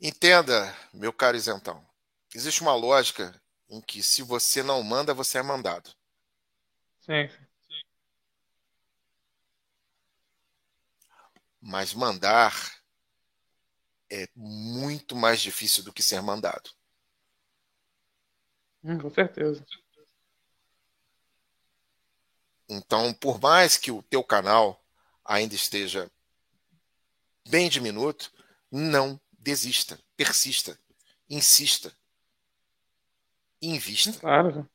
Entenda, 0.00 0.74
meu 0.94 1.12
caro 1.12 1.36
isentão, 1.36 1.86
existe 2.34 2.62
uma 2.62 2.74
lógica 2.74 3.38
em 3.68 3.82
que 3.82 4.02
se 4.02 4.22
você 4.22 4.62
não 4.62 4.82
manda, 4.82 5.12
você 5.12 5.38
é 5.38 5.42
mandado. 5.42 5.94
Sim. 7.00 7.30
Mas 11.62 11.94
mandar 11.94 12.52
é 14.10 14.28
muito 14.34 15.14
mais 15.14 15.40
difícil 15.40 15.84
do 15.84 15.92
que 15.92 16.02
ser 16.02 16.20
mandado. 16.20 16.70
Hum, 18.82 18.98
com 18.98 19.08
certeza. 19.08 19.64
Então, 22.68 23.14
por 23.14 23.40
mais 23.40 23.76
que 23.76 23.90
o 23.90 24.02
teu 24.02 24.24
canal 24.24 24.84
ainda 25.24 25.54
esteja 25.54 26.10
bem 27.48 27.68
diminuto, 27.68 28.32
não 28.70 29.20
desista, 29.38 29.98
persista, 30.16 30.76
insista 31.30 31.94
invista. 33.62 34.18
Claro. 34.18 34.68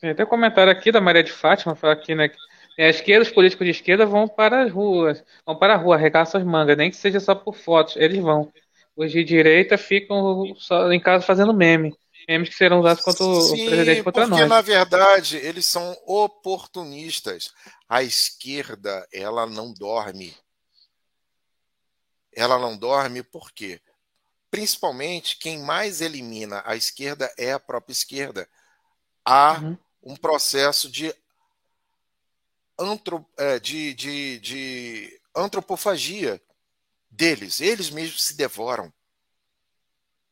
Tem 0.00 0.10
até 0.10 0.26
comentário 0.26 0.72
aqui 0.72 0.90
da 0.90 1.00
Maria 1.00 1.22
de 1.22 1.32
Fátima, 1.32 1.76
fala 1.76 1.92
aqui, 1.92 2.14
né? 2.14 2.28
Que 2.28 2.36
a 2.78 2.88
esquerda, 2.88 3.22
os 3.22 3.30
políticos 3.30 3.64
de 3.64 3.70
esquerda 3.70 4.06
vão 4.06 4.26
para 4.26 4.64
as 4.64 4.72
ruas, 4.72 5.22
vão 5.44 5.56
para 5.56 5.74
a 5.74 5.76
rua, 5.76 5.96
arregaçam 5.96 6.40
as 6.40 6.46
mangas, 6.46 6.76
nem 6.76 6.90
que 6.90 6.96
seja 6.96 7.20
só 7.20 7.34
por 7.34 7.56
fotos, 7.56 7.96
eles 7.96 8.18
vão. 8.18 8.52
Os 8.96 9.10
de 9.10 9.24
direita 9.24 9.78
ficam 9.78 10.54
só 10.56 10.90
em 10.92 11.00
casa 11.00 11.24
fazendo 11.24 11.54
meme. 11.54 11.94
Memes 12.28 12.50
que 12.50 12.54
serão 12.54 12.80
usados 12.80 13.02
contra 13.02 13.24
Sim, 13.24 13.66
o 13.66 13.66
presidente 13.66 14.02
contra 14.02 14.26
porque, 14.26 14.40
nós. 14.40 14.48
na 14.48 14.60
verdade, 14.60 15.38
eles 15.38 15.66
são 15.66 15.96
oportunistas. 16.06 17.52
A 17.88 18.02
esquerda, 18.02 19.06
ela 19.12 19.44
não 19.44 19.72
dorme. 19.72 20.32
Ela 22.34 22.58
não 22.58 22.76
dorme 22.76 23.22
por 23.22 23.50
quê? 23.52 23.80
principalmente 24.52 25.38
quem 25.38 25.60
mais 25.60 26.02
elimina 26.02 26.62
a 26.66 26.76
esquerda 26.76 27.32
é 27.38 27.54
a 27.54 27.58
própria 27.58 27.94
esquerda. 27.94 28.46
Há 29.24 29.58
uhum. 29.58 29.78
um 30.02 30.14
processo 30.14 30.90
de, 30.90 31.12
antro, 32.82 33.26
é, 33.36 33.58
de, 33.58 33.94
de, 33.94 34.38
de 34.40 35.20
antropofagia 35.34 36.42
deles. 37.10 37.60
Eles 37.60 37.90
mesmos 37.90 38.24
se 38.24 38.34
devoram. 38.34 38.92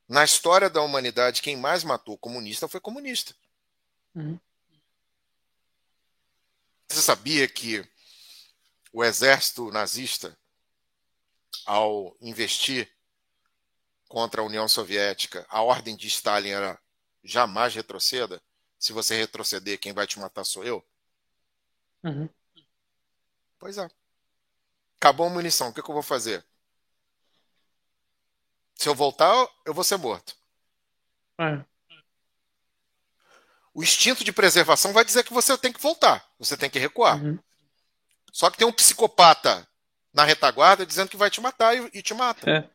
Na 0.09 0.25
história 0.25 0.69
da 0.69 0.83
humanidade, 0.83 1.41
quem 1.41 1.57
mais 1.57 1.85
matou 1.85 2.19
comunista 2.19 2.67
foi 2.67 2.81
comunista. 2.81 3.35
Uhum. 4.15 4.39
Você 6.89 7.01
sabia 7.01 7.47
que 7.47 7.89
o 8.93 9.05
exército 9.05 9.71
nazista, 9.71 10.37
ao 11.65 12.17
investir 12.21 12.91
contra 14.09 14.41
a 14.41 14.45
União 14.45 14.67
Soviética, 14.67 15.47
a 15.49 15.63
ordem 15.63 15.97
de 15.97 16.09
Stalin 16.09 16.51
era 16.51 16.81
jamais 17.23 17.73
retroceda. 17.73 18.43
Se 18.77 18.93
você 18.93 19.17
retroceder, 19.17 19.79
quem 19.79 19.93
vai 19.93 20.07
te 20.09 20.19
matar 20.19 20.43
sou 20.43 20.65
eu. 20.65 20.85
Uhum. 22.03 22.29
Pois 23.61 23.77
é. 23.77 23.89
Acabou 24.97 25.27
a 25.27 25.31
munição, 25.31 25.69
o 25.69 25.73
que, 25.73 25.83
que 25.83 25.91
eu 25.91 25.95
vou 25.95 26.03
fazer? 26.03 26.45
Se 28.75 28.89
eu 28.89 28.95
voltar, 28.95 29.47
eu 29.67 29.75
vou 29.75 29.85
ser 29.85 29.99
morto. 29.99 30.35
É. 31.39 31.63
O 33.75 33.83
instinto 33.83 34.25
de 34.25 34.33
preservação 34.33 34.93
vai 34.93 35.05
dizer 35.05 35.23
que 35.23 35.33
você 35.33 35.57
tem 35.57 35.73
que 35.73 35.81
voltar, 35.81 36.27
você 36.39 36.57
tem 36.57 36.71
que 36.71 36.79
recuar. 36.79 37.23
Uhum. 37.23 37.39
Só 38.33 38.51
que 38.51 38.57
tem 38.57 38.67
um 38.67 38.73
psicopata 38.73 39.67
na 40.13 40.25
retaguarda 40.25 40.87
dizendo 40.87 41.11
que 41.11 41.17
vai 41.17 41.31
te 41.31 41.41
matar 41.41 41.77
e, 41.77 41.91
e 41.93 42.03
te 42.03 42.15
mata. 42.15 42.51
É. 42.51 42.69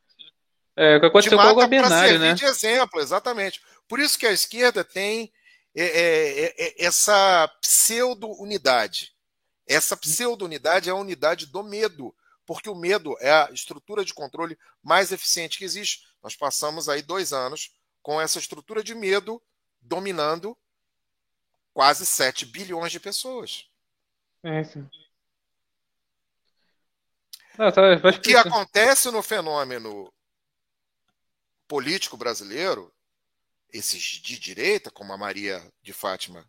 É, 0.78 0.98
o 0.98 1.00
que 1.00 1.06
aconteceu 1.08 1.38
com 1.38 1.64
o 1.64 1.68
Benário, 1.68 2.20
né? 2.20 2.34
de 2.34 2.46
exemplo, 2.46 3.00
exatamente. 3.00 3.62
Por 3.88 4.00
isso 4.00 4.20
que 4.20 4.28
a 4.28 4.32
esquerda 4.32 4.84
tem 4.84 5.32
é, 5.74 5.84
é, 5.84 6.46
é, 6.46 6.54
é 6.58 6.86
essa 6.86 7.48
pseudo-unidade. 7.62 9.15
Essa 9.68 9.98
pseudo-unidade 9.98 10.90
é 10.90 10.92
a 10.92 10.96
unidade 10.96 11.48
do 11.48 11.64
medo, 11.64 12.16
porque 12.46 12.70
o 12.70 12.76
medo 12.76 13.16
é 13.20 13.32
a 13.32 13.50
estrutura 13.52 14.06
de 14.06 14.14
controle 14.14 14.58
mais 14.84 15.12
eficiente 15.12 15.58
que 15.58 15.66
existe. 15.66 16.08
Nós 16.22 16.36
passamos 16.36 16.88
aí 16.88 17.02
dois 17.02 17.34
anos 17.34 17.74
com 18.02 18.22
essa 18.22 18.38
estrutura 18.38 18.84
de 18.84 18.94
medo 18.94 19.42
dominando 19.82 20.56
quase 21.74 22.06
7 22.06 22.46
bilhões 22.46 22.92
de 22.92 23.00
pessoas. 23.00 23.70
É, 24.44 24.64
sim. 24.64 24.88
Não, 27.58 27.72
tá, 27.72 27.82
o 28.10 28.22
que 28.22 28.36
acontece 28.36 29.10
no 29.10 29.24
fenômeno 29.24 30.12
político 31.68 32.16
brasileiro, 32.16 32.94
esses 33.72 34.02
de 34.02 34.38
direita, 34.38 34.92
como 34.92 35.12
a 35.14 35.18
Maria 35.18 35.62
de 35.82 35.94
Fátima 35.94 36.48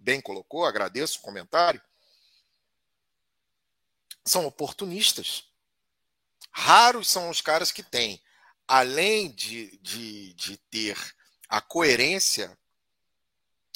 bem 0.00 0.20
colocou, 0.20 0.64
agradeço 0.64 1.18
o 1.18 1.22
comentário, 1.22 1.80
são 4.26 4.44
oportunistas. 4.44 5.44
Raros 6.50 7.08
são 7.08 7.30
os 7.30 7.40
caras 7.40 7.70
que 7.70 7.82
têm, 7.82 8.20
além 8.66 9.30
de, 9.30 9.78
de, 9.78 10.34
de 10.34 10.56
ter 10.70 10.98
a 11.48 11.60
coerência, 11.60 12.56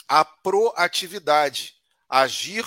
a 0.09 0.25
proatividade, 0.25 1.77
agir 2.09 2.67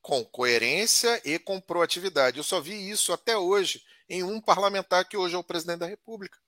com 0.00 0.24
coerência 0.24 1.20
e 1.24 1.38
com 1.38 1.60
proatividade. 1.60 2.38
Eu 2.38 2.44
só 2.44 2.60
vi 2.60 2.90
isso 2.90 3.12
até 3.12 3.36
hoje 3.36 3.84
em 4.08 4.22
um 4.22 4.40
parlamentar 4.40 5.08
que 5.08 5.16
hoje 5.16 5.34
é 5.34 5.38
o 5.38 5.44
presidente 5.44 5.80
da 5.80 5.86
República. 5.86 6.38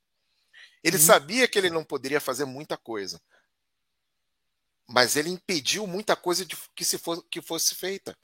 Ele 0.82 0.96
uhum. 0.96 1.02
sabia 1.02 1.48
que 1.48 1.58
ele 1.58 1.70
não 1.70 1.82
poderia 1.84 2.20
fazer 2.20 2.44
muita 2.44 2.76
coisa, 2.76 3.20
mas 4.86 5.16
ele 5.16 5.30
impediu 5.30 5.86
muita 5.86 6.14
coisa 6.14 6.44
de 6.44 6.56
que, 6.74 6.84
se 6.84 6.98
for, 6.98 7.24
que 7.30 7.40
fosse 7.40 7.74
feita. 7.74 8.16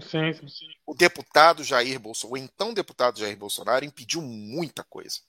Sim, 0.00 0.32
sim. 0.48 0.68
O 0.86 0.94
deputado 0.94 1.62
Jair 1.62 1.98
Bolsonaro, 1.98 2.34
o 2.34 2.36
então 2.36 2.72
deputado 2.72 3.18
Jair 3.18 3.36
Bolsonaro, 3.36 3.84
impediu 3.84 4.22
muita 4.22 4.82
coisa. 4.84 5.20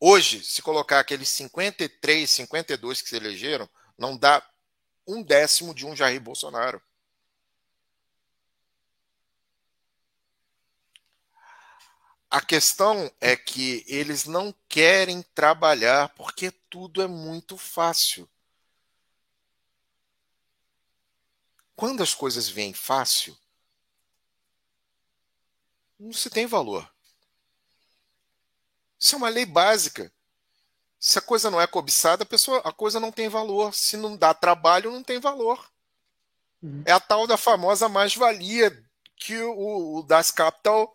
Hoje, 0.00 0.42
se 0.42 0.62
colocar 0.62 1.00
aqueles 1.00 1.28
53, 1.28 2.28
52 2.28 3.02
que 3.02 3.08
se 3.08 3.16
elegeram, 3.16 3.68
não 3.98 4.16
dá 4.16 4.42
um 5.06 5.22
décimo 5.22 5.74
de 5.74 5.86
um 5.86 5.94
Jair 5.94 6.20
Bolsonaro. 6.20 6.80
A 12.30 12.40
questão 12.40 13.10
é 13.20 13.36
que 13.36 13.84
eles 13.86 14.24
não 14.24 14.52
querem 14.68 15.22
trabalhar 15.34 16.08
porque 16.16 16.50
tudo 16.68 17.00
é 17.00 17.06
muito 17.06 17.56
fácil. 17.56 18.28
Quando 21.76 22.02
as 22.02 22.14
coisas 22.14 22.48
vêm 22.48 22.72
fácil, 22.72 23.36
não 25.98 26.12
se 26.12 26.30
tem 26.30 26.46
valor. 26.46 26.88
Isso 28.98 29.14
é 29.14 29.18
uma 29.18 29.28
lei 29.28 29.44
básica. 29.44 30.12
Se 30.98 31.18
a 31.18 31.22
coisa 31.22 31.50
não 31.50 31.60
é 31.60 31.66
cobiçada, 31.66 32.22
a, 32.22 32.26
pessoa, 32.26 32.58
a 32.64 32.72
coisa 32.72 32.98
não 32.98 33.12
tem 33.12 33.28
valor. 33.28 33.74
Se 33.74 33.96
não 33.96 34.16
dá 34.16 34.32
trabalho, 34.32 34.90
não 34.90 35.02
tem 35.02 35.18
valor. 35.20 35.70
Uhum. 36.62 36.82
É 36.86 36.92
a 36.92 37.00
tal 37.00 37.26
da 37.26 37.36
famosa 37.36 37.88
mais-valia 37.88 38.82
que 39.16 39.38
o, 39.42 39.96
o 39.98 40.02
Das 40.02 40.30
Capital 40.30 40.94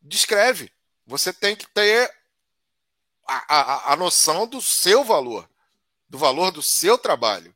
descreve. 0.00 0.72
Você 1.06 1.32
tem 1.32 1.54
que 1.54 1.66
ter 1.66 2.10
a, 3.26 3.54
a, 3.54 3.92
a 3.92 3.96
noção 3.96 4.46
do 4.46 4.62
seu 4.62 5.04
valor, 5.04 5.48
do 6.08 6.16
valor 6.16 6.50
do 6.50 6.62
seu 6.62 6.96
trabalho. 6.96 7.54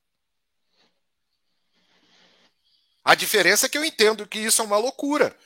A 3.04 3.14
diferença 3.14 3.66
é 3.66 3.68
que 3.68 3.76
eu 3.76 3.84
entendo 3.84 4.26
que 4.26 4.38
isso 4.38 4.62
é 4.62 4.64
uma 4.64 4.78
loucura. 4.78 5.36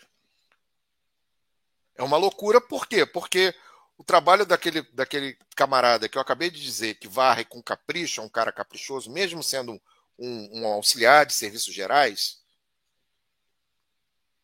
É 1.95 2.03
uma 2.03 2.17
loucura 2.17 2.61
por 2.61 2.87
quê? 2.87 3.07
Porque 3.07 3.55
o 3.97 4.05
trabalho 4.05 4.45
daquele, 4.45 4.83
daquele 4.93 5.39
camarada 5.55 6.09
que 6.09 6.19
eu 6.19 6.23
acabei 6.23 6.51
de 6.51 6.63
dizer, 6.63 6.97
que 6.97 7.09
varre 7.09 7.45
com 7.45 7.63
capricho, 7.63 8.21
é 8.21 8.25
um 8.25 8.29
cara 8.29 8.53
caprichoso, 8.53 9.11
mesmo 9.11 9.43
sendo 9.43 9.73
um, 9.73 9.81
um, 10.19 10.61
um 10.61 10.67
auxiliar 10.67 11.25
de 11.25 11.33
serviços 11.33 11.73
gerais, 11.73 12.43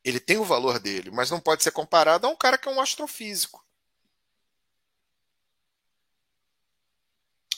ele 0.03 0.19
tem 0.19 0.39
o 0.39 0.45
valor 0.45 0.79
dele, 0.79 1.11
mas 1.11 1.31
não 1.31 1.41
pode 1.41 1.63
ser 1.63 1.71
comparado 1.71 2.27
a 2.27 2.31
um 2.31 2.37
cara 2.37 2.59
que 2.59 2.69
é 2.69 2.73
um 2.73 2.81
astrofísico. 2.81 3.65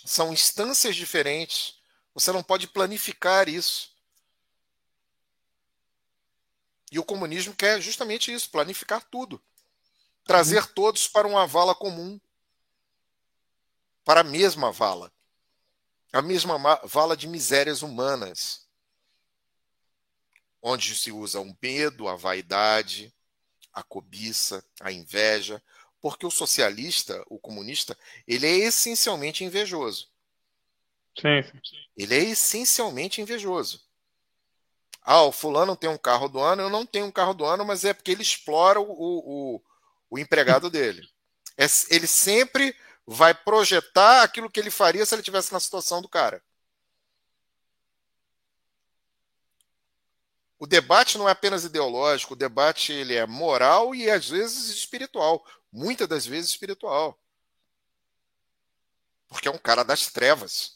São 0.05 0.33
instâncias 0.33 0.95
diferentes. 0.95 1.81
Você 2.13 2.31
não 2.31 2.43
pode 2.43 2.67
planificar 2.69 3.49
isso. 3.49 3.94
E 6.95 6.99
o 6.99 7.05
comunismo 7.05 7.55
quer 7.55 7.81
justamente 7.81 8.33
isso, 8.33 8.51
planificar 8.51 9.03
tudo 9.11 9.43
trazer 10.25 10.61
uhum. 10.61 10.73
todos 10.75 11.07
para 11.07 11.29
uma 11.29 11.47
vala 11.47 11.75
comum, 11.75 12.19
para 14.05 14.21
a 14.21 14.25
mesma 14.25 14.73
vala, 14.73 15.13
a 16.13 16.23
mesma 16.23 16.59
vala 16.85 17.17
de 17.17 17.29
misérias 17.29 17.83
humanas, 17.83 18.67
onde 20.63 20.95
se 20.95 21.13
usa 21.13 21.41
o 21.41 21.57
medo, 21.61 22.09
a 22.09 22.17
vaidade, 22.17 23.15
a 23.73 23.83
cobiça, 23.83 24.65
a 24.81 24.91
inveja, 24.91 25.63
porque 26.01 26.27
o 26.27 26.31
socialista, 26.31 27.23
o 27.29 27.39
comunista, 27.39 27.97
ele 28.27 28.47
é 28.47 28.57
essencialmente 28.57 29.45
invejoso. 29.45 30.11
Sim, 31.19 31.43
sim. 31.43 31.77
Ele 31.97 32.15
é 32.15 32.25
essencialmente 32.25 33.21
invejoso. 33.21 33.84
Ah, 35.05 35.23
o 35.23 35.33
fulano 35.33 35.77
tem 35.77 35.91
um 35.91 35.99
carro 35.99 36.29
do 36.29 36.41
ano, 36.41 36.63
eu 36.63 36.71
não 36.71 36.87
tenho 36.87 37.07
um 37.07 37.13
carro 37.13 37.35
do 37.35 37.45
ano, 37.45 37.65
mas 37.65 37.85
é 37.85 37.93
porque 37.93 38.11
ele 38.11 38.23
explora 38.23 38.81
o, 38.81 38.87
o, 38.89 39.63
o 40.11 40.19
empregado 40.19 40.71
dele. 40.71 41.07
É, 41.59 41.67
ele 41.91 42.07
sempre 42.07 42.75
vai 43.07 43.35
projetar 43.35 44.23
aquilo 44.23 44.51
que 44.51 44.59
ele 44.61 44.71
faria 44.71 45.05
se 45.07 45.15
ele 45.15 45.23
tivesse 45.23 45.53
na 45.53 45.61
situação 45.61 46.01
do 46.01 46.09
cara. 46.09 46.43
O 50.59 50.67
debate 50.67 51.19
não 51.19 51.29
é 51.29 51.33
apenas 51.33 51.65
ideológico, 51.65 52.33
o 52.33 52.37
debate 52.37 52.93
ele 52.93 53.15
é 53.15 53.27
moral 53.27 53.95
e 53.95 54.11
às 54.11 54.29
vezes 54.29 54.69
espiritual, 54.71 55.45
muitas 55.71 56.09
das 56.09 56.27
vezes 56.27 56.51
espiritual. 56.51 57.19
Porque 59.29 59.49
é 59.49 59.51
um 59.51 59.59
cara 59.59 59.85
das 59.85 60.11
trevas. 60.11 60.74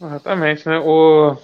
Exatamente, 0.00 0.68
né? 0.68 0.78
O... 0.78 1.36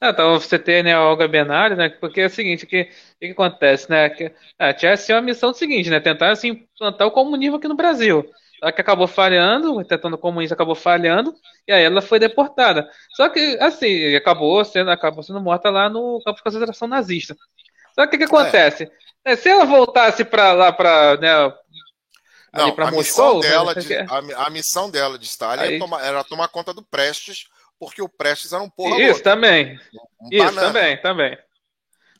Ah, 0.00 0.10
então 0.10 0.38
você 0.38 0.58
tem 0.58 0.82
né, 0.82 0.94
a 0.94 1.02
Olga 1.02 1.26
Benário, 1.26 1.76
né? 1.76 1.88
Porque 1.88 2.20
é 2.20 2.26
o 2.26 2.30
seguinte, 2.30 2.66
que, 2.66 2.82
o 2.82 2.86
que, 3.18 3.26
que 3.26 3.32
acontece, 3.32 3.90
né? 3.90 4.10
Que, 4.10 4.32
ah, 4.58 4.72
tinha 4.72 4.92
assim, 4.92 5.12
uma 5.12 5.22
missão 5.22 5.52
seguinte, 5.54 5.90
né? 5.90 5.98
Tentar 6.00 6.30
assim, 6.30 6.48
implantar 6.48 7.06
o 7.06 7.10
comunismo 7.12 7.56
aqui 7.56 7.66
no 7.66 7.74
Brasil. 7.74 8.28
Só 8.60 8.70
que 8.72 8.80
acabou 8.80 9.06
falhando, 9.06 9.84
tentando 9.84 10.14
o 10.14 10.18
comunismo 10.18 10.54
acabou 10.54 10.74
falhando, 10.74 11.34
e 11.66 11.72
aí 11.72 11.84
ela 11.84 12.00
foi 12.00 12.18
deportada. 12.18 12.88
Só 13.14 13.28
que, 13.28 13.58
assim, 13.60 14.14
acabou 14.14 14.64
sendo, 14.64 14.90
acabou 14.90 15.22
sendo 15.22 15.40
morta 15.40 15.70
lá 15.70 15.88
no 15.88 16.20
campo 16.24 16.38
de 16.38 16.42
concentração 16.42 16.88
nazista. 16.88 17.36
Só 17.94 18.06
que 18.06 18.16
o 18.16 18.18
que 18.18 18.24
acontece? 18.24 18.84
É. 18.84 19.32
É, 19.32 19.36
se 19.36 19.48
ela 19.48 19.64
voltasse 19.64 20.24
para 20.24 20.52
lá, 20.52 20.72
para 20.72 21.16
né, 21.16 21.52
não, 22.52 22.68
a 22.68 22.90
Moscou, 22.90 22.98
missão 22.98 23.40
dela 23.40 23.74
de, 23.74 23.94
a, 23.94 24.46
a, 24.46 24.50
missão 24.50 24.90
dela 24.90 25.18
de 25.18 25.26
Stalin 25.26 25.62
era, 25.62 25.78
tomar, 25.78 26.04
era 26.04 26.24
tomar 26.24 26.48
conta 26.48 26.72
do 26.72 26.82
Prestes 26.82 27.48
porque 27.78 28.02
o 28.02 28.08
Prestes 28.08 28.52
era 28.52 28.62
um 28.62 28.70
porra 28.70 29.00
Isso, 29.00 29.22
também. 29.22 29.78
Um 30.20 30.28
Isso, 30.30 30.44
banana. 30.44 30.66
também, 30.66 31.02
também. 31.02 31.38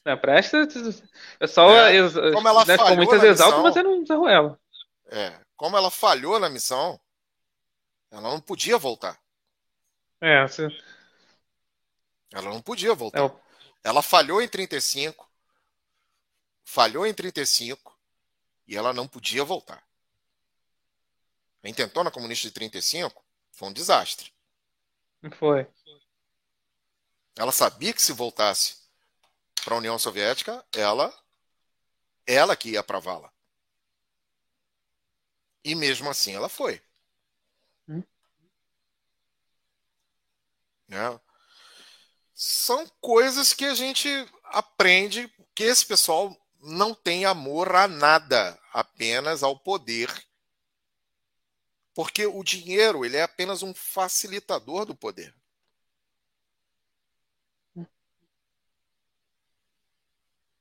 Não, 0.04 0.16
Prestes, 0.16 1.02
é 1.40 1.46
só 1.46 1.68
é, 1.74 1.92
como 2.32 2.48
ela 2.48 2.64
né, 2.64 2.76
falhou 2.76 2.96
muitas 2.96 3.22
exaltam, 3.24 3.62
mas 3.62 3.76
era 3.76 3.88
um 3.88 4.06
Zé 4.06 4.14
Ruela. 4.14 4.58
É, 5.06 5.32
como 5.56 5.76
ela 5.76 5.90
falhou 5.90 6.38
na 6.38 6.48
missão, 6.48 7.00
ela 8.10 8.22
não 8.22 8.40
podia 8.40 8.78
voltar. 8.78 9.18
É, 10.20 10.46
se... 10.46 10.62
Ela 12.32 12.50
não 12.50 12.60
podia 12.60 12.94
voltar. 12.94 13.24
É, 13.24 13.32
ela 13.82 14.02
falhou 14.02 14.40
em 14.40 14.48
35, 14.48 15.28
falhou 16.64 17.06
em 17.06 17.14
35 17.14 17.98
e 18.66 18.76
ela 18.76 18.92
não 18.92 19.08
podia 19.08 19.44
voltar. 19.44 19.82
A 21.64 21.68
intentona 21.68 22.12
comunista 22.12 22.46
de 22.46 22.54
35 22.54 23.24
foi 23.50 23.68
um 23.68 23.72
desastre. 23.72 24.35
Foi. 25.30 25.66
Ela 27.36 27.52
sabia 27.52 27.92
que 27.92 28.02
se 28.02 28.12
voltasse 28.12 28.76
para 29.64 29.74
a 29.74 29.78
União 29.78 29.98
Soviética, 29.98 30.64
ela 30.72 31.12
ela 32.26 32.56
que 32.56 32.70
ia 32.70 32.82
para 32.82 32.98
a 32.98 33.00
vala. 33.00 33.32
E 35.64 35.74
mesmo 35.74 36.10
assim 36.10 36.34
ela 36.34 36.48
foi. 36.48 36.82
Hum. 37.88 38.02
Né? 40.88 41.20
São 42.34 42.86
coisas 43.00 43.52
que 43.52 43.64
a 43.64 43.74
gente 43.74 44.08
aprende 44.44 45.32
que 45.54 45.64
esse 45.64 45.86
pessoal 45.86 46.36
não 46.60 46.94
tem 46.94 47.24
amor 47.24 47.74
a 47.74 47.86
nada, 47.86 48.58
apenas 48.72 49.42
ao 49.42 49.58
poder. 49.58 50.25
Porque 51.96 52.26
o 52.26 52.44
dinheiro 52.44 53.06
ele 53.06 53.16
é 53.16 53.22
apenas 53.22 53.62
um 53.62 53.72
facilitador 53.72 54.84
do 54.84 54.94
poder. 54.94 55.34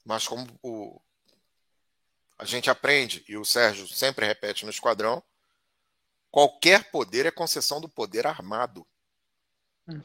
Mas 0.06 0.26
como 0.26 0.48
o, 0.64 1.02
a 2.38 2.46
gente 2.46 2.70
aprende, 2.70 3.26
e 3.28 3.36
o 3.36 3.44
Sérgio 3.44 3.86
sempre 3.86 4.26
repete 4.26 4.64
no 4.64 4.72
esquadrão, 4.72 5.22
qualquer 6.32 6.90
poder 6.90 7.26
é 7.26 7.32
concessão 7.32 7.82
do 7.82 7.90
poder 7.90 8.26
armado. 8.26 8.88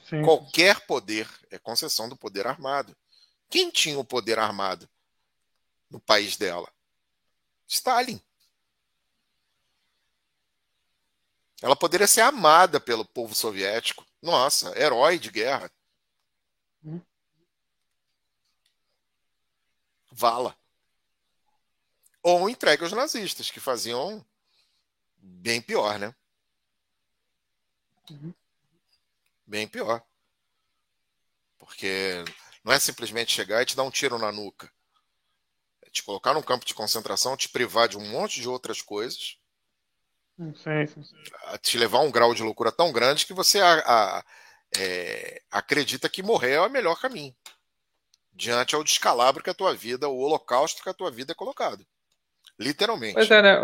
Sim. 0.09 0.23
Qualquer 0.25 0.85
poder 0.85 1.31
é 1.49 1.61
concessão 1.61 2.09
do 2.09 2.17
poder 2.17 2.49
armado. 2.49 2.97
Quem 3.49 3.71
tinha 3.71 4.01
o 4.01 4.05
poder 4.05 4.41
armado 4.41 4.91
no 5.89 6.01
país 6.01 6.37
dela? 6.37 6.69
Stalin. 7.69 8.21
Ela 11.63 11.77
poderia 11.77 12.07
ser 12.07 12.23
amada 12.23 12.81
pelo 12.81 13.05
povo 13.05 13.35
soviético. 13.35 14.07
Nossa, 14.23 14.79
herói 14.79 15.19
de 15.19 15.31
guerra. 15.31 15.71
Hum. 16.85 17.01
vala. 20.21 20.57
Ou 22.23 22.51
entregue 22.51 22.83
aos 22.85 22.93
nazistas, 22.93 23.51
que 23.51 23.59
faziam 23.59 24.25
bem 25.17 25.63
pior, 25.63 25.99
né? 25.99 26.15
Uhum. 28.11 28.35
Bem 29.47 29.67
pior. 29.67 30.05
Porque 31.59 32.23
não 32.63 32.73
é 32.73 32.79
simplesmente 32.79 33.33
chegar 33.33 33.63
e 33.63 33.67
te 33.67 33.75
dar 33.75 33.85
um 33.85 33.91
tiro 33.91 34.19
na 34.19 34.31
nuca. 34.31 34.71
É 35.81 35.89
te 35.89 36.03
colocar 36.03 36.35
num 36.35 36.43
campo 36.43 36.67
de 36.67 36.75
concentração, 36.75 37.37
te 37.37 37.49
privar 37.49 37.89
de 37.89 37.97
um 37.97 38.07
monte 38.11 38.41
de 38.41 38.49
outras 38.49 38.83
coisas. 38.83 39.40
Te 41.63 41.79
levar 41.79 41.99
a 41.99 42.03
um 42.03 42.11
grau 42.11 42.35
de 42.35 42.43
loucura 42.43 42.73
tão 42.73 42.93
grande 42.93 43.27
que 43.27 43.33
você 43.33 43.61
a, 43.61 43.83
a, 43.87 44.25
é, 44.79 45.43
acredita 45.51 46.09
que 46.09 46.23
morrer 46.23 46.53
é 46.53 46.61
o 46.61 46.71
melhor 46.71 47.01
caminho 47.01 47.35
diante 48.33 48.75
ao 48.75 48.83
descalabro 48.83 49.43
que 49.43 49.51
a 49.51 49.55
tua 49.55 49.75
vida, 49.75 50.09
o 50.09 50.19
holocausto 50.19 50.83
que 50.83 50.89
a 50.89 50.95
tua 50.95 51.11
vida 51.11 51.33
é 51.33 51.35
colocado. 51.35 51.85
Literalmente. 52.59 53.15
Pois 53.15 53.31
é, 53.31 53.43
né? 53.43 53.59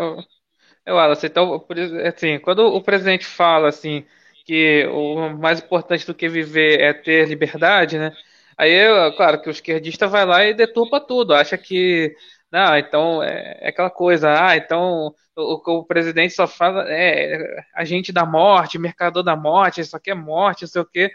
Eu, 0.85 0.95
Wallace, 0.95 1.25
então, 1.25 1.65
assim, 2.05 2.39
quando 2.39 2.59
o 2.59 2.81
presidente 2.81 3.25
fala 3.25 3.69
assim 3.69 4.05
que 4.45 4.85
o 4.87 5.29
mais 5.37 5.59
importante 5.59 6.05
do 6.05 6.15
que 6.15 6.29
viver 6.29 6.79
é 6.79 6.93
ter 6.93 7.27
liberdade, 7.27 7.97
né? 7.97 8.15
Aí, 8.57 8.71
claro, 9.17 9.41
que 9.41 9.49
o 9.49 9.51
esquerdista 9.51 10.07
vai 10.07 10.25
lá 10.25 10.45
e 10.45 10.53
deturpa 10.53 10.99
tudo, 10.99 11.33
acha 11.33 11.57
que 11.57 12.15
não, 12.51 12.77
então 12.77 13.23
é, 13.23 13.57
é 13.61 13.69
aquela 13.69 13.89
coisa, 13.89 14.29
ah, 14.31 14.55
então 14.55 15.13
o, 15.35 15.79
o 15.79 15.83
presidente 15.85 16.33
só 16.33 16.47
fala 16.47 16.85
é 16.87 17.65
agente 17.75 18.11
da 18.11 18.25
morte, 18.25 18.77
mercador 18.77 19.23
da 19.23 19.35
morte, 19.35 19.81
isso 19.81 19.95
aqui 19.95 20.11
é 20.11 20.15
morte, 20.15 20.61
não 20.63 20.69
sei 20.69 20.81
o 20.81 20.85
quê 20.85 21.13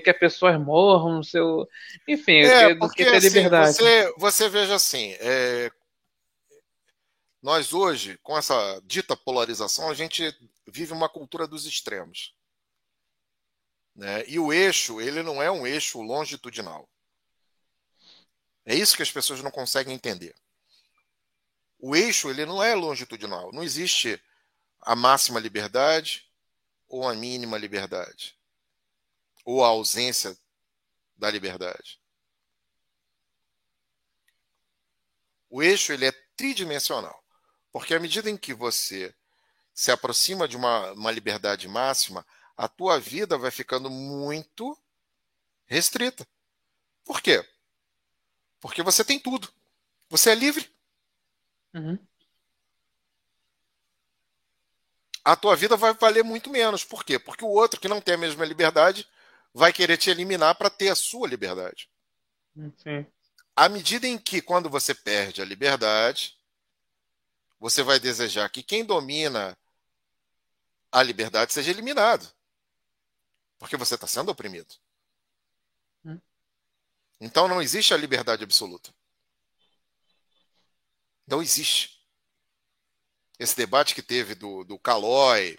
que 0.00 0.10
as 0.10 0.18
pessoas 0.18 0.58
morram, 0.60 1.22
seu. 1.22 1.68
Enfim, 2.06 2.38
é, 2.38 2.74
do 2.74 2.80
porque, 2.80 3.04
que 3.04 3.10
ter 3.10 3.16
assim, 3.16 3.28
liberdade. 3.28 3.76
Você, 3.76 4.14
você 4.16 4.48
veja 4.48 4.74
assim, 4.74 5.16
é... 5.20 5.70
nós 7.42 7.72
hoje, 7.72 8.18
com 8.22 8.36
essa 8.36 8.80
dita 8.84 9.16
polarização, 9.16 9.90
a 9.90 9.94
gente 9.94 10.34
vive 10.66 10.92
uma 10.92 11.08
cultura 11.08 11.46
dos 11.46 11.66
extremos. 11.66 12.34
Né? 13.94 14.24
E 14.26 14.38
o 14.38 14.52
eixo, 14.52 15.00
ele 15.00 15.22
não 15.22 15.42
é 15.42 15.50
um 15.50 15.66
eixo 15.66 16.02
longitudinal. 16.02 16.88
É 18.64 18.74
isso 18.74 18.96
que 18.96 19.02
as 19.02 19.10
pessoas 19.10 19.42
não 19.42 19.50
conseguem 19.50 19.94
entender. 19.94 20.34
O 21.78 21.94
eixo, 21.94 22.30
ele 22.30 22.46
não 22.46 22.62
é 22.62 22.74
longitudinal. 22.74 23.52
Não 23.52 23.62
existe 23.62 24.20
a 24.80 24.94
máxima 24.96 25.40
liberdade 25.40 26.30
ou 26.88 27.08
a 27.08 27.14
mínima 27.14 27.58
liberdade 27.58 28.36
ou 29.44 29.64
a 29.64 29.68
ausência 29.68 30.36
da 31.16 31.30
liberdade. 31.30 32.00
O 35.48 35.62
eixo 35.62 35.92
ele 35.92 36.06
é 36.06 36.12
tridimensional, 36.36 37.24
porque 37.72 37.94
à 37.94 38.00
medida 38.00 38.28
em 38.28 38.36
que 38.36 38.52
você 38.52 39.14
se 39.72 39.92
aproxima 39.92 40.48
de 40.48 40.56
uma, 40.56 40.92
uma 40.92 41.12
liberdade 41.12 41.68
máxima, 41.68 42.26
a 42.56 42.66
tua 42.66 42.98
vida 42.98 43.38
vai 43.38 43.50
ficando 43.50 43.88
muito 43.88 44.76
restrita. 45.66 46.26
Por 47.04 47.20
quê? 47.22 47.46
Porque 48.60 48.82
você 48.82 49.04
tem 49.04 49.20
tudo. 49.20 49.52
Você 50.08 50.30
é 50.30 50.34
livre. 50.34 50.74
Uhum. 51.76 51.98
A 55.22 55.36
tua 55.36 55.54
vida 55.54 55.76
vai 55.76 55.92
valer 55.92 56.24
muito 56.24 56.48
menos. 56.48 56.84
Por 56.84 57.04
quê? 57.04 57.18
Porque 57.18 57.44
o 57.44 57.48
outro 57.48 57.78
que 57.78 57.88
não 57.88 58.00
tem 58.00 58.14
a 58.14 58.18
mesma 58.18 58.46
liberdade 58.46 59.06
vai 59.52 59.72
querer 59.72 59.98
te 59.98 60.08
eliminar 60.08 60.54
para 60.54 60.70
ter 60.70 60.88
a 60.88 60.94
sua 60.94 61.28
liberdade. 61.28 61.90
Sim. 62.78 63.06
À 63.54 63.68
medida 63.68 64.06
em 64.06 64.16
que, 64.16 64.40
quando 64.40 64.70
você 64.70 64.94
perde 64.94 65.42
a 65.42 65.44
liberdade, 65.44 66.38
você 67.58 67.82
vai 67.82 68.00
desejar 68.00 68.48
que 68.48 68.62
quem 68.62 68.84
domina 68.84 69.56
a 70.90 71.02
liberdade 71.02 71.52
seja 71.52 71.70
eliminado. 71.70 72.26
Porque 73.58 73.76
você 73.76 73.96
está 73.96 74.06
sendo 74.06 74.30
oprimido. 74.30 74.74
Hum. 76.04 76.20
Então 77.20 77.48
não 77.48 77.60
existe 77.60 77.92
a 77.92 77.96
liberdade 77.98 78.44
absoluta. 78.44 78.94
Não 81.26 81.42
existe. 81.42 82.00
Esse 83.38 83.56
debate 83.56 83.94
que 83.94 84.02
teve 84.02 84.34
do, 84.34 84.64
do 84.64 84.78
Calói, 84.78 85.58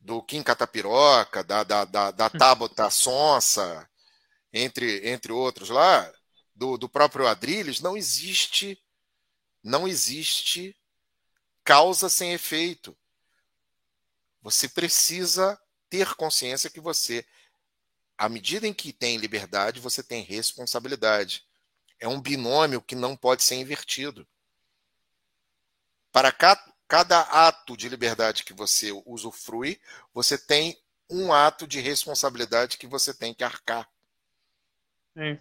do 0.00 0.22
Kim 0.22 0.42
Catapiroca, 0.42 1.44
da, 1.44 1.62
da, 1.62 1.84
da, 1.84 2.10
da 2.10 2.30
Tabata 2.30 2.90
Sonsa, 2.90 3.88
entre, 4.52 5.08
entre 5.08 5.32
outros 5.32 5.68
lá, 5.68 6.10
do, 6.54 6.76
do 6.76 6.88
próprio 6.88 7.26
Adrilles, 7.26 7.80
não 7.80 7.96
existe, 7.96 8.82
não 9.62 9.86
existe 9.86 10.76
causa 11.62 12.08
sem 12.08 12.32
efeito. 12.32 12.96
Você 14.42 14.68
precisa 14.68 15.60
ter 15.90 16.14
consciência 16.14 16.70
que 16.70 16.80
você, 16.80 17.24
à 18.16 18.28
medida 18.28 18.66
em 18.66 18.72
que 18.72 18.92
tem 18.92 19.18
liberdade, 19.18 19.80
você 19.80 20.02
tem 20.02 20.22
responsabilidade. 20.22 21.44
É 22.00 22.08
um 22.08 22.20
binômio 22.20 22.80
que 22.80 22.94
não 22.94 23.16
pode 23.16 23.42
ser 23.42 23.56
invertido. 23.56 24.26
Para 26.18 26.32
cada 26.88 27.20
ato 27.20 27.76
de 27.76 27.88
liberdade 27.88 28.42
que 28.42 28.52
você 28.52 28.90
usufrui, 29.06 29.80
você 30.12 30.36
tem 30.36 30.76
um 31.08 31.32
ato 31.32 31.64
de 31.64 31.78
responsabilidade 31.78 32.76
que 32.76 32.88
você 32.88 33.14
tem 33.14 33.32
que 33.32 33.44
arcar. 33.44 33.88
Sim. 35.16 35.38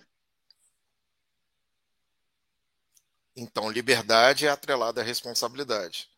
Então, 3.36 3.72
liberdade 3.72 4.46
é 4.46 4.52
atrelada 4.52 5.02
à 5.02 5.04
responsabilidade. 5.04 6.12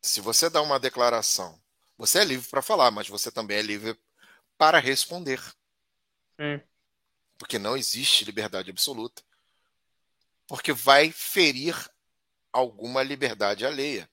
Se 0.00 0.22
você 0.22 0.48
dá 0.48 0.62
uma 0.62 0.80
declaração, 0.80 1.60
você 1.98 2.20
é 2.20 2.24
livre 2.24 2.48
para 2.48 2.62
falar, 2.62 2.90
mas 2.90 3.08
você 3.08 3.30
também 3.30 3.58
é 3.58 3.62
livre 3.62 4.00
para 4.56 4.78
responder. 4.78 5.38
Sim. 6.40 6.62
Porque 7.36 7.58
não 7.58 7.76
existe 7.76 8.24
liberdade 8.24 8.70
absoluta. 8.70 9.22
Porque 10.46 10.72
vai 10.72 11.12
ferir 11.12 11.92
alguma 12.54 13.02
liberdade 13.02 13.66
alheia. 13.66 14.08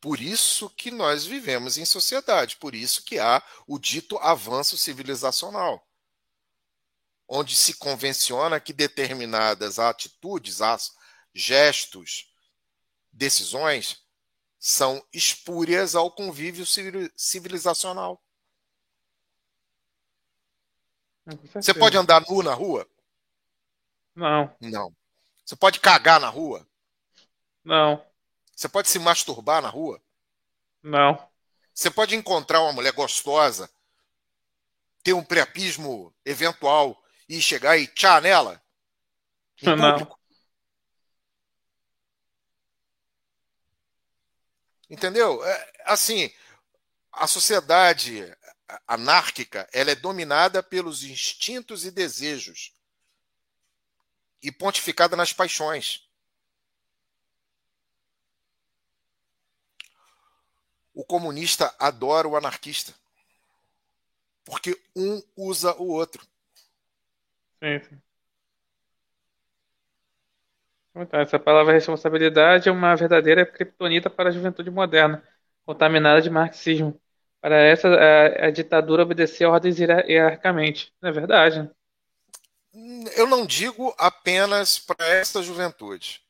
Por 0.00 0.20
isso 0.20 0.70
que 0.70 0.90
nós 0.90 1.26
vivemos 1.26 1.76
em 1.76 1.84
sociedade, 1.84 2.56
por 2.56 2.74
isso 2.74 3.04
que 3.04 3.18
há 3.18 3.42
o 3.66 3.78
dito 3.78 4.16
avanço 4.18 4.78
civilizacional, 4.78 5.86
onde 7.28 7.54
se 7.54 7.74
convenciona 7.74 8.60
que 8.60 8.72
determinadas 8.72 9.78
atitudes, 9.78 10.58
gestos, 11.34 12.32
decisões 13.12 14.06
são 14.58 15.04
espúrias 15.12 15.94
ao 15.94 16.10
convívio 16.10 16.64
civilizacional. 17.16 18.22
Você 21.54 21.74
pode 21.74 21.96
andar 21.96 22.22
nu 22.28 22.42
na 22.42 22.54
rua? 22.54 22.88
Não. 24.14 24.56
Não. 24.60 24.96
Você 25.44 25.56
pode 25.56 25.80
cagar 25.80 26.20
na 26.20 26.28
rua? 26.28 26.66
Não. 27.64 28.04
Você 28.54 28.68
pode 28.68 28.88
se 28.88 28.98
masturbar 28.98 29.60
na 29.60 29.68
rua? 29.68 30.00
Não. 30.82 31.18
Você 31.74 31.90
pode 31.90 32.14
encontrar 32.14 32.62
uma 32.62 32.72
mulher 32.72 32.92
gostosa, 32.92 33.68
ter 35.02 35.12
um 35.12 35.24
preapismo 35.24 36.14
eventual 36.24 36.96
e 37.28 37.40
chegar 37.40 37.76
e 37.76 37.86
tchá 37.88 38.20
nela? 38.20 38.62
Não. 39.62 40.16
Entendeu? 44.88 45.44
É, 45.44 45.72
assim, 45.84 46.32
a 47.12 47.26
sociedade 47.26 48.22
anárquica 48.86 49.68
ela 49.72 49.90
é 49.90 49.94
dominada 49.94 50.62
pelos 50.62 51.04
instintos 51.04 51.84
e 51.84 51.90
desejos 51.90 52.72
e 54.42 54.50
pontificada 54.52 55.16
nas 55.16 55.32
paixões. 55.32 56.08
O 60.94 61.04
comunista 61.04 61.74
adora 61.78 62.26
o 62.26 62.36
anarquista. 62.36 62.94
Porque 64.44 64.80
um 64.94 65.20
usa 65.36 65.74
o 65.76 65.88
outro. 65.88 66.26
Sim. 67.62 68.00
Então, 70.94 71.20
essa 71.20 71.38
palavra 71.38 71.74
responsabilidade 71.74 72.68
é 72.68 72.72
uma 72.72 72.94
verdadeira 72.96 73.44
criptonita 73.44 74.08
para 74.08 74.30
a 74.30 74.32
juventude 74.32 74.70
moderna, 74.70 75.22
contaminada 75.66 76.22
de 76.22 76.30
marxismo. 76.30 76.98
Para 77.40 77.56
essa, 77.56 77.88
a, 77.88 78.46
a 78.46 78.50
ditadura 78.50 79.02
obedecia 79.02 79.48
ordens 79.48 79.78
hierarquicamente. 79.78 80.92
Não 81.00 81.10
é 81.10 81.12
verdade? 81.12 81.70
Eu 83.14 83.26
não 83.26 83.46
digo 83.46 83.94
apenas 83.98 84.78
para 84.78 85.06
essa 85.06 85.42
juventude. 85.42 86.20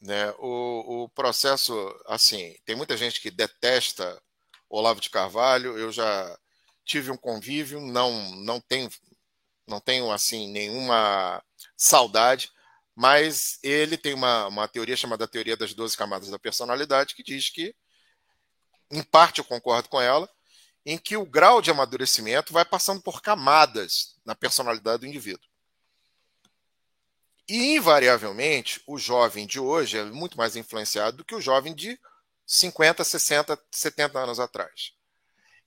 Né? 0.00 0.30
O, 0.38 1.04
o 1.04 1.08
processo, 1.10 1.74
assim, 2.06 2.56
tem 2.64 2.76
muita 2.76 2.96
gente 2.96 3.20
que 3.20 3.30
detesta 3.30 4.20
Olavo 4.68 5.00
de 5.00 5.10
Carvalho. 5.10 5.76
Eu 5.76 5.90
já 5.90 6.38
tive 6.84 7.10
um 7.10 7.16
convívio, 7.16 7.80
não, 7.80 8.12
não 8.36 8.60
tenho, 8.60 8.88
não 9.66 9.80
tenho 9.80 10.10
assim 10.10 10.50
nenhuma 10.50 11.42
saudade, 11.76 12.50
mas 12.94 13.58
ele 13.62 13.98
tem 13.98 14.14
uma, 14.14 14.46
uma 14.46 14.68
teoria 14.68 14.96
chamada 14.96 15.28
teoria 15.28 15.56
das 15.56 15.74
12 15.74 15.96
camadas 15.96 16.30
da 16.30 16.38
personalidade 16.38 17.14
que 17.14 17.22
diz 17.22 17.50
que, 17.50 17.74
em 18.90 19.02
parte 19.02 19.38
eu 19.38 19.44
concordo 19.44 19.88
com 19.88 20.00
ela, 20.00 20.28
em 20.84 20.96
que 20.96 21.16
o 21.16 21.26
grau 21.26 21.60
de 21.60 21.70
amadurecimento 21.70 22.52
vai 22.52 22.64
passando 22.64 23.02
por 23.02 23.20
camadas 23.20 24.14
na 24.24 24.34
personalidade 24.34 25.00
do 25.00 25.06
indivíduo. 25.06 25.48
E, 27.48 27.76
invariavelmente, 27.76 28.80
o 28.86 28.98
jovem 28.98 29.46
de 29.46 29.60
hoje 29.60 29.98
é 29.98 30.04
muito 30.04 30.36
mais 30.36 30.56
influenciado 30.56 31.18
do 31.18 31.24
que 31.24 31.34
o 31.34 31.40
jovem 31.40 31.74
de 31.74 31.98
50, 32.46 33.02
60, 33.04 33.58
70 33.70 34.18
anos 34.18 34.40
atrás. 34.40 34.92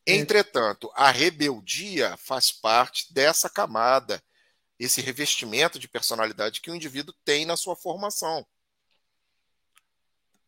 Entretanto, 0.06 0.92
a 0.96 1.12
rebeldia 1.12 2.18
faz 2.18 2.52
parte 2.52 3.14
dessa 3.14 3.50
camada, 3.50 4.22
esse 4.80 5.02
revestimento 5.02 5.78
de 5.78 5.88
personalidade 5.88 6.62
que 6.62 6.72
o 6.72 6.76
indivíduo 6.76 7.14
tem 7.24 7.46
na 7.46 7.58
sua 7.58 7.76
formação. 7.76 8.46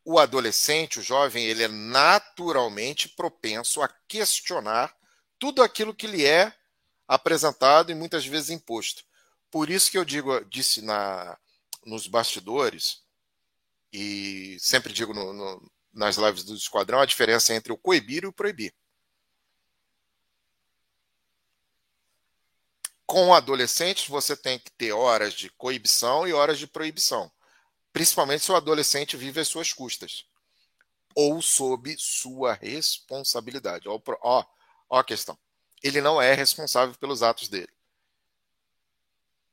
O 0.04 0.18
adolescente, 0.18 0.98
o 0.98 1.02
jovem, 1.02 1.44
ele 1.44 1.62
é 1.62 1.68
naturalmente 1.68 3.08
propenso 3.08 3.80
a 3.80 3.88
questionar 4.08 4.94
tudo 5.38 5.62
aquilo 5.62 5.94
que 5.94 6.06
lhe 6.06 6.24
é 6.26 6.52
apresentado 7.06 7.90
e 7.90 7.94
muitas 7.94 8.26
vezes 8.26 8.50
imposto. 8.50 9.04
Por 9.50 9.68
isso 9.70 9.90
que 9.90 9.98
eu 9.98 10.04
digo, 10.04 10.44
disse 10.46 10.80
na, 10.82 11.38
nos 11.84 12.06
bastidores, 12.06 13.02
e 13.92 14.56
sempre 14.58 14.92
digo 14.92 15.12
no, 15.12 15.32
no, 15.32 15.70
nas 15.92 16.16
lives 16.16 16.44
do 16.44 16.54
Esquadrão, 16.54 17.00
a 17.00 17.06
diferença 17.06 17.54
entre 17.54 17.72
o 17.72 17.76
coibir 17.76 18.24
e 18.24 18.26
o 18.26 18.32
proibir. 18.32 18.74
Com 23.04 23.34
adolescentes, 23.34 24.08
você 24.08 24.34
tem 24.34 24.58
que 24.58 24.70
ter 24.70 24.92
horas 24.92 25.34
de 25.34 25.50
coibição 25.50 26.26
e 26.26 26.32
horas 26.32 26.58
de 26.58 26.66
proibição. 26.66 27.30
Principalmente 27.92 28.44
se 28.44 28.52
o 28.52 28.56
adolescente 28.56 29.16
vive 29.16 29.40
às 29.40 29.48
suas 29.48 29.72
custas. 29.72 30.24
Ou 31.14 31.42
sob 31.42 31.94
sua 31.98 32.54
responsabilidade. 32.54 33.88
Ó, 33.88 34.00
ó, 34.22 34.44
ó 34.88 34.98
a 34.98 35.04
questão. 35.04 35.38
Ele 35.82 36.00
não 36.00 36.20
é 36.20 36.32
responsável 36.32 36.94
pelos 36.94 37.22
atos 37.22 37.48
dele. 37.48 37.72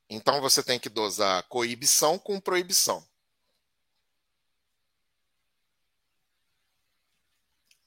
Então 0.10 0.42
você 0.42 0.64
tem 0.64 0.80
que 0.80 0.90
dosar 0.90 1.44
coibição 1.44 2.18
com 2.18 2.40
proibição. 2.40 3.06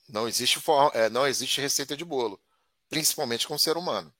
Não 0.08 0.28
existe, 0.28 0.62
é, 0.92 1.08
não 1.08 1.26
existe 1.26 1.60
receita 1.60 1.96
de 1.96 2.04
bolo, 2.04 2.38
principalmente 2.88 3.48
com 3.48 3.54
o 3.54 3.58
ser 3.58 3.78
humano. 3.78 4.12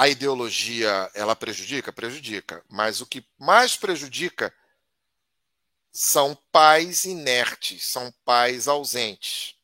A 0.00 0.08
ideologia, 0.08 1.10
ela 1.12 1.36
prejudica? 1.36 1.92
Prejudica. 1.92 2.64
Mas 2.70 3.02
o 3.02 3.06
que 3.06 3.22
mais 3.38 3.76
prejudica 3.76 4.50
são 5.92 6.34
pais 6.50 7.04
inertes, 7.04 7.84
são 7.84 8.10
pais 8.24 8.66
ausentes. 8.66 9.58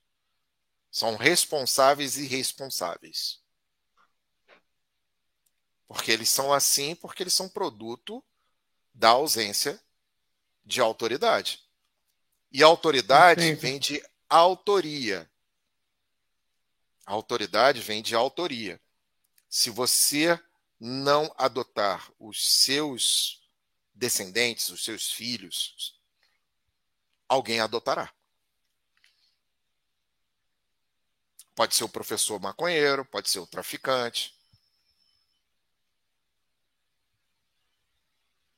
São 0.91 1.17
responsáveis 1.17 2.19
e 2.19 2.25
irresponsáveis. 2.25 3.41
Porque 5.89 6.13
eles 6.13 6.29
são 6.29 6.53
assim, 6.53 6.95
porque 6.95 7.23
eles 7.23 7.33
são 7.33 7.49
produto 7.49 8.23
da 8.93 9.09
ausência 9.09 9.83
de 10.63 10.83
autoridade. 10.83 11.67
E 12.53 12.63
autoridade 12.63 13.43
Entendi. 13.43 13.61
vem 13.63 13.79
de 13.79 14.07
autoria. 14.29 15.31
A 17.07 17.15
autoridade 17.15 17.81
vem 17.81 18.03
de 18.03 18.15
autoria. 18.15 18.79
Se 19.57 19.71
você 19.71 20.39
não 20.79 21.35
adotar 21.39 22.13
os 22.19 22.47
seus 22.47 23.43
descendentes, 23.95 24.69
os 24.69 24.85
seus 24.85 25.11
filhos, 25.11 25.99
alguém 27.27 27.59
adotará. 27.59 28.13
Pode 31.55 31.75
ser 31.75 31.85
o 31.85 31.89
professor 31.89 32.39
maconheiro, 32.39 33.03
pode 33.07 33.31
ser 33.31 33.39
o 33.39 33.47
traficante, 33.47 34.39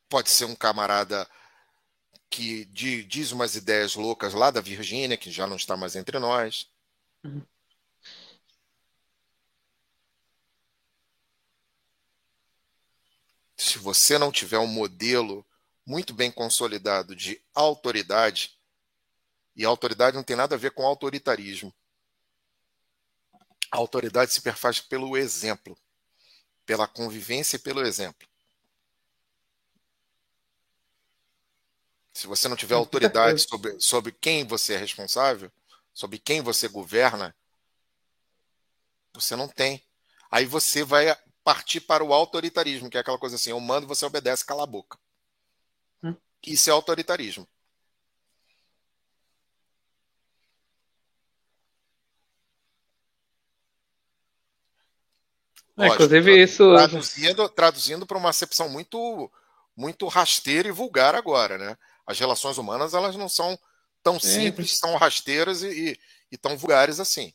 pode 0.08 0.30
ser 0.30 0.46
um 0.46 0.56
camarada 0.56 1.30
que 2.28 2.64
diz 2.64 3.30
umas 3.30 3.54
ideias 3.54 3.94
loucas 3.94 4.34
lá 4.34 4.50
da 4.50 4.60
Virgínia, 4.60 5.16
que 5.16 5.30
já 5.30 5.46
não 5.46 5.54
está 5.54 5.76
mais 5.76 5.94
entre 5.94 6.18
nós. 6.18 6.68
Uhum. 7.22 7.46
Se 13.58 13.76
você 13.76 14.16
não 14.16 14.30
tiver 14.30 14.58
um 14.58 14.68
modelo 14.68 15.44
muito 15.84 16.14
bem 16.14 16.30
consolidado 16.30 17.16
de 17.16 17.42
autoridade, 17.52 18.56
e 19.56 19.64
autoridade 19.64 20.16
não 20.16 20.22
tem 20.22 20.36
nada 20.36 20.54
a 20.54 20.58
ver 20.58 20.70
com 20.70 20.86
autoritarismo. 20.86 21.74
A 23.70 23.76
autoridade 23.76 24.32
se 24.32 24.40
perfaz 24.40 24.80
pelo 24.80 25.16
exemplo, 25.16 25.76
pela 26.64 26.86
convivência 26.86 27.56
e 27.56 27.58
pelo 27.58 27.84
exemplo. 27.84 28.28
Se 32.14 32.28
você 32.28 32.46
não 32.46 32.56
tiver 32.56 32.76
autoridade 32.76 33.40
sobre, 33.40 33.80
sobre 33.80 34.12
quem 34.12 34.46
você 34.46 34.74
é 34.74 34.76
responsável, 34.78 35.50
sobre 35.92 36.18
quem 36.18 36.40
você 36.40 36.68
governa, 36.68 37.34
você 39.12 39.34
não 39.34 39.48
tem. 39.48 39.84
Aí 40.30 40.44
você 40.44 40.84
vai 40.84 41.16
partir 41.48 41.80
para 41.80 42.04
o 42.04 42.12
autoritarismo, 42.12 42.90
que 42.90 42.98
é 42.98 43.00
aquela 43.00 43.16
coisa 43.16 43.36
assim: 43.36 43.48
eu 43.48 43.58
mando, 43.58 43.86
você 43.86 44.04
obedece, 44.04 44.44
cala 44.44 44.64
a 44.64 44.66
boca. 44.66 44.98
Hum. 46.02 46.14
Isso 46.46 46.68
é 46.68 46.72
autoritarismo. 46.74 47.48
É, 55.78 55.86
Lógico, 55.86 56.02
inclusive 56.02 56.42
isso. 56.42 56.74
Traduzindo, 56.74 57.48
traduzindo 57.48 58.06
para 58.06 58.18
uma 58.18 58.28
acepção 58.28 58.68
muito, 58.68 59.32
muito 59.74 60.06
rasteira 60.06 60.68
e 60.68 60.72
vulgar 60.72 61.14
agora, 61.14 61.56
né? 61.56 61.78
as 62.06 62.18
relações 62.18 62.58
humanas 62.58 62.92
elas 62.92 63.16
não 63.16 63.28
são 63.28 63.58
tão 64.02 64.20
simples, 64.20 64.78
são 64.78 64.96
rasteiras 64.96 65.62
e, 65.62 65.68
e, 65.68 66.00
e 66.32 66.36
tão 66.36 66.58
vulgares 66.58 67.00
assim. 67.00 67.32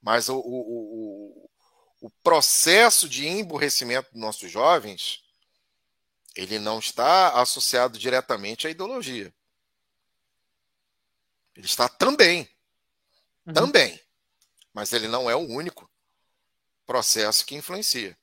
Mas 0.00 0.28
o, 0.28 0.36
o, 0.36 0.40
o, 0.40 1.43
o 2.04 2.10
processo 2.22 3.08
de 3.08 3.26
emburrecimento 3.26 4.10
dos 4.12 4.20
nossos 4.20 4.50
jovens 4.50 5.24
ele 6.36 6.58
não 6.58 6.78
está 6.78 7.40
associado 7.40 7.98
diretamente 7.98 8.66
à 8.66 8.70
ideologia. 8.70 9.34
Ele 11.56 11.64
está 11.64 11.88
também. 11.88 12.46
Uhum. 13.46 13.54
Também. 13.54 13.98
Mas 14.70 14.92
ele 14.92 15.08
não 15.08 15.30
é 15.30 15.34
o 15.34 15.48
único 15.48 15.90
processo 16.84 17.46
que 17.46 17.54
influencia. 17.54 18.14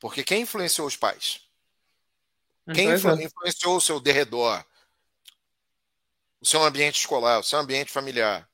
Porque 0.00 0.24
quem 0.24 0.42
influenciou 0.42 0.88
os 0.88 0.96
pais? 0.96 1.40
Quem 2.74 2.92
influ 2.92 3.22
influenciou 3.22 3.76
o 3.76 3.80
seu 3.80 4.00
derredor? 4.00 4.66
O 6.40 6.46
seu 6.46 6.64
ambiente 6.64 6.98
escolar, 6.98 7.38
o 7.38 7.44
seu 7.44 7.60
ambiente 7.60 7.92
familiar? 7.92 8.50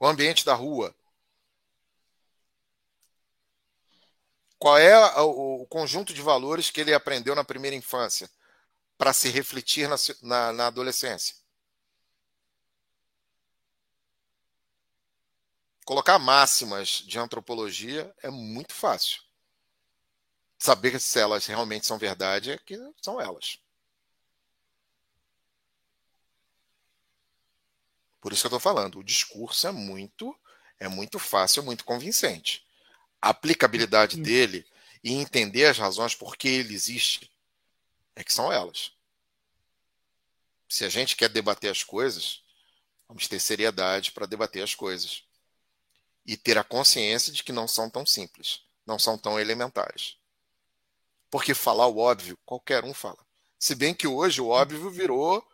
O 0.00 0.06
ambiente 0.08 0.44
da 0.44 0.54
rua? 0.54 0.92
Qual 4.58 4.76
é 4.76 4.96
o 5.20 5.64
conjunto 5.66 6.12
de 6.12 6.20
valores 6.20 6.70
que 6.70 6.80
ele 6.80 6.92
aprendeu 6.92 7.34
na 7.36 7.44
primeira 7.44 7.76
infância? 7.76 8.28
para 9.00 9.14
se 9.14 9.30
refletir 9.30 9.88
na, 9.88 9.96
na, 10.20 10.52
na 10.52 10.66
adolescência. 10.66 11.34
Colocar 15.86 16.18
máximas 16.18 17.02
de 17.06 17.18
antropologia 17.18 18.14
é 18.22 18.28
muito 18.28 18.74
fácil. 18.74 19.22
Saber 20.58 21.00
se 21.00 21.18
elas 21.18 21.46
realmente 21.46 21.86
são 21.86 21.96
verdade 21.96 22.50
é 22.50 22.58
que 22.58 22.76
são 23.00 23.18
elas. 23.18 23.58
Por 28.20 28.32
isso 28.32 28.42
que 28.42 28.46
eu 28.46 28.56
estou 28.56 28.60
falando, 28.60 28.98
o 28.98 29.04
discurso 29.04 29.66
é 29.66 29.72
muito, 29.72 30.36
é 30.78 30.88
muito 30.88 31.18
fácil, 31.18 31.62
muito 31.62 31.84
convincente. 31.84 32.66
A 33.20 33.30
aplicabilidade 33.30 34.16
uhum. 34.16 34.22
dele 34.22 34.66
e 35.02 35.12
entender 35.14 35.66
as 35.66 35.78
razões 35.78 36.14
por 36.14 36.36
que 36.36 36.48
ele 36.48 36.74
existe 36.74 37.30
é 38.14 38.22
que 38.22 38.32
são 38.32 38.52
elas. 38.52 38.92
Se 40.68 40.84
a 40.84 40.88
gente 40.88 41.16
quer 41.16 41.28
debater 41.28 41.70
as 41.70 41.82
coisas, 41.82 42.42
vamos 43.08 43.26
ter 43.26 43.40
seriedade 43.40 44.12
para 44.12 44.26
debater 44.26 44.62
as 44.62 44.74
coisas 44.74 45.24
e 46.24 46.36
ter 46.36 46.58
a 46.58 46.64
consciência 46.64 47.32
de 47.32 47.42
que 47.42 47.52
não 47.52 47.66
são 47.66 47.88
tão 47.88 48.04
simples, 48.04 48.62
não 48.86 48.98
são 48.98 49.16
tão 49.16 49.40
elementares. 49.40 50.16
Porque 51.30 51.54
falar 51.54 51.86
o 51.86 51.98
óbvio, 51.98 52.38
qualquer 52.44 52.84
um 52.84 52.92
fala. 52.92 53.18
Se 53.58 53.74
bem 53.74 53.94
que 53.94 54.06
hoje 54.06 54.40
o 54.40 54.48
óbvio 54.48 54.90
virou 54.90 55.46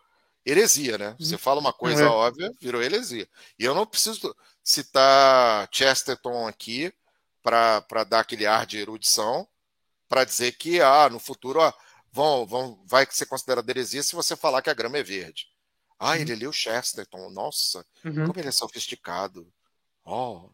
heresia, 0.46 0.96
né? 0.96 1.16
Você 1.18 1.36
fala 1.36 1.60
uma 1.60 1.72
coisa 1.72 2.04
é. 2.04 2.06
óbvia, 2.06 2.52
virou 2.60 2.80
heresia. 2.80 3.28
E 3.58 3.64
eu 3.64 3.74
não 3.74 3.84
preciso 3.84 4.34
citar 4.62 5.68
Chesterton 5.72 6.46
aqui 6.46 6.92
para 7.42 8.04
dar 8.04 8.20
aquele 8.20 8.46
ar 8.46 8.64
de 8.64 8.78
erudição, 8.78 9.46
para 10.08 10.24
dizer 10.24 10.52
que 10.52 10.80
ah, 10.80 11.08
no 11.10 11.18
futuro 11.18 11.60
ó, 11.60 11.72
vão, 12.12 12.46
vão, 12.46 12.82
vai 12.86 13.06
ser 13.10 13.26
considerado 13.26 13.68
heresia 13.68 14.02
se 14.02 14.14
você 14.14 14.36
falar 14.36 14.62
que 14.62 14.70
a 14.70 14.74
grama 14.74 14.98
é 14.98 15.02
verde. 15.02 15.48
Ah, 15.98 16.10
uhum. 16.10 16.16
ele 16.16 16.34
leu 16.34 16.52
Chesterton. 16.52 17.30
Nossa, 17.30 17.84
uhum. 18.04 18.26
como 18.26 18.38
ele 18.38 18.48
é 18.48 18.52
sofisticado. 18.52 19.52
Oh. 20.04 20.50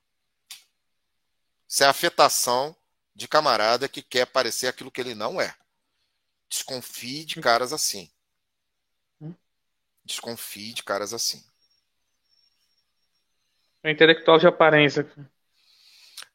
Isso 1.69 1.85
é 1.85 1.87
afetação 1.87 2.75
de 3.15 3.29
camarada 3.29 3.89
que 3.89 4.03
quer 4.03 4.27
parecer 4.27 4.69
aquilo 4.69 4.91
que 4.91 5.01
ele 5.01 5.15
não 5.15 5.41
é. 5.41 5.55
Desconfie 6.49 7.25
de 7.25 7.41
caras 7.41 7.73
assim. 7.73 8.11
Desconfie 10.05 10.73
de 10.73 10.83
caras 10.83 11.13
assim. 11.13 11.43
É 13.83 13.91
intelectual 13.91 14.39
de 14.39 14.47
aparência. 14.47 15.11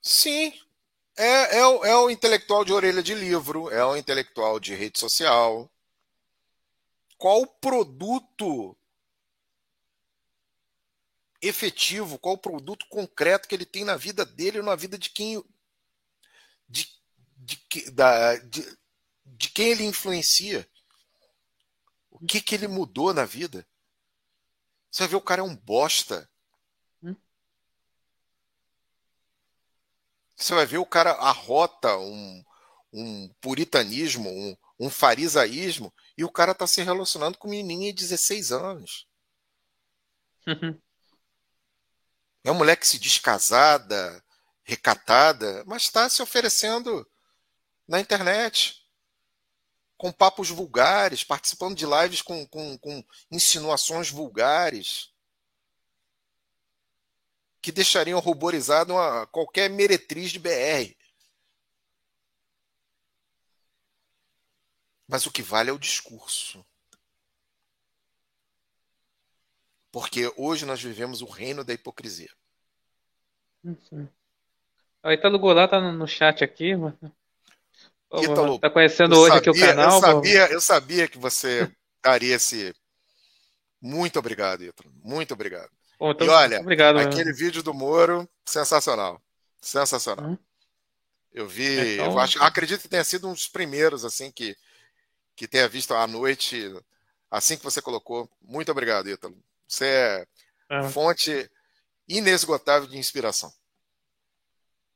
Sim. 0.01 0.53
É, 1.17 1.57
é, 1.57 1.65
o, 1.65 1.85
é 1.85 1.95
o 1.97 2.09
intelectual 2.09 2.63
de 2.63 2.71
orelha 2.71 3.01
de 3.01 3.15
livro, 3.15 3.71
é 3.71 3.83
o 3.83 3.95
intelectual 3.95 4.59
de 4.59 4.75
rede 4.75 4.99
social. 4.99 5.71
Qual 7.17 7.41
o 7.41 7.47
produto 7.47 8.77
efetivo, 11.41 12.19
qual 12.19 12.35
o 12.35 12.39
produto 12.39 12.85
concreto 12.87 13.47
que 13.47 13.55
ele 13.55 13.65
tem 13.65 13.83
na 13.83 13.95
vida 13.95 14.25
dele 14.25 14.59
ou 14.59 14.65
na 14.65 14.75
vida 14.75 14.97
de 14.97 15.09
quem 15.09 15.43
de, 16.69 16.87
de, 17.37 17.91
da, 17.91 18.35
de, 18.37 18.77
de 19.25 19.49
quem 19.49 19.69
ele 19.69 19.85
influencia? 19.85 20.67
O 22.19 22.25
que, 22.25 22.41
que 22.41 22.55
ele 22.55 22.67
mudou 22.67 23.13
na 23.13 23.25
vida? 23.25 23.65
Você 24.89 25.03
vai 25.03 25.09
ver 25.09 25.15
o 25.17 25.21
cara 25.21 25.41
é 25.41 25.43
um 25.43 25.55
bosta. 25.55 26.29
Hum? 27.03 27.15
Você 30.35 30.55
vai 30.55 30.65
ver 30.65 30.79
o 30.79 30.85
cara 30.85 31.11
arrota 31.11 31.95
um, 31.97 32.43
um 32.91 33.29
puritanismo, 33.39 34.29
um, 34.29 34.57
um 34.79 34.89
farisaísmo, 34.89 35.93
e 36.17 36.23
o 36.23 36.31
cara 36.31 36.53
está 36.53 36.65
se 36.65 36.81
relacionando 36.81 37.37
com 37.37 37.47
menininha 37.47 37.93
de 37.93 38.03
16 38.03 38.51
anos. 38.51 39.07
É 42.43 42.51
uma 42.51 42.59
mulher 42.59 42.77
que 42.77 42.87
se 42.87 42.97
diz 42.97 43.19
casada, 43.19 44.23
recatada, 44.63 45.65
mas 45.67 45.81
está 45.81 46.07
se 46.07 46.21
oferecendo 46.21 47.05
na 47.85 47.99
internet 47.99 48.86
com 49.97 50.11
papos 50.11 50.49
vulgares, 50.49 51.23
participando 51.23 51.75
de 51.75 51.85
lives 51.85 52.21
com, 52.21 52.45
com, 52.47 52.77
com 52.77 53.03
insinuações 53.31 54.09
vulgares 54.09 55.11
que 57.61 57.71
deixariam 57.71 58.19
ruborizado 58.19 58.93
uma, 58.93 59.25
qualquer 59.27 59.69
meretriz 59.69 60.31
de 60.31 60.39
BR. 60.39 60.95
Mas 65.07 65.25
o 65.25 65.31
que 65.31 65.41
vale 65.41 65.69
é 65.69 65.73
o 65.73 65.79
discurso. 65.79 66.65
Porque 69.91 70.31
hoje 70.37 70.65
nós 70.65 70.81
vivemos 70.81 71.21
o 71.21 71.25
reino 71.25 71.63
da 71.63 71.73
hipocrisia. 71.73 72.31
Uhum. 73.63 74.07
O 75.03 75.11
Italo 75.11 75.39
Goulart 75.39 75.71
tá 75.71 75.79
no 75.79 76.07
chat 76.07 76.43
aqui, 76.43 76.75
mano. 76.75 77.16
Ítalo, 78.13 78.59
tá 78.59 78.69
conhecendo 78.69 79.17
hoje 79.17 79.35
sabia, 79.35 79.39
aqui 79.39 79.49
o 79.49 79.65
canal? 79.65 79.95
Eu 79.95 80.01
sabia, 80.01 80.51
eu 80.51 80.61
sabia 80.61 81.07
que 81.07 81.17
você 81.17 81.71
daria 82.03 82.35
esse. 82.35 82.73
Muito 83.81 84.17
obrigado, 84.17 84.63
Ítalo. 84.63 84.91
Muito 85.03 85.33
obrigado. 85.33 85.69
Bom, 85.99 86.11
então, 86.11 86.27
e 86.27 86.29
olha, 86.29 86.59
obrigado, 86.61 86.97
aquele 86.99 87.33
vídeo 87.33 87.61
do 87.61 87.73
Moro, 87.73 88.27
sensacional. 88.45 89.21
Sensacional. 89.59 90.31
Hum. 90.31 90.37
Eu 91.33 91.47
vi, 91.47 91.95
então... 91.95 92.11
eu 92.11 92.19
acho, 92.19 92.41
acredito 92.41 92.81
que 92.81 92.87
tenha 92.87 93.03
sido 93.03 93.27
um 93.27 93.33
dos 93.33 93.47
primeiros 93.47 94.05
assim 94.05 94.31
que 94.31 94.55
que 95.35 95.47
tenha 95.47 95.69
visto 95.69 95.93
à 95.93 96.07
noite, 96.07 96.73
assim 97.29 97.55
que 97.55 97.63
você 97.63 97.79
colocou. 97.79 98.27
Muito 98.41 98.71
obrigado, 98.71 99.07
Ítalo. 99.07 99.37
Você 99.67 99.85
é, 99.85 100.27
é. 100.71 100.83
fonte 100.89 101.49
inesgotável 102.07 102.89
de 102.89 102.97
inspiração. 102.97 103.53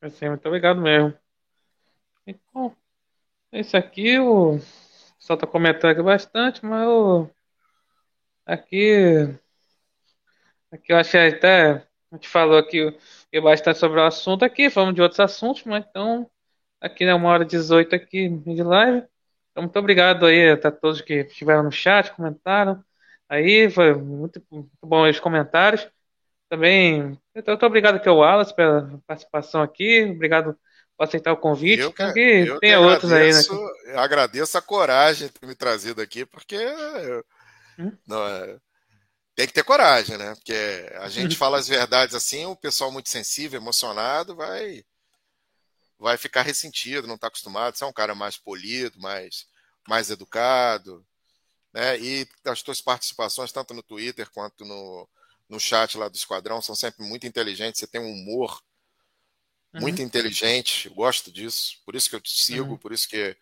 É 0.02 0.10
sim, 0.10 0.30
muito 0.30 0.46
obrigado 0.48 0.82
mesmo. 0.82 1.14
Então, 2.26 2.76
esse 3.52 3.76
aqui 3.78 4.20
o 4.20 4.60
pessoal 5.20 5.38
está 5.38 5.48
comentando 5.48 5.92
aqui 5.92 6.02
bastante, 6.02 6.66
mas 6.66 6.88
o 6.88 7.30
aqui 8.46 9.38
aqui 10.72 10.92
eu 10.94 10.98
achei 10.98 11.30
até 11.30 11.88
a 12.12 12.16
gente 12.16 12.28
falou 12.28 12.58
aqui 12.58 12.96
bastante 13.42 13.80
sobre 13.80 14.00
o 14.00 14.04
assunto 14.06 14.44
aqui, 14.44 14.70
falamos 14.70 14.96
de 14.96 15.02
outros 15.02 15.20
assuntos, 15.20 15.64
mas 15.64 15.86
então 15.90 16.30
aqui 16.82 17.06
é 17.06 17.14
uma 17.14 17.30
hora 17.30 17.44
e 17.44 17.48
18 17.48 17.96
aqui 17.96 18.30
de 18.30 18.64
live. 18.64 19.08
Então, 19.52 19.64
muito 19.64 19.80
obrigado 19.80 20.26
aí 20.26 20.52
a 20.52 20.72
todos 20.72 21.02
que 21.02 21.16
estiveram 21.22 21.64
no 21.64 21.72
chat, 21.72 22.12
comentaram. 22.14 22.84
Aí 23.30 23.70
foi 23.70 23.94
muito, 23.96 24.42
muito 24.52 24.70
bom 24.84 25.10
os 25.10 25.20
comentários. 25.20 25.88
Também, 26.50 27.18
então, 27.36 27.54
muito 27.54 27.66
obrigado 27.66 27.96
aqui 27.96 28.10
ao 28.10 28.18
Wallace 28.18 28.56
pela 28.56 29.02
participação 29.08 29.62
aqui. 29.62 30.04
Obrigado 30.04 30.58
por 31.02 31.06
aceitar 31.06 31.34
o 31.34 31.38
convite. 31.38 31.82
Eu, 31.82 31.92
que, 31.92 32.04
eu 32.04 32.60
tem 32.60 32.76
outros 32.78 33.12
aí, 33.12 33.34
né? 33.34 33.42
Eu 33.86 34.00
agradeço 34.00 34.56
a 34.56 34.62
coragem 34.62 35.28
de 35.28 35.34
ter 35.34 35.48
me 35.48 35.56
trazido 35.56 36.00
aqui, 36.00 36.26
porque 36.28 36.56
eu, 36.56 37.26
hum? 37.80 37.98
não, 38.06 38.28
é, 38.28 38.60
tem 39.36 39.48
que 39.48 39.54
ter 39.54 39.64
coragem, 39.64 40.16
né? 40.16 40.36
Porque 40.36 40.54
a 41.00 41.10
gente 41.10 41.36
fala 41.36 41.58
as 41.58 41.68
verdades 41.68 42.14
assim, 42.14 42.46
o 42.46 42.56
pessoal 42.56 42.92
muito 42.92 43.10
sensível, 43.10 43.60
emocionado, 43.60 44.36
vai 44.36 44.86
vai 45.98 46.18
ficar 46.18 46.42
ressentido, 46.44 47.08
não 47.08 47.16
está 47.16 47.28
acostumado. 47.28 47.76
Você 47.76 47.84
é 47.84 47.88
um 47.88 47.94
cara 47.94 48.16
mais 48.16 48.38
polido, 48.38 49.00
mais, 49.00 49.48
mais 49.88 50.10
educado. 50.10 51.06
Né? 51.74 52.00
E 52.00 52.28
as 52.46 52.64
tuas 52.64 52.82
participações, 52.82 53.52
tanto 53.52 53.74
no 53.74 53.84
Twitter 53.84 54.30
quanto 54.32 54.66
no, 54.66 55.08
no 55.48 55.60
chat 55.60 55.98
lá 55.98 56.10
do 56.10 56.16
Esquadrão, 56.16 56.60
são 56.60 56.74
sempre 56.74 57.06
muito 57.06 57.28
inteligentes. 57.28 57.80
Você 57.80 57.88
tem 57.88 58.02
um 58.02 58.12
humor 58.12 58.62
muito 59.74 60.00
uhum. 60.00 60.06
inteligente, 60.06 60.90
gosto 60.90 61.32
disso, 61.32 61.78
por 61.86 61.96
isso 61.96 62.10
que 62.10 62.16
eu 62.16 62.22
te 62.22 62.32
sigo, 62.32 62.72
uhum. 62.72 62.78
por 62.78 62.92
isso 62.92 63.08
que 63.08 63.36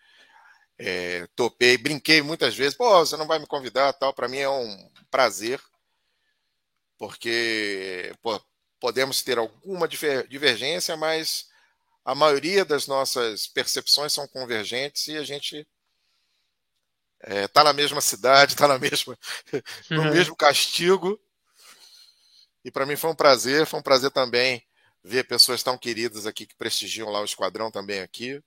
é, 0.77 1.27
topei, 1.35 1.77
brinquei 1.77 2.22
muitas 2.22 2.56
vezes, 2.56 2.76
pô, 2.76 2.88
você 2.99 3.18
não 3.18 3.27
vai 3.27 3.39
me 3.39 3.47
convidar, 3.47 3.93
tal, 3.93 4.14
para 4.14 4.27
mim 4.27 4.38
é 4.38 4.49
um 4.49 4.89
prazer, 5.10 5.60
porque 6.97 8.14
pô, 8.22 8.39
podemos 8.80 9.22
ter 9.23 9.38
alguma 9.38 9.88
divergência, 9.88 10.95
mas 10.95 11.49
a 12.06 12.14
maioria 12.14 12.64
das 12.64 12.88
nossas 12.88 13.47
percepções 13.47 14.14
são 14.14 14.27
convergentes 14.27 15.07
e 15.07 15.18
a 15.18 15.23
gente 15.23 15.68
está 17.22 17.61
é, 17.61 17.64
na 17.64 17.73
mesma 17.73 18.01
cidade, 18.01 18.53
está 18.53 18.68
na 18.69 18.77
mesma, 18.77 19.18
no 19.89 20.03
uhum. 20.03 20.11
mesmo 20.11 20.35
castigo. 20.35 21.19
E 22.64 22.69
para 22.69 22.85
mim 22.85 22.95
foi 22.95 23.10
um 23.10 23.15
prazer, 23.15 23.65
foi 23.65 23.80
um 23.80 23.84
prazer 23.84 24.11
também 24.11 24.64
ver 25.03 25.26
pessoas 25.26 25.63
tão 25.63 25.77
queridas 25.77 26.26
aqui 26.26 26.45
que 26.45 26.55
prestigiam 26.55 27.09
lá 27.09 27.21
o 27.21 27.26
esquadrão 27.26 27.71
também 27.71 28.01
aqui. 28.01 28.41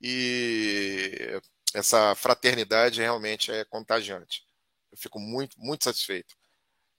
E 0.00 1.40
essa 1.74 2.14
fraternidade 2.14 3.00
realmente 3.00 3.50
é 3.50 3.64
contagiante. 3.64 4.44
Eu 4.90 4.98
fico 4.98 5.18
muito, 5.20 5.58
muito 5.60 5.84
satisfeito. 5.84 6.34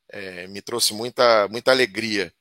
É, 0.10 0.48
me 0.48 0.62
trouxe 0.62 0.94
muita, 0.94 1.48
muita 1.48 1.72
alegria, 1.72 2.34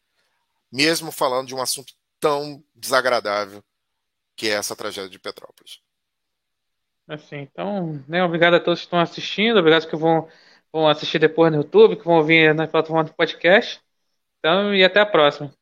mesmo 0.73 1.13
falando 1.13 1.49
de 1.49 1.55
um 1.55 1.63
assunto 1.63 1.95
tão 2.19 2.63
desagradável 2.75 3.63
que 4.37 4.49
é 4.49 4.53
essa 4.53 4.77
tragédia 4.77 5.11
de 5.11 5.19
Petrópolis. 5.19 5.81
Assim, 7.07 7.39
então, 7.39 8.05
né, 8.09 8.23
obrigado 8.23 8.55
a 8.55 8.61
todos 8.61 8.81
que 8.81 8.87
estão 8.87 9.01
assistindo, 9.01 9.59
obrigado 9.59 9.89
que 9.89 9.97
vão, 9.97 10.29
vão 10.73 10.89
assistir 10.89 11.19
depois 11.19 11.51
no 11.51 11.59
YouTube, 11.59 11.97
que 11.97 12.05
vão 12.05 12.17
ouvir 12.17 12.55
na 12.55 12.69
plataforma 12.69 13.05
do 13.05 13.15
podcast. 13.15 13.83
Então, 14.39 14.75
e 14.75 14.85
até 14.85 15.01
a 15.01 15.07
próxima. 15.07 15.53